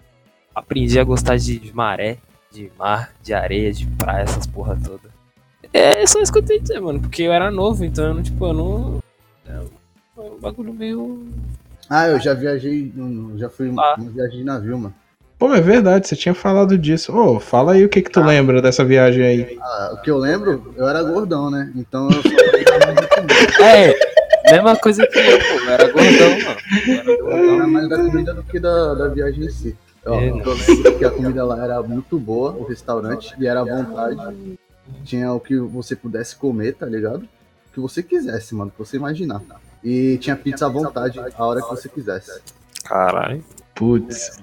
Aprendi 0.54 0.98
a 1.00 1.04
gostar 1.04 1.36
de, 1.36 1.58
de 1.58 1.74
maré, 1.74 2.18
de 2.52 2.70
mar, 2.78 3.12
de 3.22 3.34
areia, 3.34 3.72
de 3.72 3.86
praia, 3.86 4.22
essas 4.22 4.46
porra 4.46 4.78
toda. 4.84 5.12
É 5.72 6.06
só 6.06 6.20
isso 6.20 6.32
que 6.32 6.38
eu 6.38 6.44
tenho 6.44 6.60
dizer, 6.62 6.80
mano. 6.80 7.00
Porque 7.00 7.22
eu 7.24 7.32
era 7.32 7.50
novo, 7.50 7.84
então 7.84 8.04
eu 8.06 8.14
não, 8.14 8.22
tipo, 8.22 8.46
eu 8.46 8.52
não. 8.52 9.02
é, 9.46 9.60
Foi 10.14 10.30
um 10.30 10.38
bagulho 10.38 10.72
meio. 10.72 11.28
Ah, 11.90 12.06
eu 12.06 12.20
já 12.20 12.32
viajei, 12.34 12.92
já 13.36 13.50
fui 13.50 13.68
Ah. 13.76 13.96
uma 13.98 14.10
viagem 14.10 14.38
de 14.38 14.44
navio, 14.44 14.78
mano. 14.78 14.94
Pô, 15.38 15.52
é 15.52 15.60
verdade, 15.60 16.06
você 16.06 16.16
tinha 16.16 16.34
falado 16.34 16.78
disso. 16.78 17.14
Ô, 17.16 17.40
fala 17.40 17.72
aí 17.72 17.84
o 17.84 17.88
que 17.88 18.02
que 18.02 18.10
tu 18.10 18.20
lembra 18.22 18.62
dessa 18.62 18.84
viagem 18.84 19.24
aí. 19.24 19.58
Ah, 19.60 19.90
o 19.94 20.02
que 20.02 20.10
eu 20.10 20.16
lembro, 20.16 20.72
eu 20.76 20.88
era 20.88 21.02
gordão, 21.02 21.50
né? 21.50 21.72
Então 21.74 22.08
eu 22.08 22.22
só 22.22 22.50
pegava 22.52 22.86
muito 22.92 23.08
comida. 23.08 23.34
É, 23.64 24.52
mesma 24.52 24.76
coisa 24.76 25.06
que 25.06 25.18
eu, 25.18 25.38
pô. 25.38 25.64
Eu 25.64 25.70
era 25.70 25.90
gordão, 25.90 26.30
mano. 26.30 26.60
Eu 26.86 26.94
era 26.94 27.16
gordão. 27.16 27.54
Era 27.54 27.66
mais 27.66 27.88
da 27.88 27.96
comida 27.96 28.34
do 28.34 28.42
que 28.44 28.60
da, 28.60 28.94
da 28.94 29.08
viagem 29.08 29.44
em 29.44 29.50
si. 29.50 29.76
Ó, 30.06 30.14
É, 30.14 30.28
eu 30.28 30.34
lembro 30.34 30.98
que 30.98 31.04
a 31.04 31.10
comida 31.10 31.44
lá 31.44 31.64
era 31.64 31.82
muito 31.82 32.18
boa, 32.18 32.52
o 32.52 32.64
restaurante, 32.64 33.34
e 33.38 33.46
era 33.46 33.60
à 33.60 33.64
vontade. 33.64 34.58
Tinha 35.04 35.32
o 35.32 35.40
que 35.40 35.58
você 35.58 35.96
pudesse 35.96 36.36
comer, 36.36 36.74
tá 36.74 36.86
ligado? 36.86 37.22
O 37.22 37.74
que 37.74 37.80
você 37.80 38.02
quisesse, 38.02 38.54
mano, 38.54 38.68
o 38.68 38.72
que 38.72 38.78
você 38.88 38.96
imaginar. 38.98 39.42
E 39.82 40.16
tinha 40.18 40.36
pizza 40.36 40.66
à 40.66 40.68
vontade, 40.68 41.18
a 41.18 41.44
hora 41.44 41.60
que 41.60 41.68
você 41.68 41.88
quisesse. 41.88 42.40
Caralho. 42.84 43.42
Putz. 43.74 44.38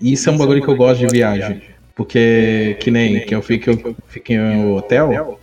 Isso 0.00 0.28
é 0.28 0.32
um 0.32 0.36
bagulho 0.38 0.62
que 0.62 0.68
eu 0.68 0.76
gosto 0.76 1.00
de 1.00 1.06
viagem. 1.06 1.62
Porque, 1.94 2.76
que 2.80 2.90
nem 2.90 3.24
que 3.24 3.34
eu 3.34 3.40
fico, 3.40 3.70
eu 3.70 3.96
fico 4.08 4.32
em 4.32 4.72
hotel. 4.72 5.40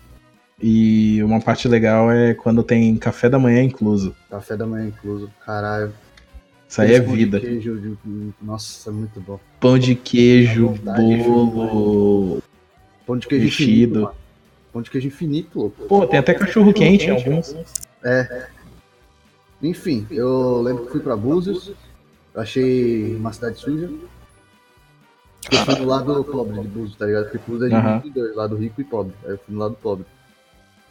E 0.62 1.20
uma 1.24 1.40
parte 1.40 1.66
legal 1.66 2.10
é 2.12 2.34
quando 2.34 2.62
tem 2.62 2.94
café 2.96 3.28
da 3.28 3.38
manhã 3.38 3.62
incluso. 3.62 4.14
Café 4.30 4.56
da 4.56 4.64
manhã 4.66 4.86
incluso, 4.86 5.28
caralho. 5.44 5.92
Isso 6.68 6.80
aí 6.80 6.94
é 6.94 7.00
Pão 7.00 7.10
de 7.10 7.16
vida. 7.16 7.40
Queijo, 7.40 7.78
de- 7.80 8.32
Nossa, 8.40 8.88
é 8.88 8.92
muito 8.92 9.20
bom. 9.20 9.40
Pão 9.58 9.78
de 9.78 9.94
queijo, 9.94 10.68
bolo. 10.68 12.42
Pão 13.06 13.16
de 13.18 13.26
queijo 13.26 13.44
Mexido. 13.46 13.72
infinito. 14.00 14.14
Pão 14.72 14.82
de 14.82 14.90
queijo 14.90 15.08
infinito, 15.08 15.58
louco. 15.58 15.82
Pô, 15.86 16.06
tem 16.06 16.18
até 16.18 16.32
cachorro 16.32 16.72
quente 16.72 17.06
em 17.06 17.10
alguns. 17.10 17.54
Enfim, 19.62 20.06
eu 20.10 20.60
lembro 20.62 20.84
que 20.86 20.92
fui 20.92 21.00
pra 21.00 21.16
Búzios. 21.16 21.72
Eu 22.34 22.40
achei 22.40 23.14
uma 23.16 23.32
cidade 23.32 23.58
suja. 23.58 23.90
Eu 25.50 25.58
fui 25.58 25.74
do 25.74 25.84
lado 25.84 26.24
pobre 26.24 26.60
de 26.60 26.68
Búzios, 26.68 26.96
tá 26.96 27.06
ligado? 27.06 27.24
Porque 27.24 27.38
Búzios 27.46 27.72
é 27.72 27.80
dividido 27.80 28.08
em 28.08 28.12
dois, 28.12 28.36
lado 28.36 28.56
rico 28.56 28.80
e 28.80 28.84
pobre. 28.84 29.14
Aí 29.24 29.32
eu 29.32 29.38
fui 29.38 29.54
no 29.54 29.60
lado 29.60 29.74
pobre. 29.74 30.06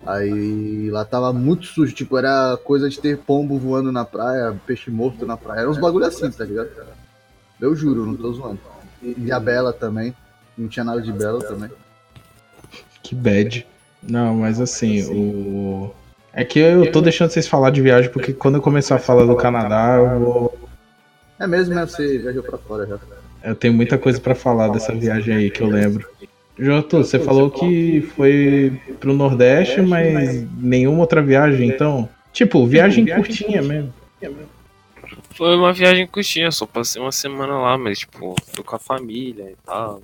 Aí 0.05 0.89
lá 0.89 1.05
tava 1.05 1.31
muito 1.31 1.67
sujo, 1.67 1.93
tipo, 1.93 2.17
era 2.17 2.57
coisa 2.63 2.89
de 2.89 2.99
ter 2.99 3.19
pombo 3.19 3.57
voando 3.57 3.91
na 3.91 4.03
praia, 4.03 4.59
peixe 4.65 4.89
morto 4.89 5.25
na 5.25 5.37
praia. 5.37 5.61
Era 5.61 5.69
uns 5.69 5.77
bagulho 5.77 6.05
assim, 6.05 6.29
tá 6.31 6.43
ligado? 6.43 6.69
Eu 7.59 7.75
juro, 7.75 8.05
não 8.05 8.15
tô 8.15 8.33
zoando. 8.33 8.59
E 9.01 9.31
a 9.31 9.39
Bela 9.39 9.71
também. 9.71 10.15
Não 10.57 10.67
tinha 10.67 10.83
nada 10.83 11.01
de 11.01 11.11
Bela 11.11 11.39
também. 11.39 11.69
Que 13.03 13.15
bad. 13.15 13.65
Não, 14.01 14.35
mas 14.35 14.59
assim, 14.59 15.03
o. 15.11 15.93
É 16.33 16.43
que 16.43 16.59
eu 16.59 16.91
tô 16.91 17.01
deixando 17.01 17.29
vocês 17.29 17.47
falar 17.47 17.69
de 17.71 17.81
viagem, 17.81 18.09
porque 18.09 18.33
quando 18.33 18.55
eu 18.55 18.61
começar 18.61 18.95
a 18.95 18.99
falar 18.99 19.25
do 19.25 19.35
Canadá, 19.35 19.97
eu 19.97 20.19
vou. 20.19 20.59
É 21.37 21.45
mesmo, 21.45 21.75
né? 21.75 21.85
Você 21.85 22.17
viajou 22.17 22.43
pra 22.43 22.57
fora 22.57 22.87
já. 22.87 22.97
Eu 23.43 23.55
tenho 23.55 23.73
muita 23.73 23.97
coisa 23.97 24.19
pra 24.19 24.35
falar 24.35 24.69
dessa 24.69 24.93
viagem 24.93 25.35
aí 25.35 25.49
que 25.49 25.61
eu 25.61 25.67
lembro. 25.67 26.07
Arthur, 26.59 27.03
você 27.03 27.19
falou 27.19 27.49
que 27.49 28.01
foi 28.15 28.79
pro 28.99 29.13
Nordeste, 29.13 29.81
mas 29.81 30.45
nenhuma 30.57 30.99
outra 30.99 31.21
viagem, 31.21 31.69
então. 31.69 32.07
Tipo, 32.31 32.65
viagem 32.67 33.05
curtinha 33.05 33.61
mesmo. 33.61 33.93
Foi 35.35 35.55
uma 35.55 35.73
viagem 35.73 36.05
curtinha, 36.05 36.51
só 36.51 36.65
passei 36.65 37.01
uma 37.01 37.11
semana 37.11 37.57
lá, 37.57 37.77
mas 37.77 37.99
tipo, 37.99 38.35
fui 38.47 38.63
com 38.63 38.75
a 38.75 38.79
família 38.79 39.51
e 39.51 39.55
tal. 39.65 40.01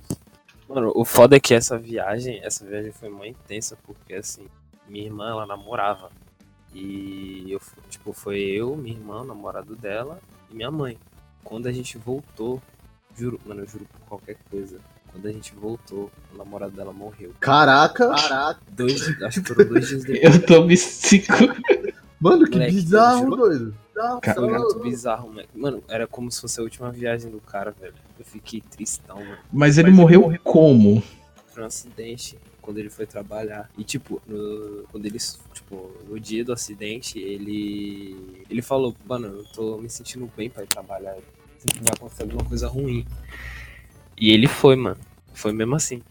Mano, 0.68 0.92
o 0.94 1.04
foda 1.04 1.36
é 1.36 1.40
que 1.40 1.54
essa 1.54 1.78
viagem, 1.78 2.40
essa 2.42 2.64
viagem 2.66 2.92
foi 2.92 3.08
muito 3.08 3.38
intensa, 3.44 3.78
porque 3.86 4.14
assim, 4.14 4.42
minha 4.88 5.04
irmã, 5.06 5.30
ela 5.30 5.46
namorava. 5.46 6.10
E 6.74 7.46
eu, 7.48 7.60
tipo, 7.88 8.12
foi 8.12 8.40
eu, 8.40 8.76
minha 8.76 8.94
irmã, 8.94 9.22
o 9.22 9.24
namorado 9.24 9.74
dela 9.74 10.18
e 10.50 10.54
minha 10.54 10.70
mãe. 10.70 10.98
Quando 11.42 11.66
a 11.66 11.72
gente 11.72 11.96
voltou, 11.96 12.60
juro, 13.16 13.40
mano, 13.46 13.62
eu 13.62 13.66
juro 13.66 13.84
por 13.86 14.00
qualquer 14.08 14.36
coisa. 14.50 14.78
Quando 15.10 15.26
a 15.26 15.32
gente 15.32 15.54
voltou, 15.54 16.10
o 16.32 16.36
namorado 16.36 16.72
dela 16.72 16.92
morreu. 16.92 17.32
Caraca! 17.40 18.08
Caraca! 18.10 18.60
Dois, 18.70 19.22
acho 19.22 19.42
que 19.42 19.48
foram 19.54 19.68
dois 19.68 19.88
dias 19.88 20.04
depois. 20.04 20.34
Eu 20.34 20.46
tô 20.46 20.64
me 20.64 20.76
segurando. 20.76 21.56
Mano, 22.20 22.44
que 22.46 22.52
Moleque, 22.52 22.74
bizarro, 22.74 23.24
juro. 23.24 23.36
doido. 23.36 23.74
Bizarro, 23.94 24.20
Cara, 24.20 24.40
mano. 24.40 24.58
Muito 24.58 24.80
bizarro, 24.80 25.28
mano. 25.32 25.48
Mano, 25.54 25.84
era 25.88 26.06
como 26.06 26.30
se 26.30 26.40
fosse 26.40 26.60
a 26.60 26.62
última 26.62 26.90
viagem 26.90 27.30
do 27.30 27.40
cara, 27.40 27.70
velho. 27.70 27.94
Eu 28.18 28.24
fiquei 28.24 28.60
tristão, 28.60 29.16
mano. 29.16 29.38
Mas 29.52 29.78
ele 29.78 29.90
morreu 29.90 30.36
como? 30.44 31.02
Foi 31.46 31.62
um 31.62 31.66
acidente 31.66 32.36
quando 32.60 32.78
ele 32.78 32.90
foi 32.90 33.06
trabalhar. 33.06 33.70
E, 33.78 33.84
tipo, 33.84 34.20
no, 34.26 34.84
quando 34.90 35.06
ele, 35.06 35.18
tipo, 35.54 35.90
no 36.08 36.18
dia 36.20 36.44
do 36.44 36.52
acidente, 36.52 37.18
ele. 37.18 38.44
Ele 38.50 38.62
falou, 38.62 38.94
mano, 39.06 39.26
eu 39.28 39.44
tô 39.54 39.78
me 39.78 39.88
sentindo 39.88 40.30
bem 40.36 40.50
pra 40.50 40.64
ir 40.64 40.68
trabalhar. 40.68 41.16
Vai 41.80 41.92
acontecer 41.94 42.22
alguma 42.22 42.44
coisa 42.44 42.68
ruim. 42.68 43.04
E 44.16 44.30
ele 44.30 44.46
foi, 44.46 44.76
mano. 44.76 44.98
foi 45.32 45.52
mesmo 45.52 45.74
assim. 45.74 46.02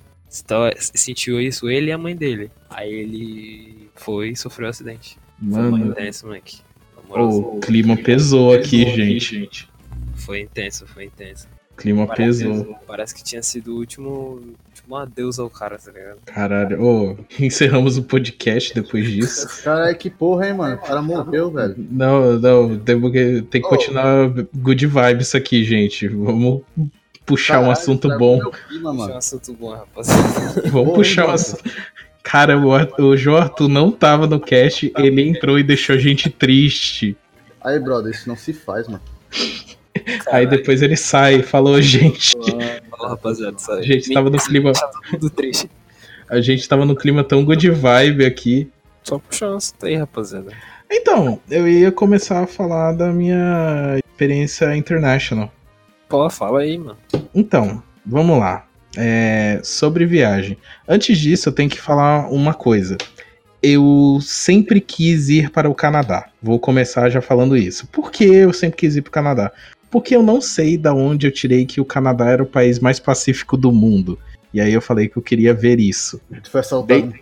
Então, 0.43 0.69
sentiu 0.77 1.39
isso 1.39 1.69
ele 1.69 1.87
e 1.87 1.91
a 1.91 1.97
mãe 1.97 2.15
dele. 2.15 2.51
Aí 2.69 2.91
ele 2.93 3.89
foi 3.95 4.29
e 4.29 4.35
sofreu 4.35 4.67
um 4.67 4.69
acidente. 4.69 5.17
Foi 5.39 5.47
Mano, 5.47 5.71
muito 5.71 5.91
intenso, 5.91 6.25
moleque. 6.25 6.59
Na 6.95 7.01
moral, 7.07 7.29
o 7.29 7.59
clima 7.59 7.95
pesou 7.95 8.53
aqui, 8.53 8.85
gente. 8.95 9.69
Foi 10.15 10.41
intenso, 10.41 10.85
foi 10.87 11.05
intenso. 11.05 11.47
Clima 11.77 12.07
Parece, 12.07 12.43
pesou. 12.47 12.75
parece 12.87 13.13
que 13.15 13.23
tinha 13.23 13.41
sido 13.43 13.73
o 13.73 13.77
último, 13.77 14.41
último 14.69 14.95
adeus 14.95 15.37
ao 15.37 15.47
cara, 15.49 15.77
tá 15.77 15.91
ligado? 15.91 16.17
Caralho. 16.25 16.83
Ô, 16.83 17.17
encerramos 17.39 17.97
o 17.97 18.03
podcast 18.03 18.73
depois 18.73 19.05
disso. 19.05 19.63
Caralho, 19.63 19.95
que 19.95 20.09
porra, 20.09 20.47
hein, 20.47 20.53
mano? 20.55 20.75
O 20.75 20.79
cara 20.79 21.01
morreu, 21.01 21.51
velho. 21.51 21.75
Não, 21.77 22.39
não, 22.39 22.79
temos 22.79 23.11
que- 23.11 23.43
tem 23.43 23.61
que 23.61 23.67
Ô. 23.67 23.69
continuar 23.69 24.29
good 24.55 24.87
vibes 24.87 25.35
aqui, 25.35 25.63
gente. 25.63 26.07
Vamos 26.07 26.61
puxar 27.25 27.55
um 27.59 27.61
Caralho, 27.63 27.71
assunto 27.73 28.07
estragou 28.07 28.37
bom. 28.37 28.41
meu 28.43 28.51
clima, 28.51 28.91
Puxa 28.95 29.13
um 29.13 29.17
assunto 29.17 29.53
bom, 29.53 29.69
rapaziada. 29.75 30.61
Vamos 30.71 30.71
Porra, 30.71 30.93
puxar 30.95 31.27
um 31.27 31.31
assunto. 31.31 31.63
Cara, 32.23 32.57
o, 32.57 33.03
o 33.05 33.15
João 33.15 33.37
Arthur 33.37 33.67
não 33.69 33.91
tava 33.91 34.25
no 34.27 34.39
cast, 34.39 34.91
ele 34.97 35.21
entrou 35.21 35.57
e 35.59 35.63
deixou 35.63 35.95
a 35.95 35.99
gente 35.99 36.29
triste. 36.29 37.15
Aí, 37.61 37.79
brother, 37.79 38.11
isso 38.11 38.27
não 38.27 38.35
se 38.35 38.51
faz, 38.51 38.87
mano. 38.87 39.01
Aí 40.31 40.45
depois 40.47 40.81
ele 40.81 40.95
sai 40.95 41.35
e 41.35 41.43
falou, 41.43 41.81
gente, 41.81 42.33
Fala, 42.89 43.09
rapaziada. 43.09 43.57
Sabe? 43.57 43.79
a 43.79 43.83
gente 43.83 44.13
tava 44.13 44.29
no 44.29 44.37
clima, 44.37 44.73
Tá 44.73 44.89
tudo 45.11 45.29
triste. 45.29 45.69
a 46.29 46.41
gente 46.41 46.67
tava 46.67 46.85
no 46.85 46.95
clima 46.95 47.23
tão 47.23 47.43
good 47.43 47.69
vibe 47.69 48.25
aqui. 48.25 48.69
Só 49.03 49.21
um 49.43 49.55
assunto 49.55 49.85
aí, 49.85 49.95
rapaziada. 49.95 50.51
Então, 50.89 51.39
eu 51.49 51.67
ia 51.67 51.91
começar 51.91 52.43
a 52.43 52.47
falar 52.47 52.93
da 52.93 53.07
minha 53.11 53.97
experiência 53.97 54.75
international. 54.75 55.51
Pô, 56.09 56.29
fala 56.29 56.61
aí, 56.61 56.77
mano. 56.77 56.97
Então, 57.35 57.83
vamos 58.05 58.39
lá. 58.39 58.65
É, 58.97 59.59
sobre 59.63 60.05
viagem. 60.05 60.57
Antes 60.87 61.17
disso, 61.19 61.49
eu 61.49 61.53
tenho 61.53 61.69
que 61.69 61.79
falar 61.79 62.29
uma 62.31 62.53
coisa. 62.53 62.97
Eu 63.61 64.19
sempre 64.21 64.79
quis 64.79 65.29
ir 65.29 65.49
para 65.51 65.69
o 65.69 65.75
Canadá. 65.75 66.27
Vou 66.41 66.57
começar 66.59 67.09
já 67.09 67.21
falando 67.21 67.55
isso. 67.57 67.85
Por 67.87 68.09
que 68.11 68.23
eu 68.23 68.53
sempre 68.53 68.77
quis 68.77 68.95
ir 68.95 69.01
para 69.01 69.09
o 69.09 69.11
Canadá? 69.11 69.51
Porque 69.89 70.15
eu 70.15 70.21
não 70.21 70.41
sei 70.41 70.77
da 70.77 70.93
onde 70.93 71.27
eu 71.27 71.31
tirei 71.31 71.65
que 71.65 71.79
o 71.79 71.85
Canadá 71.85 72.29
era 72.29 72.43
o 72.43 72.47
país 72.47 72.79
mais 72.79 72.99
pacífico 72.99 73.55
do 73.55 73.71
mundo. 73.71 74.19
E 74.53 74.61
aí 74.61 74.73
eu 74.73 74.81
falei 74.81 75.07
que 75.07 75.17
eu 75.17 75.21
queria 75.21 75.53
ver 75.53 75.79
isso. 75.79 76.19
Tu 76.43 76.49
foi 76.49 76.61
assaltado. 76.61 77.13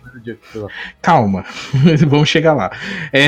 Calma, 1.02 1.44
vamos 2.08 2.28
chegar 2.28 2.54
lá. 2.54 2.70
É, 3.12 3.26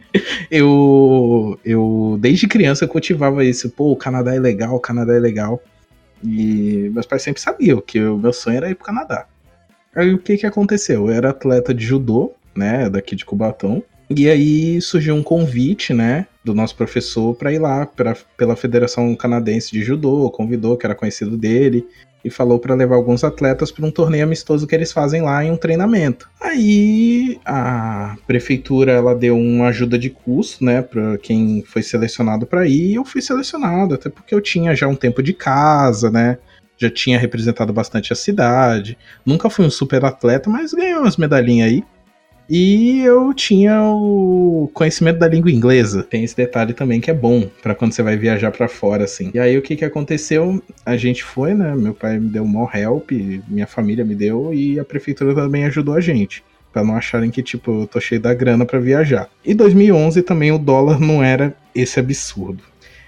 eu, 0.50 1.58
eu, 1.64 2.18
desde 2.20 2.46
criança, 2.46 2.84
eu 2.84 2.88
cultivava 2.88 3.44
isso. 3.44 3.70
Pô, 3.70 3.92
o 3.92 3.96
Canadá 3.96 4.34
é 4.34 4.38
legal, 4.38 4.74
o 4.74 4.80
Canadá 4.80 5.14
é 5.14 5.18
legal. 5.18 5.62
E 6.22 6.90
meus 6.92 7.06
pais 7.06 7.22
sempre 7.22 7.40
sabiam 7.40 7.80
que 7.80 8.00
o 8.00 8.16
meu 8.16 8.32
sonho 8.32 8.56
era 8.56 8.70
ir 8.70 8.74
pro 8.74 8.86
Canadá. 8.86 9.26
Aí 9.94 10.12
o 10.12 10.18
que 10.18 10.38
que 10.38 10.46
aconteceu? 10.46 11.08
Eu 11.08 11.14
era 11.14 11.30
atleta 11.30 11.72
de 11.72 11.84
judô, 11.84 12.34
né, 12.56 12.88
daqui 12.88 13.14
de 13.14 13.24
Cubatão. 13.24 13.82
E 14.10 14.28
aí 14.28 14.80
surgiu 14.80 15.14
um 15.14 15.22
convite, 15.22 15.94
né, 15.94 16.26
do 16.44 16.54
nosso 16.54 16.76
professor 16.76 17.34
para 17.34 17.52
ir 17.52 17.58
lá 17.58 17.86
pra, 17.86 18.16
pela 18.36 18.54
Federação 18.54 19.14
Canadense 19.16 19.72
de 19.72 19.82
Judô, 19.82 20.30
convidou, 20.30 20.76
que 20.76 20.86
era 20.86 20.94
conhecido 20.94 21.36
dele 21.36 21.86
e 22.24 22.30
falou 22.30 22.58
para 22.58 22.74
levar 22.74 22.96
alguns 22.96 23.22
atletas 23.22 23.70
para 23.70 23.84
um 23.84 23.90
torneio 23.90 24.24
amistoso 24.24 24.66
que 24.66 24.74
eles 24.74 24.90
fazem 24.90 25.20
lá 25.20 25.44
em 25.44 25.50
um 25.50 25.56
treinamento. 25.56 26.28
Aí 26.40 27.38
a 27.44 28.16
prefeitura 28.26 28.92
ela 28.92 29.14
deu 29.14 29.36
uma 29.36 29.68
ajuda 29.68 29.98
de 29.98 30.08
custo, 30.08 30.64
né, 30.64 30.80
para 30.80 31.18
quem 31.18 31.62
foi 31.66 31.82
selecionado 31.82 32.46
para 32.46 32.66
ir. 32.66 32.92
E 32.92 32.94
eu 32.94 33.04
fui 33.04 33.20
selecionado, 33.20 33.94
até 33.94 34.08
porque 34.08 34.34
eu 34.34 34.40
tinha 34.40 34.74
já 34.74 34.88
um 34.88 34.96
tempo 34.96 35.22
de 35.22 35.34
casa, 35.34 36.10
né? 36.10 36.38
Já 36.76 36.90
tinha 36.90 37.18
representado 37.18 37.72
bastante 37.72 38.12
a 38.12 38.16
cidade. 38.16 38.98
Nunca 39.24 39.50
fui 39.50 39.64
um 39.64 39.70
super 39.70 40.04
atleta, 40.04 40.50
mas 40.50 40.72
ganhei 40.72 40.94
umas 40.94 41.16
medalhinhas 41.16 41.68
aí. 41.68 41.84
E 42.48 43.00
eu 43.00 43.32
tinha 43.32 43.80
o 43.82 44.70
conhecimento 44.74 45.18
da 45.18 45.28
língua 45.28 45.50
inglesa. 45.50 46.02
Tem 46.02 46.24
esse 46.24 46.36
detalhe 46.36 46.74
também 46.74 47.00
que 47.00 47.10
é 47.10 47.14
bom 47.14 47.48
pra 47.62 47.74
quando 47.74 47.92
você 47.92 48.02
vai 48.02 48.16
viajar 48.16 48.50
pra 48.50 48.68
fora, 48.68 49.04
assim. 49.04 49.30
E 49.32 49.38
aí 49.38 49.56
o 49.56 49.62
que 49.62 49.76
que 49.76 49.84
aconteceu? 49.84 50.62
A 50.84 50.96
gente 50.96 51.24
foi, 51.24 51.54
né? 51.54 51.74
Meu 51.74 51.94
pai 51.94 52.18
me 52.18 52.28
deu 52.28 52.44
maior 52.44 52.74
help, 52.74 53.10
minha 53.48 53.66
família 53.66 54.04
me 54.04 54.14
deu 54.14 54.52
e 54.52 54.78
a 54.78 54.84
prefeitura 54.84 55.34
também 55.34 55.64
ajudou 55.64 55.94
a 55.94 56.00
gente. 56.00 56.44
Pra 56.72 56.84
não 56.84 56.96
acharem 56.96 57.30
que, 57.30 57.42
tipo, 57.42 57.82
eu 57.82 57.86
tô 57.86 58.00
cheio 58.00 58.20
da 58.20 58.34
grana 58.34 58.66
pra 58.66 58.80
viajar. 58.80 59.28
E 59.44 59.54
2011 59.54 60.22
também 60.22 60.50
o 60.50 60.58
dólar 60.58 61.00
não 61.00 61.22
era 61.22 61.56
esse 61.74 62.00
absurdo. 62.00 62.62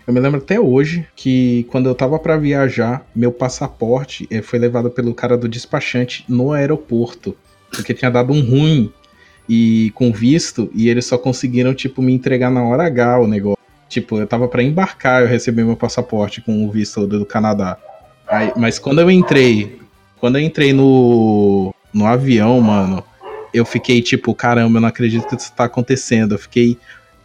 Eu 0.06 0.14
me 0.14 0.20
lembro 0.20 0.38
até 0.38 0.58
hoje 0.58 1.04
que 1.16 1.66
quando 1.68 1.88
eu 1.88 1.94
tava 1.94 2.16
pra 2.16 2.36
viajar, 2.36 3.04
meu 3.14 3.32
passaporte 3.32 4.26
eh, 4.30 4.40
foi 4.40 4.60
levado 4.60 4.88
pelo 4.88 5.12
cara 5.12 5.36
do 5.36 5.48
despachante 5.48 6.24
no 6.28 6.52
aeroporto. 6.52 7.36
Porque 7.72 7.92
tinha 7.92 8.10
dado 8.10 8.32
um 8.32 8.40
ruim 8.40 8.92
e 9.48 9.92
com 9.94 10.12
visto, 10.12 10.70
e 10.74 10.88
eles 10.88 11.06
só 11.06 11.16
conseguiram, 11.16 11.74
tipo, 11.74 12.02
me 12.02 12.12
entregar 12.12 12.50
na 12.50 12.62
hora 12.62 12.86
H 12.86 13.20
o 13.20 13.26
negócio. 13.26 13.58
Tipo, 13.88 14.18
eu 14.18 14.26
tava 14.26 14.48
pra 14.48 14.62
embarcar, 14.62 15.22
eu 15.22 15.28
recebi 15.28 15.62
meu 15.62 15.76
passaporte 15.76 16.40
com 16.40 16.66
o 16.66 16.70
visto 16.70 17.06
do 17.06 17.24
Canadá. 17.24 17.78
Aí, 18.26 18.52
mas 18.56 18.78
quando 18.78 19.00
eu 19.00 19.10
entrei, 19.10 19.78
quando 20.18 20.36
eu 20.36 20.42
entrei 20.42 20.72
no, 20.72 21.72
no 21.92 22.06
avião, 22.06 22.60
mano, 22.60 23.04
eu 23.54 23.64
fiquei 23.64 24.02
tipo, 24.02 24.34
caramba, 24.34 24.78
eu 24.78 24.80
não 24.80 24.88
acredito 24.88 25.28
que 25.28 25.36
isso 25.36 25.52
tá 25.54 25.64
acontecendo. 25.64 26.34
Eu 26.34 26.38
fiquei 26.38 26.76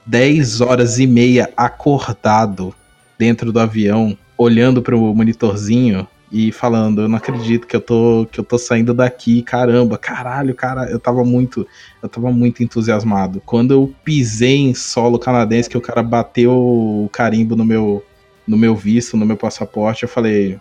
10 0.05 0.62
horas 0.62 0.99
e 0.99 1.07
meia 1.07 1.49
acordado 1.57 2.73
dentro 3.17 3.51
do 3.51 3.60
avião, 3.60 4.17
olhando 4.38 4.81
pro 4.81 5.13
monitorzinho 5.13 6.07
e 6.32 6.52
falando, 6.52 7.02
eu 7.02 7.10
não 7.10 7.17
acredito 7.17 7.67
que 7.67 7.76
eu 7.76 7.82
tô 7.82 8.28
que 8.32 8.39
eu 8.39 8.44
tô 8.44 8.58
saindo 8.58 8.94
daqui, 8.94 9.41
caramba, 9.41 9.98
caralho, 9.98 10.56
cara, 10.56 10.89
eu 10.89 10.98
tava 10.98 11.26
muito, 11.26 11.67
eu 12.02 12.08
tava 12.08 12.32
muito 12.32 12.63
entusiasmado. 12.63 13.41
Quando 13.46 13.74
eu 13.74 13.94
pisei 14.04 14.58
em 14.58 14.74
solo 14.74 15.20
canadense 15.20 15.70
que 15.70 15.78
o 15.78 15.82
cara 15.82 16.02
bateu 16.02 16.52
o 16.54 17.10
carimbo 17.12 17.56
no 17.56 17.65
meu 17.65 18.04
no 18.48 18.58
meu 18.58 18.76
visto, 18.76 19.17
no 19.17 19.26
meu 19.26 19.38
passaporte, 19.38 20.04
eu 20.04 20.10
falei, 20.10 20.60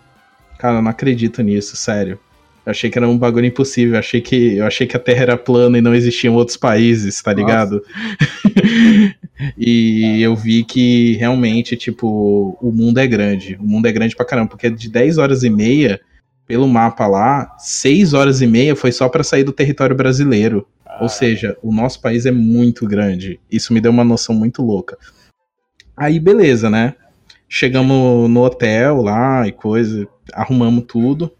cara, 0.59 0.77
eu 0.77 0.81
não 0.81 0.91
acredito 0.91 1.41
nisso, 1.41 1.75
sério. 1.75 2.19
Eu 2.65 2.71
achei 2.71 2.89
que 2.89 2.97
era 2.97 3.07
um 3.07 3.17
bagulho 3.17 3.45
impossível, 3.45 3.95
eu 3.95 3.99
achei 3.99 4.21
que 4.21 4.57
eu 4.57 4.65
achei 4.65 4.85
que 4.85 4.95
a 4.95 4.99
Terra 4.99 5.21
era 5.23 5.37
plana 5.37 5.77
e 5.77 5.81
não 5.81 5.95
existiam 5.95 6.35
outros 6.35 6.57
países, 6.57 7.21
tá 7.21 7.33
ligado? 7.33 7.81
e 9.57 10.21
eu 10.21 10.35
vi 10.35 10.63
que 10.63 11.15
realmente, 11.15 11.75
tipo, 11.75 12.57
o 12.61 12.71
mundo 12.71 12.99
é 12.99 13.07
grande. 13.07 13.57
O 13.59 13.63
mundo 13.63 13.87
é 13.87 13.91
grande 13.91 14.15
pra 14.15 14.25
caramba, 14.25 14.49
porque 14.49 14.69
de 14.69 14.89
10 14.89 15.17
horas 15.17 15.43
e 15.43 15.49
meia, 15.49 15.99
pelo 16.47 16.67
mapa 16.67 17.07
lá, 17.07 17.55
6 17.57 18.13
horas 18.13 18.41
e 18.41 18.47
meia 18.47 18.75
foi 18.75 18.91
só 18.91 19.07
pra 19.09 19.23
sair 19.23 19.43
do 19.43 19.53
território 19.53 19.95
brasileiro. 19.95 20.67
Ou 20.99 21.09
seja, 21.09 21.57
o 21.63 21.73
nosso 21.73 22.01
país 22.01 22.25
é 22.25 22.31
muito 22.31 22.85
grande. 22.85 23.39
Isso 23.51 23.73
me 23.73 23.81
deu 23.81 23.91
uma 23.91 24.03
noção 24.03 24.35
muito 24.35 24.61
louca. 24.61 24.97
Aí, 25.97 26.19
beleza, 26.19 26.69
né? 26.69 26.93
Chegamos 27.47 28.29
no 28.29 28.43
hotel 28.43 29.01
lá 29.01 29.47
e 29.47 29.51
coisa, 29.51 30.07
arrumamos 30.33 30.85
tudo. 30.87 31.31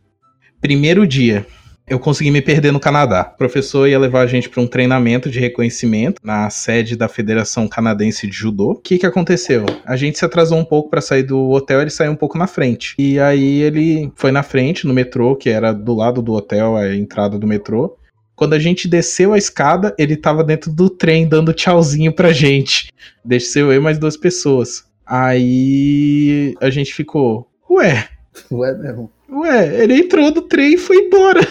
Primeiro 0.60 1.08
dia, 1.08 1.46
eu 1.92 2.00
consegui 2.00 2.32
me 2.32 2.42
perder 2.42 2.72
no 2.72 2.80
Canadá. 2.80 3.30
O 3.34 3.38
professor 3.38 3.86
ia 3.86 4.00
levar 4.00 4.22
a 4.22 4.26
gente 4.26 4.48
para 4.48 4.62
um 4.62 4.66
treinamento 4.66 5.30
de 5.30 5.42
reconhecimento 5.42 6.22
na 6.24 6.50
sede 6.50 6.96
da 6.96 7.10
Federação 7.10 7.68
Canadense 7.68 8.26
de 8.28 8.34
Judô. 8.34 8.72
O 8.72 8.76
que, 8.76 8.98
que 8.98 9.06
aconteceu? 9.06 9.66
A 9.86 9.98
gente 9.98 10.18
se 10.18 10.24
atrasou 10.24 10.58
um 10.58 10.64
pouco 10.64 10.90
para 10.90 11.02
sair 11.02 11.24
do 11.24 11.50
hotel, 11.50 11.82
ele 11.82 11.90
saiu 11.90 12.14
um 12.14 12.16
pouco 12.16 12.38
na 12.38 12.48
frente. 12.48 12.96
E 12.98 13.20
aí 13.20 13.62
ele 13.62 14.10
foi 14.16 14.32
na 14.32 14.42
frente, 14.42 14.88
no 14.88 14.94
metrô, 14.94 15.36
que 15.36 15.50
era 15.50 15.74
do 15.74 15.94
lado 15.94 16.22
do 16.22 16.32
hotel, 16.32 16.78
a 16.78 16.96
entrada 16.96 17.38
do 17.38 17.46
metrô. 17.46 17.98
Quando 18.38 18.54
a 18.54 18.60
gente 18.60 18.88
desceu 18.88 19.34
a 19.34 19.38
escada, 19.38 19.94
ele 20.00 20.16
tava 20.16 20.46
dentro 20.46 20.72
do 20.72 20.90
trem 20.90 21.28
dando 21.28 21.54
tchauzinho 21.54 22.14
pra 22.14 22.32
gente. 22.32 22.90
Desceu 23.24 23.70
eu 23.70 23.82
e 23.82 23.84
mais 23.84 24.00
duas 24.00 24.16
pessoas. 24.16 24.86
Aí 25.06 26.56
a 26.62 26.70
gente 26.70 26.94
ficou, 26.94 27.50
ué, 27.70 28.08
Ué, 28.50 28.74
mesmo. 28.76 29.12
Ué, 29.30 29.84
ele 29.84 30.00
entrou 30.00 30.32
no 30.32 30.42
trem 30.42 30.76
e 30.76 30.78
foi 30.78 30.96
embora. 30.96 31.42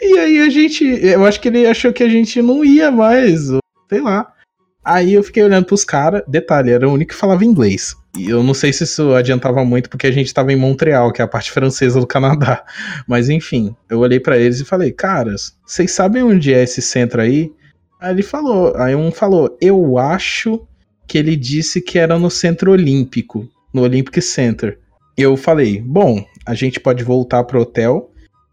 E 0.00 0.18
aí 0.18 0.40
a 0.40 0.48
gente. 0.48 0.84
Eu 0.84 1.24
acho 1.24 1.40
que 1.40 1.48
ele 1.48 1.66
achou 1.66 1.92
que 1.92 2.02
a 2.02 2.08
gente 2.08 2.40
não 2.40 2.64
ia 2.64 2.90
mais, 2.90 3.48
sei 3.88 4.00
lá. 4.00 4.32
Aí 4.84 5.14
eu 5.14 5.22
fiquei 5.22 5.42
olhando 5.42 5.66
pros 5.66 5.84
caras. 5.84 6.22
Detalhe, 6.26 6.70
era 6.70 6.88
o 6.88 6.92
único 6.92 7.12
que 7.12 7.18
falava 7.18 7.44
inglês. 7.44 7.94
E 8.16 8.28
eu 8.28 8.42
não 8.42 8.54
sei 8.54 8.72
se 8.72 8.84
isso 8.84 9.14
adiantava 9.14 9.64
muito, 9.64 9.88
porque 9.88 10.06
a 10.06 10.10
gente 10.10 10.34
tava 10.34 10.52
em 10.52 10.56
Montreal, 10.56 11.12
que 11.12 11.22
é 11.22 11.24
a 11.24 11.28
parte 11.28 11.52
francesa 11.52 12.00
do 12.00 12.06
Canadá. 12.06 12.64
Mas 13.06 13.28
enfim, 13.28 13.74
eu 13.88 14.00
olhei 14.00 14.18
pra 14.18 14.38
eles 14.38 14.60
e 14.60 14.64
falei, 14.64 14.90
caras, 14.90 15.56
vocês 15.64 15.92
sabem 15.92 16.22
onde 16.22 16.52
é 16.52 16.62
esse 16.62 16.82
centro 16.82 17.20
aí? 17.20 17.52
Aí 18.00 18.12
ele 18.12 18.22
falou, 18.22 18.74
aí 18.76 18.96
um 18.96 19.12
falou, 19.12 19.56
eu 19.60 19.98
acho 19.98 20.66
que 21.06 21.18
ele 21.18 21.36
disse 21.36 21.80
que 21.80 21.98
era 21.98 22.18
no 22.18 22.30
Centro 22.30 22.72
Olímpico, 22.72 23.48
no 23.72 23.82
Olympic 23.82 24.20
Center. 24.22 24.78
Eu 25.16 25.36
falei, 25.36 25.80
bom, 25.80 26.24
a 26.46 26.54
gente 26.54 26.80
pode 26.80 27.04
voltar 27.04 27.44
pro 27.44 27.60
hotel 27.60 28.09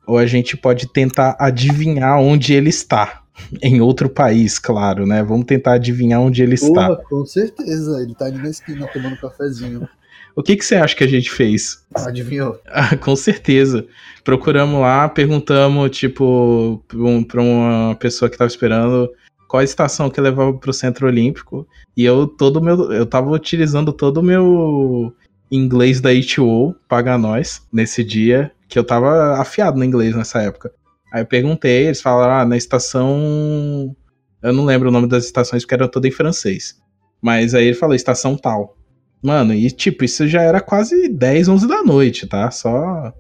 ou 0.08 0.18
a 0.18 0.26
gente 0.26 0.56
pode 0.56 0.88
tentar 0.88 1.36
adivinhar 1.40 2.20
onde 2.20 2.54
ele 2.54 2.70
está. 2.70 3.24
Em 3.62 3.82
outro 3.82 4.10
país, 4.10 4.58
claro, 4.58 5.06
né? 5.06 5.22
Vamos 5.22 5.46
tentar 5.46 5.74
adivinhar 5.74 6.20
onde 6.20 6.42
ele 6.42 6.56
está. 6.56 6.88
Porra, 6.88 7.04
com 7.08 7.24
certeza. 7.24 8.02
Ele 8.02 8.16
tá 8.16 8.26
ali 8.26 8.40
na 8.40 8.50
esquina 8.50 8.88
tomando 8.88 9.14
um 9.14 9.18
cafezinho. 9.18 9.88
O 10.36 10.42
que, 10.42 10.56
que 10.56 10.66
você 10.66 10.76
acha 10.76 10.96
que 10.96 11.04
a 11.04 11.08
gente 11.08 11.30
fez? 11.32 11.84
Adivinhou? 11.94 12.60
Ah, 12.68 12.96
com 12.98 13.16
certeza. 13.16 13.86
Procuramos 14.24 14.82
lá, 14.82 15.08
perguntamos, 15.08 15.96
tipo, 15.96 16.84
pra 16.88 16.98
pra 17.28 17.42
uma 17.42 17.96
pessoa 17.96 18.30
que 18.30 18.38
tava 18.38 18.48
esperando 18.48 19.10
qual 19.48 19.62
a 19.62 19.64
estação 19.64 20.10
que 20.10 20.20
levava 20.20 20.54
pro 20.54 20.74
Centro 20.74 21.08
Olímpico. 21.08 21.68
E 21.96 22.04
eu 22.04 22.28
todo 22.28 22.62
meu. 22.62 22.92
Eu 22.92 23.06
tava 23.06 23.32
utilizando 23.32 23.94
todo 23.94 24.18
o 24.18 24.24
meu 24.24 25.14
inglês 25.52 26.02
da 26.02 26.12
H2O, 26.12 26.76
paga 26.88 27.18
nós, 27.18 27.62
nesse 27.72 28.04
dia, 28.04 28.52
que 28.68 28.78
eu 28.78 28.84
tava 28.84 29.40
afiado 29.40 29.78
no 29.78 29.84
inglês 29.84 30.16
nessa 30.16 30.42
época. 30.42 30.72
Aí 31.12 31.22
eu 31.22 31.26
perguntei, 31.26 31.86
eles 31.86 32.02
falaram, 32.02 32.34
ah, 32.34 32.46
na 32.46 32.58
estação. 32.58 33.96
Eu 34.42 34.54
não 34.54 34.66
lembro 34.66 34.90
o 34.90 34.92
nome 34.92 35.08
das 35.08 35.26
estações 35.26 35.64
porque 35.64 35.74
era 35.74 35.88
toda 35.88 36.08
em 36.08 36.12
francês. 36.12 36.80
Mas 37.22 37.56
aí 37.56 37.68
ele 37.68 37.76
falou, 37.76 37.96
estação 37.96 38.38
tal. 38.38 38.78
Mano, 39.22 39.54
e 39.54 39.70
tipo, 39.72 40.06
isso 40.06 40.28
já 40.28 40.42
era 40.42 40.62
quase 40.62 41.10
10, 41.10 41.48
11 41.48 41.68
da 41.68 41.82
noite, 41.82 42.28
tá? 42.28 42.52
Só, 42.52 43.14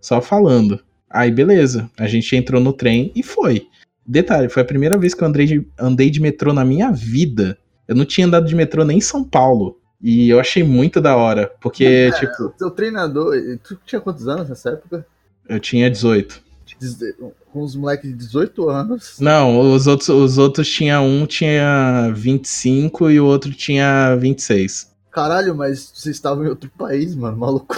só 0.00 0.20
falando. 0.20 0.80
Aí 1.08 1.30
beleza, 1.30 1.88
a 1.96 2.08
gente 2.08 2.34
entrou 2.34 2.60
no 2.60 2.72
trem 2.72 3.12
e 3.14 3.22
foi. 3.22 3.68
Detalhe, 4.06 4.48
foi 4.48 4.62
a 4.62 4.66
primeira 4.66 4.98
vez 4.98 5.14
que 5.14 5.22
eu 5.22 5.28
andei 5.28 5.46
de, 5.46 5.66
andei 5.78 6.10
de 6.10 6.20
metrô 6.20 6.52
na 6.52 6.64
minha 6.64 6.90
vida. 6.90 7.56
Eu 7.86 7.94
não 7.94 8.04
tinha 8.04 8.26
andado 8.26 8.46
de 8.46 8.54
metrô 8.54 8.84
nem 8.84 8.98
em 8.98 9.02
São 9.02 9.22
Paulo. 9.22 9.78
E 10.06 10.28
eu 10.28 10.38
achei 10.38 10.62
muito 10.62 11.00
da 11.00 11.16
hora, 11.16 11.50
porque, 11.62 12.10
tipo, 12.20 12.52
Seu 12.58 12.70
treinador, 12.70 13.34
tu 13.66 13.78
tinha 13.86 13.98
quantos 14.02 14.28
anos 14.28 14.50
nessa 14.50 14.68
época? 14.70 15.06
eu 15.48 15.58
tinha 15.58 15.90
18. 15.90 16.42
Deze- 16.78 17.14
Com 17.52 17.62
uns 17.62 17.74
moleques 17.74 18.10
de 18.10 18.16
18 18.16 18.68
anos. 18.68 19.16
Não, 19.18 19.72
os 19.72 19.86
outros, 19.86 20.08
os 20.10 20.36
outros 20.36 20.68
tinha 20.68 21.00
um 21.00 21.24
tinha 21.24 22.10
25 22.14 23.10
e 23.10 23.18
o 23.18 23.24
outro 23.24 23.52
tinha 23.52 24.14
26. 24.16 24.92
Caralho, 25.10 25.54
mas 25.54 25.90
vocês 25.94 26.16
estavam 26.16 26.44
em 26.44 26.48
outro 26.48 26.68
país, 26.76 27.14
mano. 27.16 27.36
Maluco. 27.38 27.74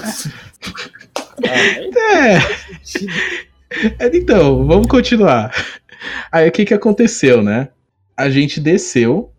É, 1.45 2.39
É, 3.99 4.17
Então, 4.17 4.67
vamos 4.67 4.87
continuar. 4.87 5.53
Aí 6.33 6.49
o 6.49 6.53
que 6.53 6.65
que 6.65 6.75
aconteceu, 6.75 7.43
né? 7.43 7.69
A 8.17 8.31
gente 8.31 8.59
desceu 8.61 9.31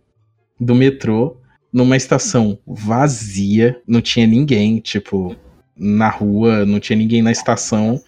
do 0.59 0.75
metrô 0.75 1.37
numa 1.77 1.95
estação 1.95 2.57
vazia, 2.65 3.79
não 3.87 4.01
tinha 4.01 4.25
ninguém, 4.25 4.79
tipo, 4.79 5.35
na 5.77 6.09
rua, 6.09 6.65
não 6.65 6.79
tinha 6.79 6.97
ninguém 6.97 7.21
na 7.21 7.31
estação. 7.31 8.01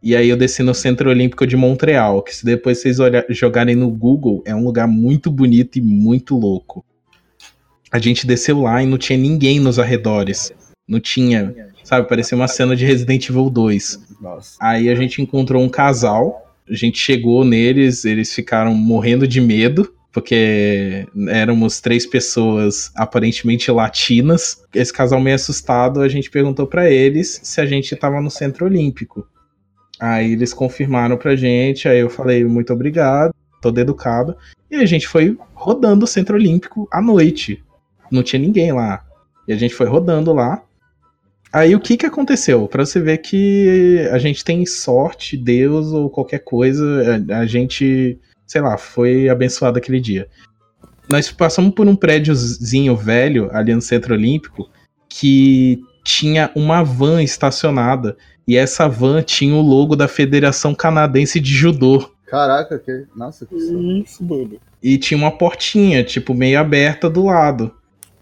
E 0.00 0.14
aí 0.14 0.28
eu 0.28 0.36
desci 0.36 0.62
no 0.62 0.72
Centro 0.72 1.10
Olímpico 1.10 1.44
de 1.44 1.56
Montreal, 1.56 2.22
que 2.22 2.32
se 2.36 2.44
depois 2.44 2.78
vocês 2.80 3.00
olha- 3.00 3.26
jogarem 3.30 3.74
no 3.74 3.90
Google, 3.90 4.44
é 4.46 4.54
um 4.54 4.62
lugar 4.62 4.86
muito 4.86 5.28
bonito 5.28 5.76
e 5.76 5.80
muito 5.80 6.38
louco. 6.38 6.84
A 7.90 7.98
gente 7.98 8.24
desceu 8.28 8.60
lá 8.60 8.80
e 8.80 8.86
não 8.86 8.96
tinha 8.96 9.18
ninguém 9.18 9.58
nos 9.58 9.80
arredores. 9.80 10.52
Não 10.86 11.00
tinha, 11.00 11.52
sabe, 11.82 12.08
parecia 12.08 12.36
uma 12.38 12.46
cena 12.46 12.76
de 12.76 12.84
Resident 12.84 13.28
Evil 13.28 13.50
2. 13.50 13.98
Nossa. 14.20 14.56
Aí 14.60 14.88
a 14.88 14.94
gente 14.94 15.20
encontrou 15.20 15.60
um 15.60 15.68
casal, 15.68 16.54
a 16.70 16.74
gente 16.74 16.96
chegou 16.96 17.44
neles, 17.44 18.04
eles 18.04 18.32
ficaram 18.32 18.72
morrendo 18.72 19.26
de 19.26 19.40
medo, 19.40 19.92
porque 20.16 21.06
éramos 21.28 21.78
três 21.78 22.06
pessoas 22.06 22.90
aparentemente 22.96 23.70
latinas. 23.70 24.64
Esse 24.74 24.90
casal 24.90 25.20
meio 25.20 25.36
assustado, 25.36 26.00
a 26.00 26.08
gente 26.08 26.30
perguntou 26.30 26.66
pra 26.66 26.90
eles 26.90 27.38
se 27.42 27.60
a 27.60 27.66
gente 27.66 27.94
tava 27.94 28.18
no 28.22 28.30
Centro 28.30 28.64
Olímpico. 28.64 29.28
Aí 30.00 30.32
eles 30.32 30.54
confirmaram 30.54 31.18
pra 31.18 31.36
gente, 31.36 31.86
aí 31.86 31.98
eu 31.98 32.08
falei 32.08 32.42
muito 32.46 32.72
obrigado, 32.72 33.34
todo 33.60 33.78
educado. 33.78 34.34
E 34.70 34.76
a 34.76 34.86
gente 34.86 35.06
foi 35.06 35.36
rodando 35.52 36.06
o 36.06 36.08
Centro 36.08 36.36
Olímpico 36.36 36.88
à 36.90 37.02
noite. 37.02 37.62
Não 38.10 38.22
tinha 38.22 38.40
ninguém 38.40 38.72
lá. 38.72 39.04
E 39.46 39.52
a 39.52 39.56
gente 39.56 39.74
foi 39.74 39.86
rodando 39.86 40.32
lá. 40.32 40.62
Aí 41.52 41.74
o 41.74 41.80
que 41.80 41.94
que 41.94 42.06
aconteceu? 42.06 42.66
Pra 42.68 42.86
você 42.86 43.02
ver 43.02 43.18
que 43.18 44.08
a 44.10 44.16
gente 44.16 44.42
tem 44.42 44.64
sorte, 44.64 45.36
Deus 45.36 45.88
ou 45.88 46.08
qualquer 46.08 46.38
coisa, 46.38 47.22
a, 47.30 47.40
a 47.40 47.46
gente, 47.46 48.18
sei 48.46 48.60
lá, 48.60 48.78
foi 48.78 49.28
abençoado 49.28 49.78
aquele 49.78 50.00
dia. 50.00 50.28
Nós 51.08 51.30
passamos 51.30 51.74
por 51.74 51.86
um 51.86 51.96
prédiozinho 51.96 52.96
velho 52.96 53.48
ali 53.52 53.74
no 53.74 53.82
Centro 53.82 54.14
Olímpico 54.14 54.68
que 55.08 55.80
tinha 56.04 56.50
uma 56.54 56.82
van 56.82 57.22
estacionada 57.22 58.16
e 58.46 58.56
essa 58.56 58.88
van 58.88 59.22
tinha 59.22 59.54
o 59.54 59.60
logo 59.60 59.96
da 59.96 60.08
Federação 60.08 60.74
Canadense 60.74 61.40
de 61.40 61.52
Judô 61.52 62.16
Caraca, 62.26 62.78
que. 62.78 63.06
Nossa, 63.14 63.46
que. 63.46 63.54
Isso, 63.54 64.24
mano. 64.24 64.58
e 64.82 64.98
tinha 64.98 65.16
uma 65.16 65.30
portinha, 65.30 66.02
tipo, 66.02 66.34
meio 66.34 66.58
aberta 66.58 67.08
do 67.08 67.24
lado. 67.24 67.72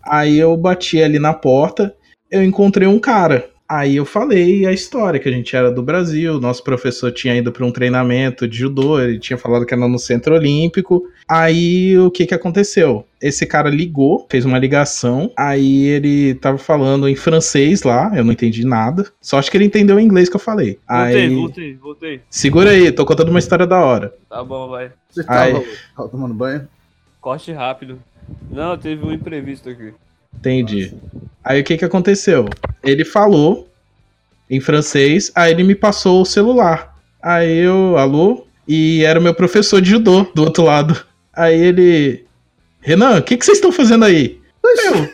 Aí 0.02 0.38
eu 0.38 0.54
bati 0.56 1.02
ali 1.02 1.18
na 1.18 1.32
porta, 1.32 1.96
eu 2.30 2.44
encontrei 2.44 2.87
um 2.87 2.98
cara. 2.98 3.50
Aí 3.68 3.96
eu 3.96 4.05
falei 4.05 4.66
a 4.66 4.72
história, 4.72 5.18
que 5.18 5.29
a 5.29 5.33
gente 5.33 5.57
era 5.57 5.70
do 5.70 5.83
Brasil, 5.83 6.38
nosso 6.38 6.62
professor 6.62 7.11
tinha 7.11 7.35
ido 7.35 7.50
para 7.50 7.64
um 7.64 7.72
treinamento 7.72 8.46
de 8.46 8.59
judô, 8.59 9.00
ele 9.00 9.18
tinha 9.18 9.38
falado 9.38 9.64
que 9.64 9.72
era 9.72 9.88
no 9.88 9.98
Centro 9.98 10.35
Olímpico. 10.35 11.09
Aí 11.27 11.96
o 11.98 12.11
que 12.11 12.27
que 12.27 12.35
aconteceu? 12.35 13.07
Esse 13.22 13.46
cara 13.46 13.70
ligou, 13.70 14.27
fez 14.31 14.44
uma 14.44 14.59
ligação, 14.59 15.33
aí 15.35 15.85
ele 15.85 16.35
tava 16.35 16.59
falando 16.59 17.09
em 17.09 17.16
francês 17.16 17.83
lá, 17.83 18.12
eu 18.14 18.22
não 18.22 18.33
entendi 18.33 18.66
nada. 18.66 19.11
Só 19.18 19.38
acho 19.38 19.50
que 19.50 19.57
ele 19.57 19.64
entendeu 19.64 19.96
o 19.96 20.00
inglês 20.00 20.29
que 20.29 20.37
eu 20.37 20.40
falei. 20.40 20.79
Voltei, 20.87 21.16
Aí, 21.16 21.35
voltei, 21.35 21.74
voltei. 21.77 22.20
segura 22.29 22.70
aí, 22.70 22.92
tô 22.92 23.07
contando 23.07 23.31
uma 23.31 23.38
história 23.38 23.66
da 23.66 23.81
hora. 23.81 24.14
Tá 24.29 24.44
bom, 24.44 24.68
vai. 24.68 24.92
Você 25.09 25.24
tava, 25.24 25.64
tava 25.96 26.09
tomando 26.11 26.35
banho? 26.35 26.68
Corte 27.18 27.50
rápido. 27.50 27.98
Não, 28.50 28.77
teve 28.77 29.05
um 29.07 29.12
imprevisto 29.12 29.70
aqui. 29.70 29.94
Entendi. 30.38 30.92
Aí 31.42 31.60
o 31.60 31.64
que 31.64 31.76
que 31.76 31.84
aconteceu? 31.84 32.48
Ele 32.82 33.04
falou 33.04 33.68
em 34.48 34.60
francês, 34.60 35.30
aí 35.34 35.52
ele 35.52 35.64
me 35.64 35.74
passou 35.74 36.22
o 36.22 36.26
celular. 36.26 36.96
Aí 37.22 37.58
eu, 37.58 37.96
alô? 37.96 38.46
E 38.66 39.04
era 39.04 39.18
o 39.18 39.22
meu 39.22 39.34
professor 39.34 39.80
de 39.80 39.90
judô 39.90 40.24
do 40.34 40.42
outro 40.42 40.64
lado. 40.64 41.04
Aí 41.32 41.58
ele, 41.58 42.24
Renan, 42.80 43.18
o 43.18 43.22
que 43.22 43.36
que 43.36 43.44
vocês 43.44 43.58
estão 43.58 43.72
fazendo 43.72 44.04
aí? 44.04 44.40
Eu, 44.62 45.08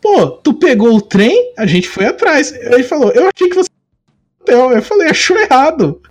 pô, 0.00 0.28
tu 0.28 0.54
pegou 0.54 0.96
o 0.96 1.00
trem? 1.00 1.52
A 1.56 1.66
gente 1.66 1.88
foi 1.88 2.06
atrás. 2.06 2.52
Ele 2.52 2.82
falou, 2.82 3.10
eu 3.12 3.28
achei 3.34 3.48
que 3.48 3.54
você. 3.54 3.68
Eu 4.46 4.82
falei, 4.82 5.08
achou 5.08 5.38
errado. 5.38 6.00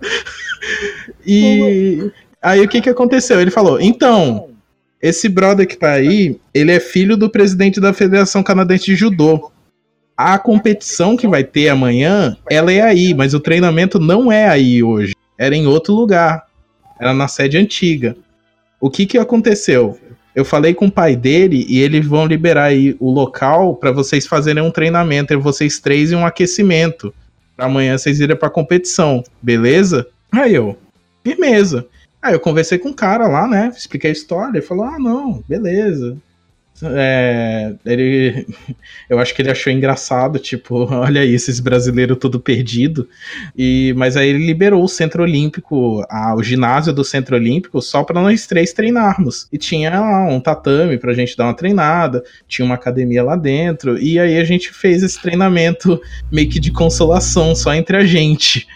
E 1.26 2.10
aí 2.42 2.60
o 2.60 2.68
que 2.68 2.82
que 2.82 2.90
aconteceu? 2.90 3.40
Ele 3.40 3.50
falou, 3.50 3.80
então, 3.80 4.49
esse 5.02 5.28
brother 5.28 5.66
que 5.66 5.76
tá 5.76 5.92
aí, 5.92 6.38
ele 6.52 6.72
é 6.72 6.80
filho 6.80 7.16
do 7.16 7.30
presidente 7.30 7.80
da 7.80 7.92
Federação 7.92 8.42
Canadense 8.42 8.84
de 8.84 8.94
Judô. 8.94 9.50
A 10.16 10.38
competição 10.38 11.16
que 11.16 11.26
vai 11.26 11.42
ter 11.42 11.70
amanhã, 11.70 12.36
ela 12.50 12.70
é 12.70 12.82
aí, 12.82 13.14
mas 13.14 13.32
o 13.32 13.40
treinamento 13.40 13.98
não 13.98 14.30
é 14.30 14.46
aí 14.46 14.82
hoje. 14.82 15.14
Era 15.38 15.56
em 15.56 15.66
outro 15.66 15.94
lugar. 15.94 16.44
Era 17.00 17.14
na 17.14 17.26
sede 17.26 17.56
antiga. 17.56 18.14
O 18.78 18.90
que 18.90 19.06
que 19.06 19.16
aconteceu? 19.16 19.98
Eu 20.34 20.44
falei 20.44 20.74
com 20.74 20.86
o 20.86 20.92
pai 20.92 21.16
dele 21.16 21.64
e 21.66 21.80
eles 21.80 22.06
vão 22.06 22.26
liberar 22.26 22.64
aí 22.64 22.94
o 23.00 23.10
local 23.10 23.74
pra 23.76 23.90
vocês 23.90 24.26
fazerem 24.26 24.62
um 24.62 24.70
treinamento, 24.70 25.32
entre 25.32 25.42
vocês 25.42 25.80
três 25.80 26.12
e 26.12 26.14
um 26.14 26.26
aquecimento. 26.26 27.12
Pra 27.56 27.66
amanhã 27.66 27.96
vocês 27.96 28.20
irem 28.20 28.36
pra 28.36 28.50
competição, 28.50 29.24
beleza? 29.42 30.06
Aí 30.30 30.54
eu, 30.54 30.76
firmeza. 31.24 31.86
Aí 32.22 32.34
eu 32.34 32.40
conversei 32.40 32.78
com 32.78 32.90
o 32.90 32.94
cara 32.94 33.26
lá, 33.26 33.46
né? 33.48 33.72
Expliquei 33.76 34.10
a 34.10 34.12
história. 34.12 34.58
Ele 34.58 34.62
falou: 34.66 34.84
ah, 34.84 34.98
não, 34.98 35.42
beleza. 35.48 36.16
É, 36.82 37.74
ele, 37.84 38.46
eu 39.08 39.18
acho 39.18 39.34
que 39.34 39.42
ele 39.42 39.50
achou 39.50 39.72
engraçado, 39.72 40.38
tipo, 40.38 40.86
olha 40.92 41.20
aí, 41.20 41.34
esses 41.34 41.60
brasileiros 41.60 42.18
tudo 42.18 42.40
perdido. 42.40 43.08
E, 43.56 43.92
mas 43.96 44.16
aí 44.16 44.28
ele 44.30 44.46
liberou 44.46 44.82
o 44.82 44.88
Centro 44.88 45.22
Olímpico, 45.22 46.04
a- 46.08 46.34
o 46.34 46.42
ginásio 46.42 46.92
do 46.92 47.04
Centro 47.04 47.36
Olímpico, 47.36 47.82
só 47.82 48.02
para 48.02 48.20
nós 48.20 48.46
três 48.46 48.72
treinarmos. 48.72 49.46
E 49.52 49.58
tinha 49.58 49.90
lá 49.90 50.24
um 50.28 50.40
tatame 50.40 50.96
pra 50.98 51.12
gente 51.12 51.36
dar 51.36 51.44
uma 51.44 51.54
treinada, 51.54 52.22
tinha 52.48 52.64
uma 52.64 52.74
academia 52.76 53.22
lá 53.22 53.36
dentro, 53.36 53.98
e 53.98 54.18
aí 54.18 54.38
a 54.38 54.44
gente 54.44 54.72
fez 54.72 55.02
esse 55.02 55.20
treinamento 55.20 56.00
meio 56.30 56.48
que 56.48 56.58
de 56.60 56.70
consolação, 56.72 57.54
só 57.54 57.74
entre 57.74 57.96
a 57.96 58.04
gente. 58.04 58.66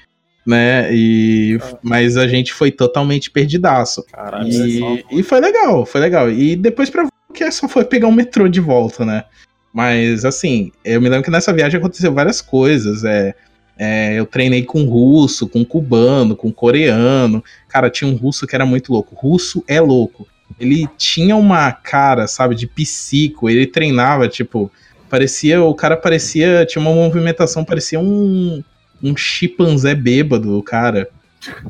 Né? 0.46 0.94
E, 0.94 1.59
mas 1.83 2.16
a 2.16 2.26
gente 2.28 2.52
foi 2.52 2.70
totalmente 2.70 3.30
perdidaço. 3.30 4.04
Caralho, 4.12 4.48
E, 4.52 5.04
e 5.11 5.22
foi 5.22 5.40
legal, 5.40 5.87
foi 5.87 6.00
legal. 6.00 6.30
E 6.30 6.54
depois 6.54 6.90
pra 6.90 7.09
que 7.33 7.50
só 7.50 7.68
foi 7.68 7.85
pegar 7.85 8.07
um 8.07 8.12
metrô 8.12 8.48
de 8.48 8.61
volta, 8.61 9.04
né? 9.04 9.24
Mas 9.72 10.24
assim, 10.24 10.70
eu 10.85 11.00
me 11.00 11.09
lembro 11.09 11.24
que 11.24 11.30
nessa 11.30 11.52
viagem 11.52 11.78
aconteceu 11.78 12.12
várias 12.14 12.40
coisas. 12.40 13.04
É, 13.04 13.35
é, 13.76 14.14
eu 14.14 14.24
treinei 14.24 14.62
com 14.62 14.85
russo, 14.85 15.48
com 15.48 15.64
cubano, 15.64 16.37
com 16.37 16.52
coreano. 16.52 17.42
Cara, 17.68 17.90
tinha 17.90 18.09
um 18.09 18.14
russo 18.14 18.46
que 18.46 18.54
era 18.54 18.64
muito 18.64 18.92
louco. 18.92 19.16
Russo 19.16 19.64
é 19.66 19.80
louco. 19.80 20.28
Ele 20.61 20.88
tinha 20.96 21.35
uma 21.35 21.72
cara, 21.72 22.26
sabe, 22.28 22.54
de 22.54 22.66
psico. 22.66 23.50
Ele 23.50 23.66
treinava, 23.66 24.28
tipo, 24.28 24.70
parecia. 25.11 25.61
O 25.62 25.74
cara 25.74 25.96
parecia. 25.96 26.64
Tinha 26.64 26.80
uma 26.80 26.94
movimentação, 26.94 27.64
parecia 27.64 27.98
um. 27.98 28.62
Um 29.04 29.16
chimpanzé 29.16 29.94
bêbado, 29.94 30.58
o 30.58 30.62
cara. 30.62 31.08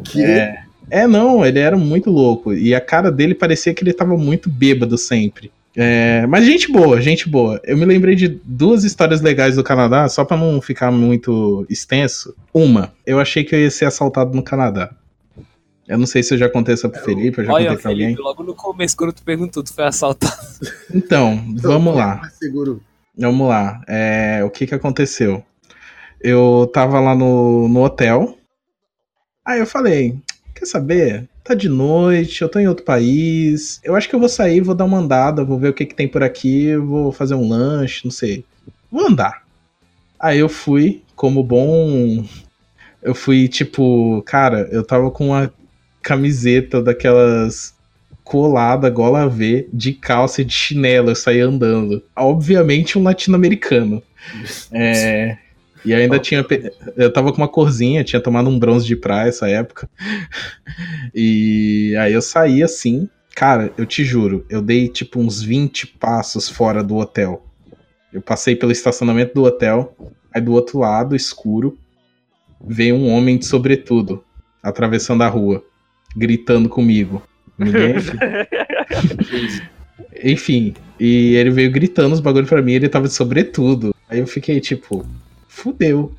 Que? 0.05 0.23
É, 0.23 0.65
é, 0.91 1.07
não, 1.07 1.45
ele 1.45 1.59
era 1.59 1.77
muito 1.77 2.11
louco. 2.11 2.53
E 2.53 2.75
a 2.75 2.81
cara 2.81 3.11
dele 3.11 3.35
parecia 3.35 3.75
que 3.75 3.83
ele 3.83 3.93
tava 3.93 4.17
muito 4.17 4.49
bêbado 4.49 4.97
sempre. 4.97 5.51
É, 5.77 6.25
mas 6.27 6.45
gente 6.47 6.71
boa, 6.71 7.01
gente 7.01 7.29
boa. 7.29 7.61
Eu 7.65 7.77
me 7.77 7.85
lembrei 7.85 8.15
de 8.15 8.29
duas 8.29 8.85
histórias 8.85 9.21
legais 9.21 9.57
do 9.57 9.65
Canadá, 9.65 10.09
só 10.09 10.25
pra 10.25 10.37
não 10.37 10.61
ficar 10.61 10.93
muito 10.93 11.67
extenso. 11.69 12.35
Uma, 12.53 12.93
eu 13.05 13.19
achei 13.19 13.43
que 13.43 13.55
eu 13.55 13.61
ia 13.61 13.71
ser 13.71 13.87
assaltado 13.87 14.35
no 14.37 14.43
Canadá. 14.43 14.91
Eu 15.87 15.99
não 15.99 16.07
sei 16.07 16.23
se 16.23 16.33
eu 16.33 16.39
já 16.39 16.49
contei 16.49 16.75
essa 16.75 16.89
pro 16.89 17.03
Felipe, 17.03 17.41
eu 17.41 17.45
já 17.45 17.53
Olha, 17.53 17.67
contei 17.71 17.83
pra 17.83 17.91
Felipe, 17.91 18.11
alguém. 18.11 18.25
logo 18.25 18.43
no 18.43 18.55
começo, 18.55 18.97
quando 18.97 19.13
tu 19.13 19.23
perguntou, 19.23 19.63
tu 19.63 19.75
foi 19.75 19.85
assaltado. 19.85 20.33
Então, 20.95 21.45
vamos 21.61 21.95
lá. 21.95 22.23
Vamos 23.19 23.49
lá. 23.49 23.83
É, 23.87 24.43
o 24.45 24.51
que 24.51 24.67
que 24.67 24.75
aconteceu? 24.75 25.45
Eu 26.25 26.71
tava 26.73 26.99
lá 27.01 27.15
no, 27.15 27.69
no 27.69 27.85
hotel. 27.85 28.39
Aí 29.45 29.61
eu 29.61 29.67
falei: 29.67 30.17
Quer 30.55 30.65
saber? 30.65 31.29
Tá 31.45 31.53
de 31.53 31.69
noite, 31.69 32.41
eu 32.41 32.49
tô 32.49 32.59
em 32.59 32.67
outro 32.67 32.83
país. 32.83 33.79
Eu 33.85 33.95
acho 33.95 34.09
que 34.09 34.15
eu 34.15 34.19
vou 34.19 34.31
sair, 34.31 34.63
vou 34.63 34.75
dar 34.75 34.87
uma 34.87 34.97
andada, 34.97 35.45
vou 35.45 35.59
ver 35.59 35.69
o 35.69 35.75
que 35.75 35.85
que 35.85 35.95
tem 35.95 36.09
por 36.09 36.23
aqui, 36.23 36.75
vou 36.79 37.13
fazer 37.13 37.35
um 37.35 37.47
lanche, 37.47 38.01
não 38.07 38.11
sei. 38.11 38.43
Vou 38.91 39.07
andar. 39.07 39.43
Aí 40.19 40.39
eu 40.39 40.49
fui, 40.49 41.03
como 41.15 41.43
bom. 41.43 42.25
Eu 43.03 43.15
fui 43.15 43.47
tipo, 43.47 44.23
cara, 44.23 44.67
eu 44.73 44.83
tava 44.83 45.11
com 45.11 45.27
uma 45.27 45.53
camiseta 46.01 46.83
daquelas 46.83 47.75
colada, 48.23 48.89
gola 48.89 49.29
V, 49.29 49.69
de 49.71 49.93
calça 49.93 50.41
e 50.41 50.45
de 50.47 50.55
chinelo, 50.55 51.11
eu 51.11 51.15
saí 51.15 51.41
andando. 51.41 52.03
Obviamente 52.17 52.99
um 52.99 53.03
latino-americano. 53.03 54.03
É, 54.73 55.37
e 55.85 55.93
ainda 55.95 56.19
tinha. 56.19 56.43
pe- 56.45 56.73
Eu 56.97 57.13
tava 57.13 57.33
com 57.33 57.39
uma 57.39 57.49
corzinha, 57.49 58.05
tinha 58.05 58.21
tomado 58.21 58.49
um 58.49 58.59
bronze 58.59 58.87
de 58.87 58.97
praia 58.97 59.29
essa 59.29 59.49
época. 59.49 59.89
E 61.15 61.95
aí 61.99 62.13
eu 62.13 62.23
saí 62.23 62.63
assim. 62.63 63.09
Cara, 63.37 63.73
eu 63.77 63.85
te 63.87 64.05
juro, 64.05 64.45
eu 64.49 64.63
dei 64.63 64.89
tipo 64.89 65.19
uns 65.21 65.43
20 65.43 65.87
passos 65.87 66.49
fora 66.49 66.83
do 66.85 66.97
hotel. 66.97 67.45
Eu 68.13 68.23
passei 68.23 68.55
pelo 68.55 68.71
estacionamento 68.73 69.35
do 69.35 69.43
hotel, 69.45 69.95
aí 70.33 70.41
do 70.41 70.53
outro 70.53 70.79
lado, 70.79 71.17
escuro, 71.17 71.77
veio 72.65 72.95
um 72.95 73.11
homem 73.11 73.37
de 73.37 73.45
sobretudo, 73.47 74.25
atravessando 74.63 75.23
a 75.23 75.29
rua, 75.29 75.65
gritando 76.17 76.69
comigo. 76.69 77.23
Ninguém. 77.59 77.95
Enfim, 80.23 80.75
e 80.99 81.35
ele 81.35 81.51
veio 81.51 81.71
gritando 81.71 82.13
os 82.13 82.21
bagulhos 82.21 82.49
pra 82.49 82.63
mim, 82.63 82.73
ele 82.73 82.89
tava 82.89 83.09
de 83.09 83.15
sobretudo. 83.15 83.95
Aí 84.09 84.21
eu 84.21 84.27
fiquei 84.27 84.61
tipo, 84.61 85.07
fudeu. 85.55 86.13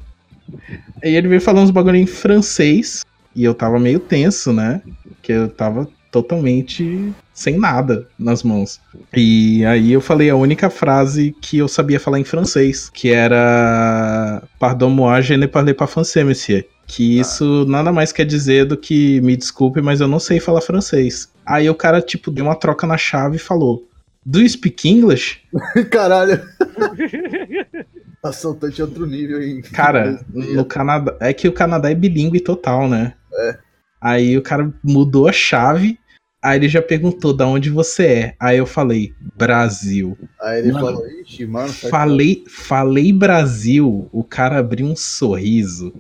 Aí 1.04 1.16
ele 1.16 1.28
veio 1.28 1.42
falando 1.42 1.66
uns 1.66 1.72
bagulho 1.72 1.98
em 1.98 2.06
francês, 2.06 3.04
e 3.36 3.44
eu 3.44 3.54
tava 3.54 3.80
meio 3.80 4.00
tenso, 4.00 4.54
né? 4.54 4.82
Que 5.22 5.34
eu 5.34 5.50
tava 5.50 5.88
totalmente 6.12 7.12
sem 7.34 7.58
nada 7.58 8.08
nas 8.18 8.42
mãos. 8.44 8.80
E 9.14 9.66
aí 9.66 9.92
eu 9.92 10.00
falei 10.00 10.30
a 10.30 10.36
única 10.36 10.70
frase 10.70 11.36
que 11.42 11.58
eu 11.58 11.68
sabia 11.68 12.00
falar 12.00 12.20
em 12.20 12.24
francês, 12.24 12.90
que 12.90 13.12
era 13.12 14.42
Pardon 14.58 14.90
moi, 14.90 15.22
je 15.22 15.36
ne 15.36 15.48
parle 15.48 15.74
pas 15.74 15.92
français, 15.92 16.24
monsieur. 16.24 16.66
Que 16.88 17.20
isso 17.20 17.66
nada 17.68 17.92
mais 17.92 18.14
quer 18.14 18.26
dizer 18.26 18.66
do 18.66 18.78
que 18.78 19.20
me 19.22 19.36
desculpe, 19.36 19.82
mas 19.82 20.00
eu 20.00 20.08
não 20.08 20.20
sei 20.20 20.40
falar 20.40 20.62
francês. 20.62 21.30
Aí 21.46 21.70
o 21.70 21.76
cara, 21.76 22.00
tipo, 22.00 22.32
deu 22.32 22.46
uma 22.46 22.56
troca 22.56 22.88
na 22.88 22.98
chave 22.98 23.36
e 23.36 23.40
falou: 23.40 23.84
Do 24.26 24.40
you 24.40 24.48
speak 24.48 24.88
English? 24.88 25.42
Caralho. 25.92 26.42
Assaltante 28.30 28.82
é 28.82 28.84
outro 28.84 29.06
nível, 29.06 29.42
hein? 29.42 29.62
Cara, 29.62 30.20
no 30.34 30.66
Canadá. 30.66 31.16
É 31.20 31.34
que 31.34 31.48
o 31.48 31.54
Canadá 31.54 31.92
é 31.92 31.96
bilíngue 31.96 32.40
total, 32.40 32.88
né? 32.88 33.14
É. 33.34 33.58
Aí 34.02 34.38
o 34.38 34.42
cara 34.42 34.74
mudou 34.84 35.28
a 35.28 35.32
chave. 35.32 36.00
Aí 36.42 36.60
ele 36.60 36.70
já 36.70 36.82
perguntou 36.82 37.34
da 37.34 37.48
onde 37.48 37.70
você 37.70 38.06
é. 38.06 38.36
Aí 38.40 38.58
eu 38.58 38.68
falei, 38.68 39.14
Brasil. 39.36 40.18
Aí 40.40 40.60
ele 40.60 40.72
Mano, 40.72 40.86
falou, 40.86 41.08
ixi, 41.22 41.46
mano, 41.46 41.74
Falei, 41.74 42.44
falei 42.48 43.12
Brasil. 43.12 44.08
O 44.12 44.24
cara 44.24 44.60
abriu 44.60 44.86
um 44.86 44.96
sorriso. 44.96 45.94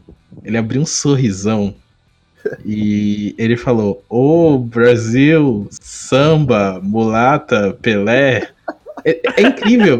Ele 0.44 0.58
abriu 0.58 0.82
um 0.82 0.86
sorrisão. 0.86 1.76
E 2.64 3.34
ele 3.40 3.58
falou: 3.58 4.06
Ô 4.08 4.60
Brasil, 4.60 5.68
samba, 5.72 6.80
mulata, 6.80 7.76
Pelé. 7.82 8.50
É, 9.04 9.42
é 9.42 9.42
incrível. 9.42 9.98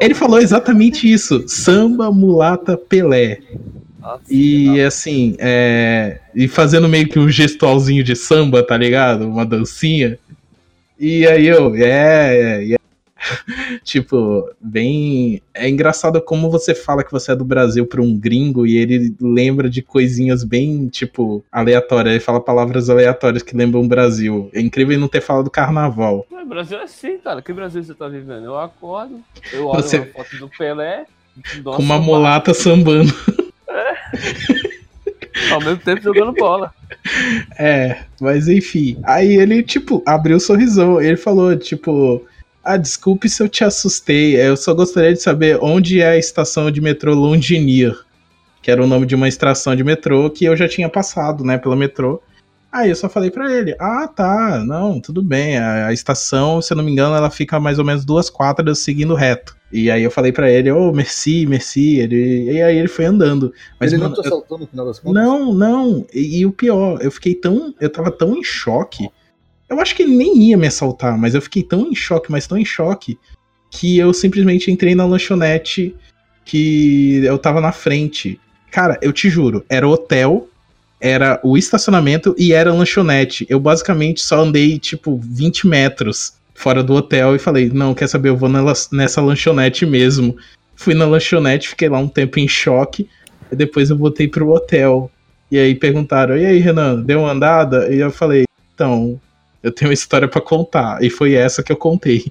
Ele 0.00 0.14
falou 0.14 0.40
exatamente 0.40 1.10
isso: 1.10 1.44
samba, 1.46 2.10
mulata, 2.10 2.76
Pelé. 2.76 3.40
Nossa, 4.00 4.22
E 4.30 4.80
assim, 4.80 5.36
é, 5.38 6.18
e 6.34 6.48
fazendo 6.48 6.88
meio 6.88 7.06
que 7.06 7.18
um 7.18 7.28
gestualzinho 7.28 8.02
de 8.02 8.16
samba, 8.16 8.62
tá 8.62 8.76
ligado? 8.76 9.28
Uma 9.28 9.44
dancinha. 9.44 10.18
E 10.98 11.26
aí 11.26 11.46
eu, 11.46 11.74
é, 11.76 12.62
é, 12.64 12.72
é. 12.74 12.79
tipo, 13.84 14.48
bem. 14.60 15.42
É 15.52 15.68
engraçado 15.68 16.20
como 16.20 16.50
você 16.50 16.74
fala 16.74 17.04
que 17.04 17.12
você 17.12 17.32
é 17.32 17.36
do 17.36 17.44
Brasil 17.44 17.86
pra 17.86 18.00
um 18.00 18.16
gringo 18.18 18.66
e 18.66 18.76
ele 18.76 19.14
lembra 19.20 19.68
de 19.68 19.82
coisinhas 19.82 20.42
bem, 20.44 20.88
tipo, 20.88 21.44
aleatórias. 21.52 22.12
Ele 22.14 22.20
fala 22.24 22.40
palavras 22.40 22.88
aleatórias 22.90 23.42
que 23.42 23.56
lembram 23.56 23.82
o 23.82 23.88
Brasil. 23.88 24.50
É 24.54 24.60
incrível 24.60 24.92
ele 24.92 25.00
não 25.00 25.08
ter 25.08 25.20
falado 25.20 25.50
carnaval. 25.50 26.26
Ué, 26.32 26.44
Brasil 26.44 26.78
é 26.78 26.84
assim, 26.84 27.18
cara. 27.18 27.42
Que 27.42 27.52
Brasil 27.52 27.82
você 27.82 27.94
tá 27.94 28.08
vivendo? 28.08 28.44
Eu 28.44 28.58
acordo, 28.58 29.20
eu 29.52 29.66
olho 29.66 29.82
Você- 29.82 29.98
uma 29.98 30.06
foto 30.06 30.36
do 30.38 30.48
Pelé, 30.48 31.04
com 31.64 31.82
uma 31.82 31.98
mulata 31.98 32.52
sambando. 32.54 33.12
Ao 35.52 35.60
mesmo 35.60 35.78
tempo 35.78 36.02
jogando 36.02 36.32
bola. 36.32 36.72
É, 37.58 38.02
mas 38.20 38.48
enfim. 38.48 38.98
Aí 39.04 39.36
ele, 39.36 39.62
tipo, 39.62 40.02
abriu 40.06 40.36
o 40.36 40.40
sorrisão. 40.40 41.00
Ele 41.00 41.16
falou, 41.16 41.56
tipo, 41.56 42.22
ah, 42.62 42.76
desculpe 42.76 43.28
se 43.28 43.42
eu 43.42 43.48
te 43.48 43.64
assustei. 43.64 44.36
Eu 44.40 44.56
só 44.56 44.74
gostaria 44.74 45.12
de 45.12 45.22
saber 45.22 45.58
onde 45.62 46.00
é 46.00 46.10
a 46.10 46.18
estação 46.18 46.70
de 46.70 46.80
metrô 46.80 47.14
Longinier. 47.14 47.96
Que 48.62 48.70
era 48.70 48.82
o 48.82 48.86
nome 48.86 49.06
de 49.06 49.14
uma 49.14 49.28
estação 49.28 49.74
de 49.74 49.82
metrô 49.82 50.28
que 50.30 50.44
eu 50.44 50.56
já 50.56 50.68
tinha 50.68 50.88
passado, 50.88 51.42
né, 51.44 51.56
pelo 51.56 51.76
metrô. 51.76 52.22
Aí 52.72 52.90
eu 52.90 52.94
só 52.94 53.08
falei 53.08 53.30
pra 53.32 53.50
ele, 53.52 53.74
ah, 53.80 54.06
tá, 54.06 54.62
não, 54.64 55.00
tudo 55.00 55.22
bem. 55.22 55.58
A, 55.58 55.88
a 55.88 55.92
estação, 55.92 56.62
se 56.62 56.72
eu 56.72 56.76
não 56.76 56.84
me 56.84 56.92
engano, 56.92 57.16
ela 57.16 57.30
fica 57.30 57.58
mais 57.58 57.78
ou 57.80 57.84
menos 57.84 58.04
duas 58.04 58.30
quadras 58.30 58.78
seguindo 58.78 59.14
reto. 59.14 59.56
E 59.72 59.90
aí 59.90 60.02
eu 60.04 60.10
falei 60.10 60.30
pra 60.30 60.48
ele, 60.50 60.70
ô, 60.70 60.92
merci, 60.92 61.46
merci. 61.46 61.96
Ele, 61.96 62.52
e 62.52 62.62
aí 62.62 62.76
ele 62.76 62.86
foi 62.86 63.06
andando. 63.06 63.52
Mas, 63.78 63.92
ele 63.92 64.02
mano, 64.02 64.14
não 64.14 64.22
te 64.22 64.26
eu- 64.26 64.32
assaltou 64.32 64.58
no 64.58 64.66
final 64.66 64.86
das 64.86 65.00
contas? 65.00 65.22
não, 65.22 65.52
não. 65.54 66.06
E, 66.14 66.40
e 66.40 66.46
o 66.46 66.52
pior, 66.52 66.98
eu 67.02 67.10
fiquei 67.10 67.34
tão. 67.34 67.74
Eu 67.80 67.90
tava 67.90 68.10
tão 68.10 68.36
em 68.36 68.44
choque. 68.44 69.08
Eu 69.70 69.80
acho 69.80 69.94
que 69.94 70.02
ele 70.02 70.16
nem 70.16 70.48
ia 70.48 70.56
me 70.56 70.66
assaltar, 70.66 71.16
mas 71.16 71.34
eu 71.34 71.40
fiquei 71.40 71.62
tão 71.62 71.86
em 71.86 71.94
choque, 71.94 72.30
mas 72.30 72.46
tão 72.46 72.58
em 72.58 72.64
choque, 72.64 73.16
que 73.70 73.96
eu 73.96 74.12
simplesmente 74.12 74.70
entrei 74.70 74.96
na 74.96 75.06
lanchonete 75.06 75.94
que 76.44 77.22
eu 77.24 77.38
tava 77.38 77.60
na 77.60 77.70
frente. 77.70 78.40
Cara, 78.70 78.98
eu 79.00 79.12
te 79.12 79.30
juro, 79.30 79.64
era 79.68 79.86
o 79.86 79.92
hotel, 79.92 80.48
era 81.00 81.40
o 81.44 81.56
estacionamento 81.56 82.34
e 82.36 82.52
era 82.52 82.70
a 82.70 82.74
lanchonete. 82.74 83.46
Eu 83.48 83.60
basicamente 83.60 84.20
só 84.20 84.40
andei, 84.40 84.76
tipo, 84.76 85.20
20 85.22 85.68
metros 85.68 86.34
fora 86.52 86.82
do 86.82 86.94
hotel 86.94 87.36
e 87.36 87.38
falei, 87.38 87.70
não, 87.72 87.94
quer 87.94 88.08
saber, 88.08 88.30
eu 88.30 88.36
vou 88.36 88.50
nessa 88.92 89.20
lanchonete 89.20 89.86
mesmo. 89.86 90.36
Fui 90.74 90.94
na 90.94 91.06
lanchonete, 91.06 91.68
fiquei 91.68 91.88
lá 91.88 91.98
um 91.98 92.08
tempo 92.08 92.40
em 92.40 92.48
choque. 92.48 93.08
E 93.52 93.54
depois 93.54 93.88
eu 93.88 93.96
voltei 93.96 94.26
pro 94.26 94.50
hotel. 94.50 95.10
E 95.50 95.58
aí 95.58 95.74
perguntaram: 95.74 96.36
E 96.36 96.46
aí, 96.46 96.58
Renan, 96.58 97.00
deu 97.02 97.20
uma 97.20 97.32
andada? 97.32 97.92
E 97.92 97.98
eu 97.98 98.10
falei: 98.10 98.44
Então, 98.72 99.20
eu 99.62 99.72
tenho 99.72 99.90
uma 99.90 99.94
história 99.94 100.28
pra 100.28 100.40
contar. 100.40 101.02
E 101.02 101.10
foi 101.10 101.34
essa 101.34 101.62
que 101.62 101.72
eu 101.72 101.76
contei. 101.76 102.24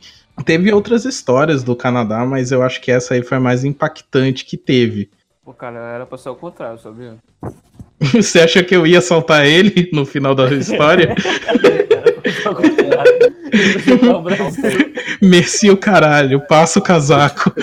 Teve 0.45 0.71
outras 0.71 1.05
histórias 1.05 1.63
do 1.63 1.75
Canadá, 1.75 2.25
mas 2.25 2.51
eu 2.51 2.63
acho 2.63 2.79
que 2.81 2.91
essa 2.91 3.13
aí 3.13 3.21
foi 3.21 3.37
a 3.37 3.41
mais 3.41 3.63
impactante 3.63 4.45
que 4.45 4.57
teve. 4.57 5.09
Pô, 5.43 5.53
cara, 5.53 5.79
era 5.79 6.05
pra 6.05 6.17
ser 6.17 6.29
o 6.29 6.35
contrário, 6.35 6.79
sabia? 6.79 7.17
Você 7.99 8.39
acha 8.39 8.63
que 8.63 8.73
eu 8.73 8.87
ia 8.87 9.01
soltar 9.01 9.45
ele 9.45 9.89
no 9.91 10.05
final 10.05 10.33
da 10.33 10.49
história? 10.53 11.13
Merci 15.21 15.69
o 15.69 15.77
caralho, 15.77 16.45
passa 16.47 16.79
o 16.79 16.81
casaco. 16.81 17.53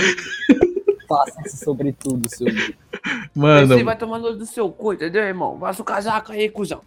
Faça-se 1.08 1.64
sobretudo, 1.64 2.28
seu 2.28 2.48
amigo. 2.48 2.74
Mano, 3.34 3.68
Você 3.68 3.84
vai 3.84 3.96
tomar 3.96 4.18
no 4.18 4.26
olho 4.26 4.36
do 4.36 4.46
seu 4.46 4.68
cu, 4.70 4.92
entendeu, 4.92 5.22
irmão? 5.22 5.58
Passa 5.58 5.80
o 5.80 5.84
casaco 5.84 6.32
aí, 6.32 6.48
cuzão. 6.48 6.80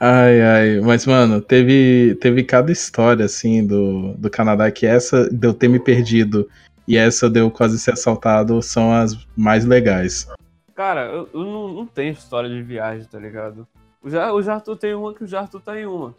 Ai, 0.00 0.40
ai, 0.42 0.80
mas, 0.80 1.06
mano, 1.06 1.40
teve, 1.40 2.16
teve 2.20 2.44
cada 2.44 2.70
história, 2.72 3.24
assim, 3.24 3.66
do, 3.66 4.14
do 4.14 4.30
Canadá, 4.30 4.70
que 4.70 4.86
essa 4.86 5.28
de 5.30 5.46
eu 5.46 5.54
ter 5.54 5.68
me 5.68 5.78
perdido 5.78 6.48
e 6.86 6.96
essa 6.96 7.28
de 7.30 7.40
eu 7.40 7.50
quase 7.50 7.78
ser 7.78 7.92
assaltado 7.92 8.60
são 8.62 8.92
as 8.92 9.16
mais 9.36 9.64
legais. 9.64 10.28
Cara, 10.74 11.06
eu, 11.06 11.28
eu 11.32 11.44
não, 11.44 11.72
não 11.72 11.86
tenho 11.86 12.12
história 12.12 12.48
de 12.48 12.62
viagem, 12.62 13.06
tá 13.06 13.18
ligado? 13.18 13.66
O, 14.02 14.10
Ja- 14.10 14.32
o 14.32 14.42
Jartu 14.42 14.76
tem 14.76 14.94
uma 14.94 15.14
que 15.14 15.24
o 15.24 15.26
Jartu 15.26 15.60
tá 15.60 15.78
em 15.80 15.86
uma. 15.86 16.14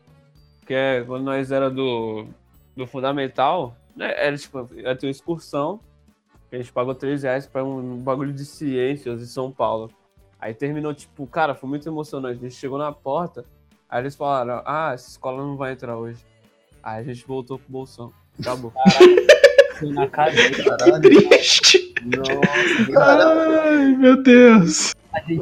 Que 0.65 0.73
é 0.73 1.03
quando 1.05 1.23
nós 1.23 1.51
era 1.51 1.69
do, 1.69 2.25
do 2.75 2.87
Fundamental, 2.87 3.75
né? 3.95 4.11
Era 4.17 4.37
tipo, 4.37 4.65
ter 4.65 5.05
uma 5.05 5.11
excursão, 5.11 5.79
que 6.49 6.55
a 6.55 6.59
gente 6.59 6.71
pagou 6.71 6.95
3 6.95 7.21
reais 7.23 7.45
pra 7.45 7.63
um 7.63 7.97
bagulho 7.97 8.33
de 8.33 8.45
ciências 8.45 9.21
em 9.21 9.25
São 9.25 9.51
Paulo. 9.51 9.91
Aí 10.39 10.53
terminou, 10.53 10.93
tipo, 10.93 11.25
cara, 11.27 11.55
foi 11.55 11.69
muito 11.69 11.87
emocionante. 11.87 12.39
A 12.39 12.43
gente 12.43 12.55
chegou 12.55 12.77
na 12.77 12.91
porta, 12.91 13.43
aí 13.89 14.01
eles 14.01 14.15
falaram, 14.15 14.61
ah, 14.65 14.91
essa 14.93 15.09
escola 15.09 15.41
não 15.43 15.55
vai 15.57 15.73
entrar 15.73 15.97
hoje. 15.97 16.23
Aí 16.83 16.99
a 17.01 17.03
gente 17.03 17.25
voltou 17.25 17.57
pro 17.57 17.71
Bolsão. 17.71 18.11
Acabou. 18.39 18.71
Fui 19.79 19.91
na 19.91 20.07
cadeia. 20.07 20.51
Caralho. 20.63 21.01
Triste. 21.01 21.93
Nossa, 22.05 23.61
Ai, 23.63 23.87
meu 23.97 24.21
Deus. 24.21 24.93
a 25.11 25.19
gente 25.21 25.41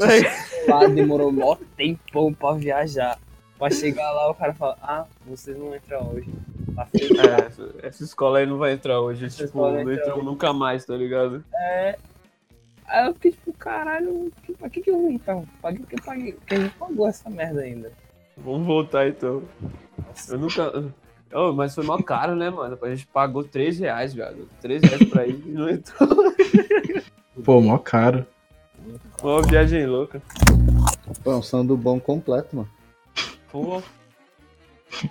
lá, 0.68 0.86
demorou 0.88 1.32
mó 1.32 1.58
tempão 1.76 2.34
pra 2.34 2.54
viajar. 2.54 3.20
Pra 3.60 3.70
chegar 3.70 4.12
lá, 4.12 4.30
o 4.32 4.36
cara 4.36 4.54
fala, 4.54 4.78
ah, 4.82 5.06
vocês 5.26 5.58
não 5.58 5.76
entram 5.76 6.12
hoje. 6.14 6.30
Tá. 6.76 6.88
É, 6.94 7.46
essa, 7.48 7.76
essa 7.84 8.04
escola 8.04 8.40
aí 8.40 8.46
não 8.46 8.58
vai 8.58 8.74
entrar 8.74 9.00
hoje. 9.02 9.26
Essa 9.26 9.46
Tipo, 9.46 9.60
não 9.70 9.92
entrou 9.92 10.16
hoje. 10.18 10.26
nunca 10.26 10.54
mais, 10.54 10.86
tá 10.86 10.96
ligado? 10.96 11.44
Aí 12.94 13.08
eu 13.08 13.14
fiquei 13.16 13.32
tipo, 13.32 13.52
caralho, 13.54 14.32
pra 14.60 14.70
que 14.70 14.80
que 14.82 14.92
eu 14.92 15.08
vim 15.08 15.16
então? 15.16 15.48
Paguei? 15.60 15.84
Porque 15.84 16.54
a 16.54 16.60
gente 16.60 16.76
pagou 16.76 17.08
essa 17.08 17.28
merda 17.28 17.62
ainda. 17.62 17.92
Vamos 18.38 18.68
voltar 18.68 19.08
então. 19.08 19.42
Eu 20.30 20.38
nunca. 20.38 20.94
Oh, 21.34 21.52
mas 21.54 21.74
foi 21.74 21.84
mó 21.84 21.98
caro, 22.04 22.36
né, 22.36 22.52
mano? 22.52 22.78
A 22.80 22.90
gente 22.90 23.08
pagou 23.08 23.44
3 23.44 23.80
reais, 23.80 24.14
viado. 24.14 24.48
3 24.62 24.84
reais 24.84 25.10
pra 25.10 25.26
ir 25.26 25.42
e 25.44 25.50
não 25.52 25.68
entrou. 25.68 26.08
Pô, 27.44 27.60
mó 27.60 27.80
caro. 27.80 28.28
Uma 29.24 29.42
viagem 29.42 29.88
louca. 29.88 30.22
Pô, 31.24 31.32
é 31.32 31.36
um 31.36 31.42
sandu 31.42 31.76
bom 31.76 32.00
completo, 32.00 32.56
mano. 32.56 32.70
Pô, 33.52 33.82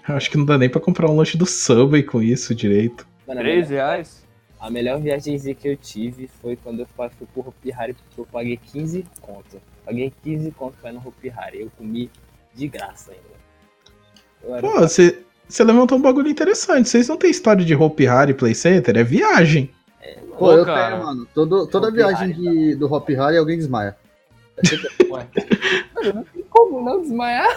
Eu 0.09 0.15
acho 0.15 0.31
que 0.31 0.39
não 0.39 0.45
dá 0.45 0.57
nem 0.57 0.71
pra 0.71 0.81
comprar 0.81 1.11
um 1.11 1.17
lanche 1.17 1.37
do 1.37 1.47
Subway 1.47 2.05
com 2.05 2.23
isso 2.23 2.55
direito. 2.55 3.05
Mano, 3.27 3.41
a 3.41 3.43
3 3.43 3.69
melhor- 3.69 3.85
reais? 3.87 4.22
A 4.63 4.71
melhor 4.71 5.01
viagemzinha 5.01 5.57
que 5.57 5.69
eu 5.69 5.77
tive 5.77 6.31
foi 6.41 6.55
quando 6.55 6.79
eu 6.79 6.87
fui 6.87 7.27
pro 7.35 7.49
Hopi 7.49 7.73
Hari, 7.73 7.95
porque 7.95 8.21
eu 8.21 8.25
paguei 8.31 8.57
15 8.57 9.05
conto. 9.21 9.61
Paguei 9.85 10.13
15 10.23 10.53
conto 10.53 10.77
pra 10.81 10.91
ir 10.91 10.93
no 10.93 11.01
Hopi 11.05 11.31
Hari. 11.31 11.63
Eu 11.63 11.71
comi 11.77 12.09
de 12.55 12.69
graça 12.69 13.11
ainda. 13.11 14.61
Pô, 14.61 14.79
você 14.79 15.25
você 15.49 15.65
levantou 15.65 15.99
um 15.99 16.01
bagulho 16.01 16.29
interessante. 16.29 16.89
Vocês 16.89 17.09
não 17.09 17.17
têm 17.17 17.29
história 17.29 17.65
de 17.65 17.75
Hope 17.75 18.07
Harry 18.07 18.35
Play 18.35 18.55
Center? 18.55 18.97
É 18.97 19.03
viagem. 19.03 19.69
Pô, 20.39 20.47
Ô, 20.47 20.53
eu 20.53 20.65
cara. 20.65 20.93
tenho, 20.93 21.07
mano. 21.07 21.27
Todo, 21.35 21.67
toda 21.67 21.89
Hopi 21.89 21.97
viagem 21.97 22.33
Hari, 22.33 22.35
de, 22.35 22.75
do 22.77 22.87
Hop 22.87 23.11
Hari 23.11 23.39
alguém 23.39 23.59
desmaia. 23.59 23.97
Ué. 25.11 25.27
Mano, 25.93 26.15
não 26.15 26.25
tem 26.25 26.45
como 26.49 26.81
não 26.81 27.03
desmaiar. 27.03 27.49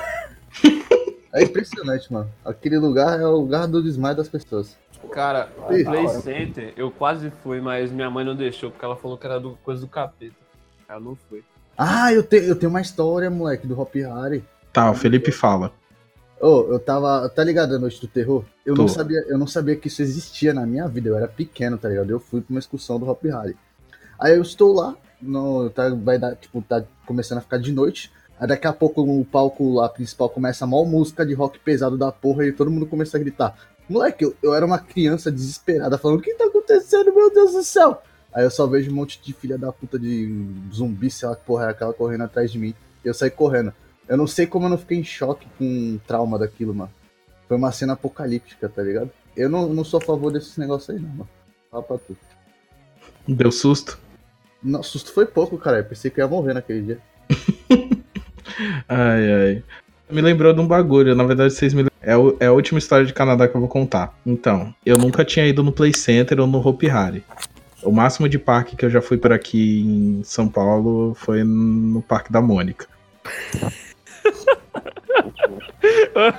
É 1.31 1.43
impressionante, 1.43 2.11
mano. 2.11 2.31
Aquele 2.43 2.79
lugar 2.79 3.19
é 3.19 3.25
o 3.25 3.37
lugar 3.37 3.67
do 3.67 3.83
desmaio 3.83 4.15
das 4.15 4.27
pessoas. 4.27 4.75
Cara, 5.11 5.49
Ih, 5.71 5.83
Play. 5.83 6.07
Center, 6.09 6.73
eu 6.75 6.91
quase 6.91 7.31
fui, 7.43 7.61
mas 7.61 7.91
minha 7.91 8.09
mãe 8.09 8.25
não 8.25 8.35
deixou, 8.35 8.71
porque 8.71 8.85
ela 8.85 8.95
falou 8.95 9.17
que 9.17 9.25
era 9.25 9.39
do, 9.39 9.57
coisa 9.63 9.81
do 9.81 9.87
capeta. 9.87 10.35
Ela 10.87 10.99
não 10.99 11.15
foi. 11.15 11.43
Ah, 11.77 12.13
eu, 12.13 12.23
te, 12.23 12.37
eu 12.37 12.55
tenho 12.55 12.69
uma 12.69 12.81
história, 12.81 13.29
moleque, 13.29 13.67
do 13.67 13.79
Hop 13.79 13.93
Hari. 13.95 14.43
Tá, 14.71 14.89
o 14.91 14.95
Felipe 14.95 15.31
fala. 15.31 15.71
Ô, 16.39 16.67
eu 16.69 16.79
tava. 16.79 17.27
Tá 17.29 17.43
ligado 17.43 17.75
a 17.75 17.79
Noite 17.79 17.99
do 17.99 18.07
Terror? 18.07 18.43
Eu 18.65 18.75
não, 18.75 18.87
sabia, 18.87 19.23
eu 19.27 19.37
não 19.37 19.47
sabia 19.47 19.75
que 19.75 19.87
isso 19.87 20.01
existia 20.01 20.53
na 20.53 20.65
minha 20.65 20.87
vida. 20.87 21.09
Eu 21.09 21.17
era 21.17 21.27
pequeno, 21.27 21.77
tá 21.77 21.89
ligado? 21.89 22.09
Eu 22.09 22.19
fui 22.19 22.41
pra 22.41 22.51
uma 22.51 22.59
excursão 22.59 22.99
do 22.99 23.09
Hop 23.09 23.23
Hari. 23.25 23.55
Aí 24.19 24.35
eu 24.35 24.41
estou 24.41 24.73
lá, 24.73 24.95
no, 25.21 25.69
tá, 25.69 25.89
vai 25.89 26.17
dar, 26.17 26.35
tipo, 26.35 26.61
tá 26.61 26.83
começando 27.05 27.39
a 27.39 27.41
ficar 27.41 27.57
de 27.57 27.71
noite. 27.71 28.11
Aí 28.39 28.47
daqui 28.47 28.67
a 28.67 28.73
pouco 28.73 29.01
o 29.01 29.23
palco 29.23 29.73
lá 29.73 29.87
principal 29.87 30.29
começa 30.29 30.65
a 30.65 30.67
maior 30.67 30.85
música 30.85 31.25
de 31.25 31.33
rock 31.33 31.57
pesado 31.59 31.97
da 31.97 32.11
porra 32.11 32.45
e 32.45 32.51
todo 32.51 32.71
mundo 32.71 32.85
começa 32.85 33.15
a 33.17 33.19
gritar. 33.19 33.55
Moleque, 33.89 34.25
eu, 34.25 34.35
eu 34.41 34.53
era 34.53 34.65
uma 34.65 34.79
criança 34.79 35.31
desesperada 35.31 35.97
falando: 35.97 36.19
O 36.19 36.21
que 36.21 36.33
tá 36.33 36.45
acontecendo, 36.45 37.13
meu 37.13 37.31
Deus 37.31 37.53
do 37.53 37.63
céu? 37.63 38.01
Aí 38.33 38.43
eu 38.43 38.51
só 38.51 38.67
vejo 38.67 38.91
um 38.91 38.95
monte 38.95 39.21
de 39.21 39.31
filha 39.33 39.57
da 39.57 39.71
puta 39.71 39.97
de 39.97 40.45
zumbi, 40.73 41.09
sei 41.09 41.29
lá 41.29 41.35
que 41.35 41.45
porra 41.45 41.67
é 41.67 41.69
aquela 41.69 41.93
correndo 41.93 42.23
atrás 42.23 42.51
de 42.51 42.59
mim. 42.59 42.75
E 43.03 43.07
eu 43.07 43.13
saí 43.13 43.29
correndo. 43.29 43.73
Eu 44.07 44.17
não 44.17 44.27
sei 44.27 44.45
como 44.45 44.65
eu 44.65 44.69
não 44.69 44.77
fiquei 44.77 44.97
em 44.97 45.03
choque 45.03 45.47
com 45.57 45.95
o 45.95 45.99
trauma 46.05 46.37
daquilo, 46.37 46.73
mano. 46.73 46.91
Foi 47.47 47.55
uma 47.55 47.71
cena 47.71 47.93
apocalíptica, 47.93 48.67
tá 48.67 48.83
ligado? 48.83 49.09
Eu 49.37 49.49
não, 49.49 49.69
não 49.69 49.83
sou 49.83 49.99
a 49.99 50.05
favor 50.05 50.31
desses 50.31 50.57
negócios 50.57 50.89
aí, 50.89 51.01
não, 51.01 51.09
mano. 51.09 51.29
Fala 51.71 51.83
pra 51.83 51.97
tu. 51.97 52.17
Deu 53.27 53.51
susto? 53.51 53.97
Não, 54.61 54.83
susto 54.83 55.13
foi 55.13 55.25
pouco, 55.25 55.57
cara. 55.57 55.79
Eu 55.79 55.85
pensei 55.85 56.11
que 56.11 56.19
eu 56.19 56.25
ia 56.25 56.29
morrer 56.29 56.53
naquele 56.53 56.81
dia. 56.81 56.99
Ai, 58.87 59.31
ai. 59.31 59.63
Me 60.09 60.21
lembrou 60.21 60.53
de 60.53 60.59
um 60.61 60.67
bagulho. 60.67 61.15
Na 61.15 61.23
verdade, 61.23 61.53
vocês 61.53 61.73
me 61.73 61.85
é, 62.01 62.15
o- 62.15 62.37
é 62.39 62.45
a 62.47 62.51
última 62.51 62.77
história 62.77 63.05
de 63.05 63.13
Canadá 63.13 63.47
que 63.47 63.55
eu 63.55 63.59
vou 63.59 63.69
contar. 63.69 64.13
Então, 64.25 64.73
eu 64.85 64.97
nunca 64.97 65.25
tinha 65.25 65.45
ido 65.47 65.63
no 65.63 65.71
Play 65.71 65.93
Center 65.93 66.39
ou 66.39 66.45
no 66.47 66.65
Hopi 66.65 66.89
Hari. 66.89 67.23
O 67.83 67.91
máximo 67.91 68.29
de 68.29 68.37
parque 68.39 68.75
que 68.75 68.85
eu 68.85 68.89
já 68.89 69.01
fui 69.01 69.17
por 69.17 69.31
aqui 69.31 69.81
em 69.81 70.23
São 70.23 70.47
Paulo 70.47 71.13
foi 71.15 71.43
no 71.43 72.01
Parque 72.01 72.31
da 72.31 72.41
Mônica. 72.41 72.87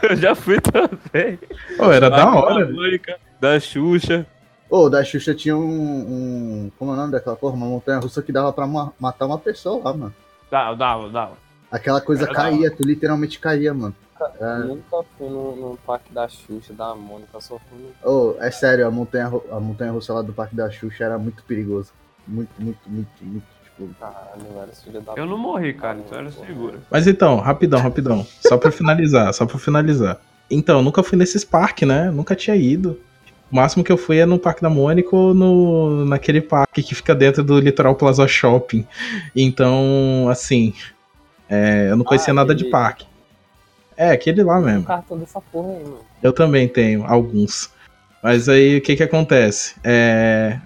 Eu 0.09 0.17
já 0.17 0.35
fui 0.35 0.59
também. 0.61 1.39
Oh, 1.79 1.91
era 1.91 2.11
da 2.11 2.33
hora. 2.35 2.67
Mônica, 2.67 3.17
da 3.41 3.59
Xuxa. 3.61 4.27
Ô, 4.69 4.89
da 4.89 5.05
Xuxa 5.05 5.35
tinha 5.35 5.57
um, 5.57 5.61
um. 5.63 6.71
Como 6.79 6.91
é 6.91 6.95
o 6.95 6.97
nome 6.97 7.13
daquela 7.13 7.37
porra? 7.37 7.55
Uma 7.55 7.67
montanha 7.67 7.99
russa 8.01 8.23
que 8.23 8.33
dava 8.33 8.53
pra 8.53 8.67
ma- 8.67 8.93
matar 8.99 9.27
uma 9.27 9.39
pessoa 9.39 9.83
lá, 9.85 9.93
mano. 9.97 10.15
Dava, 10.51 10.77
dava, 10.77 11.09
dava. 11.11 11.33
Aquela 11.71 12.01
coisa 12.01 12.25
Era 12.25 12.33
da 12.33 12.37
caía, 12.39 12.71
tu 12.71 12.83
literalmente 12.85 13.39
caía, 13.39 13.75
mano. 13.75 13.95
Eu 14.41 14.47
É, 14.47 14.59
nunca 14.61 15.03
fui 15.19 15.29
no, 15.29 15.57
no 15.57 15.79
parque 15.87 16.13
da 16.13 16.27
Xuxa, 16.27 16.73
da 16.73 16.95
Mônica, 16.95 17.39
só 17.41 17.59
fui 17.69 17.79
no. 17.79 18.11
ô, 18.11 18.37
é 18.41 18.51
sério, 18.51 18.87
a 18.87 18.91
montanha, 18.91 19.31
a 19.51 19.61
montanha 19.61 19.93
russa 19.93 20.15
lá 20.15 20.23
do 20.23 20.33
Parque 20.33 20.57
da 20.57 20.71
Xuxa 20.71 21.05
era 21.05 21.19
muito 21.19 21.43
perigoso. 21.43 21.93
Muito, 22.27 22.51
muito, 22.59 22.79
muito, 22.87 23.09
muito. 23.23 23.45
Tipo, 23.65 23.95
Caralho, 24.01 24.59
era 24.63 24.73
filho 24.73 25.01
da 25.03 25.13
Eu 25.17 25.27
não 25.27 25.37
morri, 25.37 25.75
cara, 25.75 25.99
então 25.99 26.19
era 26.19 26.31
seguro. 26.31 26.81
Mas 26.91 27.07
então, 27.07 27.37
rapidão, 27.37 27.79
rapidão. 27.81 28.27
Só 28.41 28.57
pra 28.57 28.71
finalizar, 28.71 29.35
só 29.35 29.45
pra 29.45 29.59
finalizar. 29.59 30.19
Então, 30.51 30.79
eu 30.79 30.83
nunca 30.83 31.03
fui 31.03 31.19
nesses 31.19 31.45
parques, 31.45 31.87
né? 31.87 32.11
Nunca 32.11 32.35
tinha 32.35 32.57
ido. 32.57 32.99
O 33.53 33.57
máximo 33.57 33.85
que 33.85 33.93
eu 33.93 33.97
fui 33.99 34.19
é 34.19 34.25
no 34.27 34.39
Parque 34.39 34.63
da 34.63 34.71
Mônica 34.71 35.15
ou 35.15 35.35
no, 35.35 36.05
naquele 36.07 36.41
parque 36.41 36.83
que 36.83 36.95
fica 36.95 37.15
dentro 37.15 37.45
do 37.45 37.61
Litoral 37.61 37.95
Plaza 37.95 38.27
Shopping. 38.27 38.87
Então, 39.37 40.27
assim, 40.31 40.73
é, 41.49 41.89
eu 41.91 41.97
não 41.97 42.05
conhecia 42.05 42.35
nada 42.35 42.55
de 42.55 42.65
parque. 42.67 43.07
É, 43.97 44.11
aquele 44.11 44.43
lá 44.43 44.61
mesmo. 44.61 44.85
cartão 44.85 45.19
dessa 45.19 45.41
porra 45.41 45.73
aí, 45.73 45.83
mano. 45.83 46.01
Eu 46.23 46.33
também 46.33 46.69
tenho 46.69 47.05
alguns. 47.05 47.71
Mas 48.23 48.49
aí 48.49 48.77
o 48.77 48.81
que 48.81 48.97
que 48.97 49.03
acontece? 49.03 49.75
É, 49.83 50.61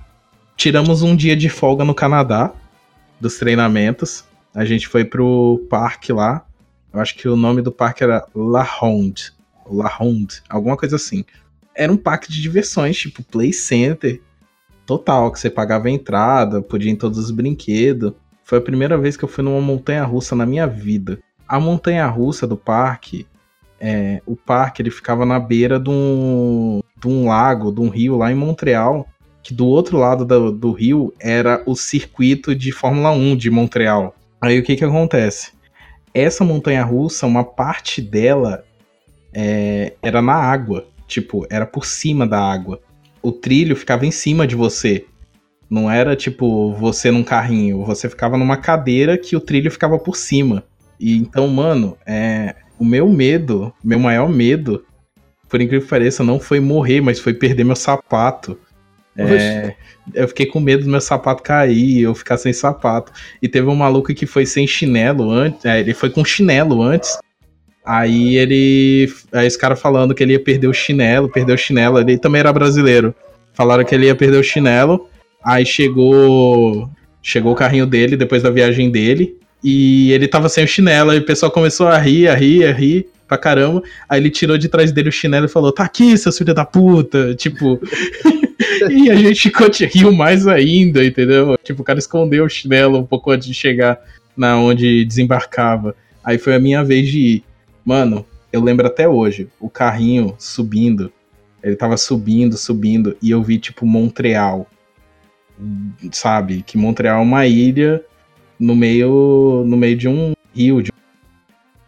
tiramos 0.57 1.03
um 1.03 1.15
dia 1.15 1.37
de 1.37 1.49
folga 1.49 1.85
no 1.85 1.95
Canadá 1.95 2.53
dos 3.21 3.39
treinamentos. 3.39 4.25
A 4.55 4.65
gente 4.65 4.89
foi 4.89 5.05
pro 5.05 5.65
parque 5.71 6.13
lá. 6.13 6.45
Eu 6.93 7.01
acho 7.01 7.15
que 7.15 7.29
o 7.29 7.37
nome 7.37 7.63
do 7.63 7.71
parque 7.71 8.03
era 8.03 8.27
La 8.35 8.63
Ronde. 8.63 9.33
La 9.71 9.89
Ronde, 9.89 10.43
alguma 10.49 10.77
coisa 10.77 10.97
assim. 10.97 11.25
Era 11.75 11.93
um 11.93 11.97
parque 11.97 12.33
de 12.33 12.43
diversões, 12.43 12.99
tipo 12.99 13.23
Play 13.23 13.53
Center. 13.53 14.21
Total, 14.85 15.31
que 15.31 15.39
você 15.39 15.49
pagava 15.49 15.87
a 15.87 15.91
entrada, 15.91 16.61
podia 16.61 16.91
ir 16.91 16.95
em 16.95 16.97
todos 16.97 17.17
os 17.17 17.31
brinquedos. 17.31 18.13
Foi 18.51 18.59
a 18.59 18.61
primeira 18.61 18.99
vez 18.99 19.17
que 19.17 19.23
eu 19.23 19.29
fui 19.29 19.45
numa 19.45 19.61
montanha 19.61 20.03
russa 20.03 20.35
na 20.35 20.45
minha 20.45 20.67
vida. 20.67 21.21
A 21.47 21.61
montanha 21.61 22.05
russa 22.09 22.49
do 22.49 22.57
parque 22.57 23.25
é, 23.79 24.21
o 24.27 24.35
parque 24.35 24.83
ele 24.83 24.91
ficava 24.91 25.25
na 25.25 25.39
beira 25.39 25.79
de 25.79 25.89
um, 25.89 26.83
de 27.01 27.07
um 27.07 27.29
lago, 27.29 27.71
de 27.71 27.81
um 27.81 27.89
rio 27.89 28.17
lá 28.17 28.33
em 28.33 28.35
Montreal, 28.35 29.07
que 29.41 29.55
do 29.55 29.69
outro 29.69 29.99
lado 29.99 30.25
do, 30.25 30.51
do 30.51 30.73
rio 30.73 31.15
era 31.21 31.63
o 31.65 31.77
circuito 31.77 32.53
de 32.53 32.73
Fórmula 32.73 33.13
1 33.13 33.37
de 33.37 33.51
Montreal. 33.53 34.17
Aí 34.41 34.59
o 34.59 34.65
que 34.65 34.75
que 34.75 34.85
acontece? 34.85 35.53
Essa 36.13 36.43
montanha 36.43 36.83
russa, 36.83 37.29
uma 37.29 37.45
parte 37.45 38.03
dela 38.03 38.65
é, 39.33 39.93
era 40.03 40.21
na 40.21 40.35
água, 40.35 40.89
tipo, 41.07 41.47
era 41.49 41.67
por 41.67 41.87
cima 41.87 42.27
da 42.27 42.41
água. 42.41 42.81
O 43.23 43.31
trilho 43.31 43.77
ficava 43.77 44.05
em 44.05 44.11
cima 44.11 44.45
de 44.45 44.57
você. 44.57 45.07
Não 45.71 45.89
era 45.89 46.17
tipo 46.17 46.73
você 46.73 47.11
num 47.13 47.23
carrinho, 47.23 47.85
você 47.85 48.09
ficava 48.09 48.37
numa 48.37 48.57
cadeira 48.57 49.17
que 49.17 49.37
o 49.37 49.41
trilho 49.41 49.71
ficava 49.71 49.99
por 49.99 50.17
cima. 50.17 50.65
E 50.99 51.17
então, 51.17 51.47
mano, 51.47 51.97
é, 52.05 52.57
o 52.79 52.85
meu 52.85 53.09
medo, 53.09 53.73
meu 53.83 53.99
maior 53.99 54.29
medo, 54.29 54.85
por 55.49 55.61
incrível 55.61 55.83
que 55.83 55.91
pareça, 55.91 56.25
não 56.25 56.41
foi 56.41 56.61
morrer, 56.61 57.01
mas 57.01 57.21
foi 57.21 57.35
perder 57.35 57.65
meu 57.65 57.77
sapato. 57.77 58.59
É, 59.17 59.75
eu 60.15 60.29
fiquei 60.29 60.47
com 60.47 60.61
medo 60.61 60.85
do 60.85 60.91
meu 60.91 61.01
sapato 61.01 61.43
cair, 61.43 62.01
eu 62.01 62.15
ficar 62.15 62.39
sem 62.39 62.53
sapato. 62.53 63.13
E 63.43 63.49
teve 63.49 63.67
um 63.69 63.75
maluco 63.75 64.15
que 64.15 64.27
foi 64.27 64.47
sem 64.47 64.67
chinelo 64.67 65.31
antes. 65.31 65.65
é, 65.65 65.81
ele 65.81 65.93
foi 65.93 66.11
com 66.11 66.25
chinelo 66.25 66.83
antes. 66.83 67.19
Aí 67.85 68.37
ele. 68.37 69.13
Aí 69.33 69.47
os 69.47 69.57
caras 69.57 69.81
falando 69.81 70.15
que 70.15 70.23
ele 70.23 70.33
ia 70.33 70.43
perder 70.43 70.69
o 70.69 70.75
chinelo, 70.75 71.29
perdeu 71.29 71.55
o 71.55 71.59
chinelo. 71.59 71.99
Ele 71.99 72.17
também 72.17 72.41
era 72.41 72.53
brasileiro. 72.53 73.15
Falaram 73.53 73.85
que 73.85 73.95
ele 73.95 74.07
ia 74.07 74.15
perder 74.15 74.39
o 74.39 74.45
chinelo. 74.45 75.10
Aí 75.45 75.65
chegou. 75.65 76.91
Chegou 77.23 77.53
o 77.53 77.57
carrinho 77.57 77.87
dele 77.87 78.17
depois 78.17 78.43
da 78.43 78.51
viagem 78.51 78.91
dele. 78.91 79.37
E 79.63 80.11
ele 80.13 80.27
tava 80.27 80.49
sem 80.49 80.65
o 80.65 80.69
chinelo. 80.69 81.11
Aí 81.11 81.19
o 81.19 81.25
pessoal 81.25 81.53
começou 81.53 81.87
a 81.87 81.99
rir, 81.99 82.29
a 82.29 82.35
rir, 82.35 82.65
a 82.65 82.73
rir 82.73 83.07
pra 83.29 83.37
caramba. 83.39 83.83
Aí 84.09 84.21
ele 84.21 84.31
tirou 84.31 84.57
de 84.57 84.69
trás 84.69 84.91
dele 84.91 85.09
o 85.09 85.13
chinelo 85.13 85.47
e 85.47 85.49
falou: 85.49 85.73
Tá 85.73 85.85
aqui, 85.85 86.17
seu 86.17 86.33
filho 86.33 86.55
da 86.55 86.65
puta. 86.65 87.35
Tipo. 87.35 87.81
e 88.91 89.11
a 89.11 89.15
gente 89.15 89.43
ficou 89.43 89.69
riu 89.93 90.13
mais 90.13 90.47
ainda, 90.47 91.05
entendeu? 91.05 91.57
Tipo, 91.63 91.83
o 91.83 91.85
cara 91.85 91.99
escondeu 91.99 92.45
o 92.45 92.49
chinelo 92.49 92.99
um 92.99 93.07
pouco 93.07 93.31
antes 93.31 93.47
de 93.47 93.55
chegar 93.55 93.99
na 94.37 94.59
onde 94.59 95.05
desembarcava. 95.05 95.95
Aí 96.25 96.39
foi 96.39 96.55
a 96.55 96.59
minha 96.59 96.83
vez 96.83 97.09
de 97.09 97.19
ir. 97.19 97.45
Mano, 97.85 98.27
eu 98.53 98.63
lembro 98.63 98.87
até 98.87 99.09
hoje, 99.09 99.49
o 99.61 99.69
carrinho 99.69 100.35
subindo. 100.39 101.13
Ele 101.63 101.77
tava 101.77 101.97
subindo, 101.97 102.57
subindo, 102.57 103.17
e 103.23 103.31
eu 103.31 103.43
vi, 103.43 103.59
tipo, 103.59 103.85
Montreal. 103.85 104.67
Sabe? 106.13 106.63
Que 106.63 106.79
Montreal 106.79 107.19
é 107.19 107.23
uma 107.23 107.47
ilha 107.47 108.05
no 108.59 108.75
meio, 108.75 109.65
no 109.67 109.77
meio 109.77 109.97
de 109.97 110.09
um 110.09 110.33
rio. 110.55 110.83
De... 110.83 110.93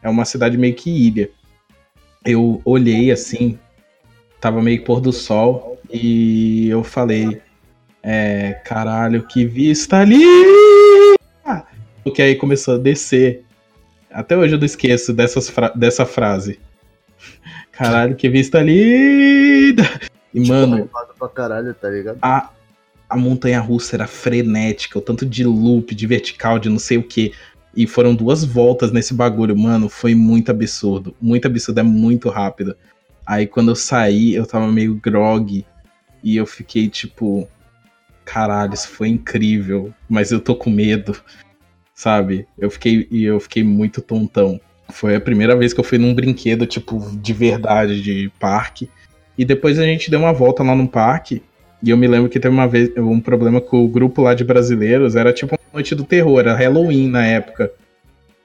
É 0.03 0.09
uma 0.09 0.25
cidade 0.25 0.57
meio 0.57 0.75
que 0.75 0.91
ilha. 0.91 1.31
Eu 2.25 2.61
olhei 2.65 3.11
assim, 3.11 3.59
tava 4.41 4.63
meio 4.63 4.85
pôr 4.85 5.01
do 5.01 5.13
sol, 5.13 5.79
e 5.91 6.69
eu 6.69 6.83
falei: 6.83 7.41
É, 8.03 8.53
caralho, 8.65 9.27
que 9.27 9.45
vista 9.45 9.99
ali! 9.99 10.25
Porque 12.03 12.23
aí 12.23 12.35
começou 12.35 12.75
a 12.75 12.79
descer. 12.79 13.45
Até 14.11 14.37
hoje 14.37 14.55
eu 14.55 14.59
não 14.59 14.67
esqueço 14.67 15.13
dessas 15.13 15.49
fra 15.49 15.69
dessa 15.69 16.05
frase. 16.05 16.59
Caralho, 17.71 18.17
que 18.17 18.29
vista 18.29 18.61
linda! 18.61 19.83
E, 20.35 20.41
Tipo, 20.41 20.49
mano, 20.49 20.91
pra 21.19 21.29
caralho, 21.29 21.75
tá 21.75 21.89
ligado? 21.89 22.19
a, 22.23 22.51
a 23.13 23.17
montanha 23.17 23.61
russa 23.61 23.95
era 23.95 24.07
frenética, 24.07 24.99
o 24.99 25.03
tanto 25.03 25.27
de 25.27 25.45
loop, 25.45 25.95
de 25.95 26.07
vertical, 26.07 26.59
de 26.59 26.71
não 26.71 26.79
sei 26.79 26.97
o 26.97 27.03
que. 27.03 27.31
E 27.77 27.87
foram 27.87 28.15
duas 28.15 28.43
voltas 28.43 28.91
nesse 28.91 29.13
bagulho, 29.13 29.55
mano. 29.55 29.91
Foi 29.91 30.15
muito 30.15 30.51
absurdo. 30.51 31.15
Muito 31.21 31.45
absurdo, 31.45 31.81
é 31.81 31.83
muito 31.83 32.31
rápido. 32.31 32.75
Aí 33.27 33.47
quando 33.47 33.71
eu 33.71 33.77
saí, 33.77 34.35
eu 34.35 34.47
tava 34.47 34.67
meio 34.73 34.95
grog. 34.95 35.63
E 36.25 36.37
eu 36.37 36.47
fiquei 36.47 36.89
tipo. 36.89 37.47
Caralho, 38.25 38.73
isso 38.73 38.89
foi 38.89 39.09
incrível. 39.09 39.93
Mas 40.09 40.33
eu 40.33 40.41
tô 40.41 40.57
com 40.57 40.71
medo. 40.71 41.15
Sabe? 41.95 42.47
Eu 42.59 42.71
fiquei. 42.71 43.07
E 43.11 43.25
eu 43.25 43.39
fiquei 43.39 43.63
muito 43.63 44.01
tontão. 44.01 44.59
Foi 44.89 45.15
a 45.15 45.21
primeira 45.21 45.55
vez 45.55 45.75
que 45.75 45.81
eu 45.81 45.85
fui 45.85 45.99
num 45.99 46.15
brinquedo, 46.15 46.65
tipo, 46.65 46.99
de 47.21 47.33
verdade, 47.35 48.01
de 48.01 48.33
parque. 48.41 48.89
E 49.37 49.45
depois 49.45 49.79
a 49.79 49.85
gente 49.85 50.11
deu 50.11 50.21
uma 50.21 50.33
volta 50.33 50.63
lá 50.63 50.75
no 50.75 50.89
parque. 50.89 51.43
E 51.83 51.91
eu 51.91 51.97
me 51.97 52.07
lembro 52.07 52.31
que 52.31 52.39
teve 52.39 52.55
uma 52.55 52.69
vez 52.69 52.91
um 52.97 53.21
problema 53.21 53.61
com 53.61 53.85
o 53.85 53.89
grupo 53.89 54.23
lá 54.23 54.35
de 54.35 54.45
brasileiros. 54.45 55.17
Era 55.17 55.33
tipo 55.33 55.55
uma 55.55 55.73
noite 55.73 55.95
do 55.95 56.05
terror, 56.05 56.39
era 56.39 56.55
Halloween 56.55 57.09
na 57.09 57.27
época. 57.27 57.73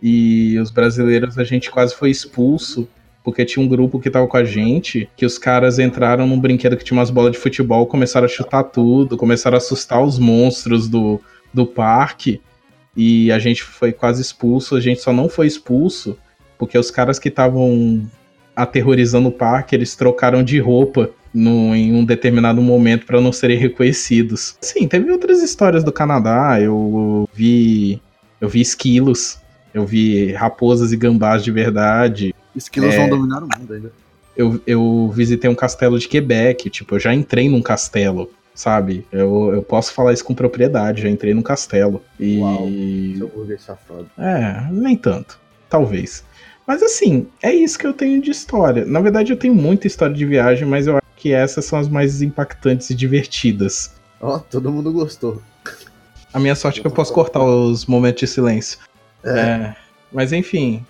E 0.02 0.58
os 0.60 0.72
brasileiros 0.72 1.38
a 1.38 1.44
gente 1.44 1.70
quase 1.70 1.94
foi 1.94 2.10
expulso. 2.10 2.88
Porque 3.24 3.44
tinha 3.44 3.64
um 3.64 3.68
grupo 3.68 4.00
que 4.00 4.10
tava 4.10 4.26
com 4.26 4.38
a 4.38 4.44
gente, 4.46 5.10
que 5.16 5.26
os 5.26 5.38
caras 5.38 5.80
entraram 5.80 6.26
num 6.26 6.40
brinquedo 6.40 6.78
que 6.78 6.84
tinha 6.86 6.98
umas 6.98 7.10
bolas 7.10 7.34
de 7.34 7.38
futebol, 7.38 7.86
começaram 7.86 8.24
a 8.24 8.30
chutar 8.30 8.64
tudo, 8.64 9.18
começaram 9.18 9.56
a 9.56 9.58
assustar 9.58 10.02
os 10.02 10.18
monstros 10.18 10.88
do, 10.88 11.20
do 11.54 11.66
parque. 11.66 12.42
E 12.96 13.30
a 13.32 13.38
gente 13.38 13.64
foi 13.64 13.92
quase 13.92 14.22
expulso. 14.22 14.76
A 14.78 14.80
gente 14.80 15.02
só 15.02 15.12
não 15.12 15.28
foi 15.28 15.46
expulso 15.46 16.18
porque 16.58 16.78
os 16.78 16.90
caras 16.90 17.20
que 17.20 17.30
estavam 17.30 18.10
aterrorizando 18.56 19.28
o 19.28 19.32
parque, 19.32 19.76
eles 19.76 19.96
trocaram 19.96 20.42
de 20.42 20.58
roupa 20.60 21.12
no, 21.38 21.76
em 21.76 21.94
um 21.94 22.04
determinado 22.04 22.60
momento 22.62 23.06
para 23.06 23.22
não 23.22 23.32
serem 23.32 23.58
reconhecidos. 23.58 24.58
Sim, 24.60 24.88
teve 24.88 25.12
outras 25.12 25.44
histórias 25.44 25.84
do 25.84 25.92
Canadá. 25.92 26.60
Eu 26.60 27.30
vi, 27.32 28.02
eu 28.42 28.50
vi 28.50 28.60
esquilos, 28.60 29.38
eu 29.72 29.86
vi 29.86 30.32
raposas 30.32 30.92
e 30.92 30.98
gambás 30.98 31.44
de 31.44 31.52
verdade. 31.52 32.34
Esquilos 32.56 32.96
É. 32.96 32.98
vão 32.98 33.10
dominar 33.10 33.44
o 33.44 33.48
mundo 33.60 33.72
ainda. 33.72 33.92
Eu, 34.36 34.60
eu 34.66 35.12
visitei 35.14 35.50
um 35.50 35.56
castelo 35.56 36.00
de 36.00 36.08
Quebec, 36.08 36.70
tipo, 36.70 36.96
eu 36.96 37.00
já 37.00 37.14
entrei 37.14 37.50
num 37.50 37.62
castelo, 37.62 38.32
sabe? 38.54 39.06
Eu, 39.12 39.52
eu 39.54 39.62
posso 39.62 39.94
falar 39.94 40.14
isso 40.14 40.26
com 40.26 40.34
propriedade, 40.34 41.04
já 41.04 41.10
entrei 41.10 41.34
num 41.36 41.44
castelo. 41.44 42.04
E. 42.20 42.40
Uau. 42.40 42.68
Seu 43.18 43.28
burguês 43.28 43.62
safado. 43.62 44.08
É, 44.18 44.68
nem 44.72 44.96
tanto. 44.96 45.40
Talvez. 45.70 46.24
Mas 46.66 46.84
assim, 46.84 47.28
é 47.42 47.54
isso 47.54 47.78
que 47.80 47.88
eu 47.88 47.94
tenho 47.94 48.22
de 48.22 48.32
história. 48.32 48.86
Na 48.86 49.00
verdade, 49.00 49.32
eu 49.32 49.38
tenho 49.38 49.56
muita 49.56 49.88
história 49.88 50.14
de 50.14 50.26
viagem, 50.26 50.68
mas 50.68 50.86
eu 50.88 50.98
acho 50.98 51.07
que 51.28 51.34
essas 51.34 51.66
são 51.66 51.78
as 51.78 51.90
mais 51.90 52.22
impactantes 52.22 52.90
e 52.90 52.96
divertidas. 52.96 53.94
Ó, 54.22 54.40
todo 54.40 54.72
mundo 54.72 54.94
gostou. 54.94 55.42
A 56.34 56.40
minha 56.40 56.56
sorte 56.56 56.80
é 56.80 56.82
que 56.82 56.88
eu 56.88 56.92
posso 56.92 57.12
cortar 57.12 57.44
os 57.44 57.86
momentos 57.86 58.22
de 58.22 58.28
silêncio. 58.28 58.80
É, 59.24 59.76
mas 60.12 60.32
enfim. 60.32 60.86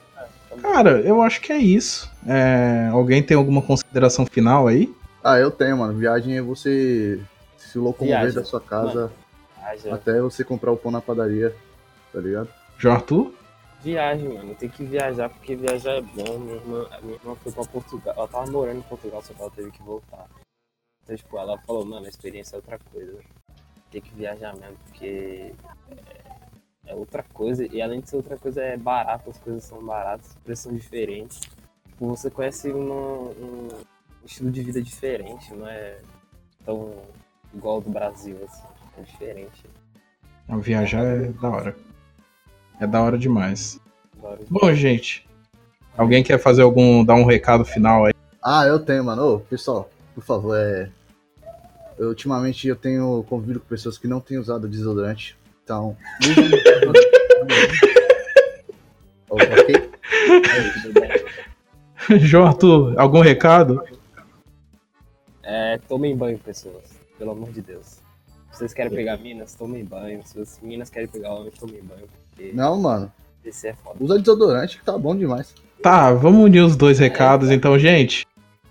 Cara, 0.61 1.01
eu 1.01 1.21
acho 1.21 1.41
que 1.41 1.51
é 1.51 1.57
isso. 1.57 2.11
É, 2.27 2.89
alguém 2.91 3.23
tem 3.23 3.35
alguma 3.35 3.61
consideração 3.61 4.25
final 4.25 4.67
aí? 4.67 4.93
Ah, 5.23 5.39
eu 5.39 5.49
tenho, 5.49 5.77
mano. 5.77 5.97
Viagem 5.97 6.38
é 6.38 6.41
você 6.41 7.19
se 7.57 7.79
locomover 7.79 8.19
Viagem. 8.19 8.35
da 8.35 8.43
sua 8.45 8.61
casa 8.61 9.11
Viagem, 9.59 9.91
até 9.91 10.21
você 10.21 10.43
comprar 10.43 10.71
o 10.71 10.77
pão 10.77 10.91
na 10.91 11.01
padaria, 11.01 11.55
tá 12.13 12.19
ligado? 12.19 12.49
João 12.77 12.95
Arthur? 12.95 13.33
Viagem, 13.82 14.30
mano. 14.30 14.55
Tem 14.55 14.69
que 14.69 14.84
viajar 14.84 15.30
porque 15.30 15.55
viajar 15.55 15.95
é 15.97 16.01
bom. 16.01 16.39
Minha 16.39 16.55
irmã, 16.55 16.89
minha 17.03 17.15
irmã 17.15 17.36
foi 17.36 17.51
pra 17.51 17.65
Portugal. 17.65 18.13
Ela 18.17 18.28
tava 18.28 18.51
morando 18.51 18.80
em 18.80 18.84
Portugal, 18.84 19.21
só 19.21 19.34
que 19.34 19.41
ela 19.41 19.51
teve 19.51 19.71
que 19.71 19.82
voltar. 19.84 20.28
Então, 21.03 21.15
tipo, 21.15 21.38
ela 21.38 21.57
falou, 21.59 21.86
mano, 21.86 22.05
a 22.05 22.09
experiência 22.09 22.55
é 22.55 22.57
outra 22.57 22.80
coisa. 22.91 23.19
Tem 23.89 24.01
que 24.01 24.13
viajar 24.13 24.53
mesmo, 24.57 24.78
porque 24.86 25.53
é, 25.89 26.91
é 26.91 26.95
outra 26.95 27.23
coisa. 27.23 27.65
E 27.65 27.82
além 27.82 28.01
de 28.01 28.09
ser 28.09 28.17
outra 28.17 28.38
coisa, 28.38 28.61
é 28.61 28.75
barato, 28.75 29.30
as 29.30 29.38
coisas 29.38 29.63
são 29.63 29.82
baratas, 29.84 30.30
os 30.30 30.36
preços 30.36 30.63
são 30.63 30.73
diferentes. 30.75 31.39
Tipo, 31.39 32.07
você 32.07 32.30
conhece 32.30 32.69
uma- 32.71 33.30
um 33.32 33.69
estilo 34.25 34.51
de 34.51 34.61
vida 34.61 34.82
diferente, 34.82 35.53
não 35.53 35.67
é 35.67 36.01
tão 36.65 36.93
igual 37.53 37.75
ao 37.75 37.82
do 37.82 37.89
Brasil, 37.89 38.38
assim. 38.43 38.63
É 38.97 39.01
diferente. 39.03 39.63
A 40.49 40.57
viajar 40.57 41.03
é 41.05 41.32
da 41.32 41.49
hora. 41.49 41.78
É 42.80 42.88
da 42.88 43.01
hora 43.01 43.17
demais. 43.17 43.80
Bom, 44.49 44.73
gente. 44.73 45.28
Alguém 45.97 46.23
quer 46.23 46.39
fazer 46.39 46.61
algum. 46.61 47.03
dar 47.03 47.15
um 47.15 47.25
recado 47.25 47.65
final 47.65 48.05
aí? 48.05 48.13
Ah, 48.43 48.65
eu 48.65 48.80
tenho, 48.80 49.03
mano. 49.03 49.36
Ô, 49.36 49.39
pessoal, 49.39 49.89
por 50.13 50.23
favor, 50.23 50.55
é. 50.55 50.89
Eu, 51.97 52.09
ultimamente 52.09 52.67
eu 52.67 52.75
tenho 52.75 53.25
convivido 53.28 53.59
com 53.59 53.65
pessoas 53.65 53.97
que 53.97 54.07
não 54.07 54.19
têm 54.19 54.38
usado 54.38 54.67
desodorante. 54.67 55.36
Então. 55.63 55.97
Ô, 59.30 59.36
ok? 59.36 59.89
João 62.19 62.45
Arthur, 62.45 62.97
algum 62.97 63.19
recado? 63.19 63.84
É, 65.43 65.78
tomem 65.88 66.15
banho, 66.15 66.38
pessoas. 66.38 66.97
Pelo 67.17 67.32
amor 67.32 67.51
de 67.51 67.61
Deus. 67.61 67.99
Se 68.51 68.59
vocês 68.59 68.73
querem 68.73 68.91
pegar 68.91 69.17
minas, 69.17 69.55
tomem 69.55 69.84
banho. 69.84 70.21
Se 70.25 70.39
as 70.39 70.59
minas 70.61 70.89
querem 70.89 71.07
pegar 71.07 71.34
homens, 71.34 71.57
tomem 71.57 71.82
banho. 71.84 72.07
Não, 72.53 72.79
mano. 72.79 73.11
esse 73.45 73.67
é 73.67 73.73
foda. 73.73 73.95
Usa 73.99 74.19
desodorante 74.19 74.77
que 74.77 74.85
tá 74.85 74.97
bom 74.97 75.15
demais. 75.15 75.53
Tá, 75.81 76.11
vamos 76.13 76.43
unir 76.43 76.61
os 76.61 76.75
dois 76.75 76.99
recados, 76.99 77.49
então, 77.51 77.77
gente. 77.79 78.25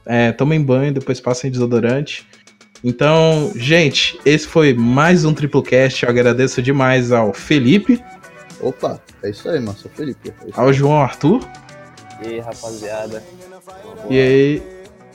É, 0.05 0.33
tomem 0.33 0.63
banho, 0.63 0.93
depois 0.93 1.21
passem 1.21 1.51
desodorante. 1.51 2.27
Então, 2.85 3.51
gente, 3.57 4.19
esse 4.25 4.47
foi 4.47 4.75
mais 4.75 5.25
um 5.25 5.33
Triplecast. 5.33 6.05
Eu 6.05 6.11
agradeço 6.11 6.61
demais 6.63 7.11
ao 7.13 7.33
Felipe, 7.33 8.03
Opa, 8.61 9.01
é 9.23 9.31
isso 9.31 9.49
aí, 9.51 9.61
mano. 9.61 9.77
Sou 9.77 9.91
Felipe. 9.91 10.31
É 10.31 10.51
ao 10.55 10.73
João 10.73 10.99
Arthur 11.01 11.41
E 12.23 12.27
aí, 12.29 12.41
rapaziada. 12.41 13.23
e, 14.09 14.19
aí- 14.19 14.63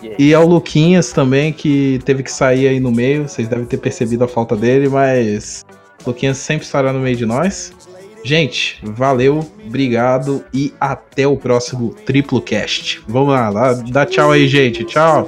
E 0.03 0.07
aí? 0.09 0.15
e 0.19 0.33
ao 0.33 0.45
Luquinhas 0.45 1.11
também, 1.11 1.51
que 1.51 1.99
teve 2.05 2.21
que 2.23 2.31
sair 2.31 2.67
aí 2.67 2.79
no 2.79 2.91
meio. 2.91 3.27
Vocês 3.27 3.47
devem 3.47 3.65
ter 3.65 3.77
percebido 3.77 4.23
a 4.23 4.27
falta 4.27 4.55
dele, 4.55 4.87
mas 4.89 5.65
Luquinhas 6.05 6.37
sempre 6.37 6.65
estará 6.65 6.93
no 6.93 6.99
meio 6.99 7.15
de 7.15 7.25
nós. 7.25 7.73
Gente, 8.23 8.79
valeu, 8.83 9.39
obrigado 9.65 10.43
e 10.53 10.73
até 10.79 11.27
o 11.27 11.37
próximo 11.37 11.93
Triplecast. 12.05 13.01
Vamos 13.07 13.33
lá, 13.33 13.51
dá, 13.51 13.73
dá 13.73 14.05
tchau 14.05 14.31
aí, 14.31 14.47
gente. 14.47 14.83
Tchau. 14.85 15.27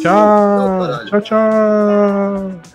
Tchau. 0.00 1.06
Tchau, 1.08 1.20
tchau. 1.20 2.73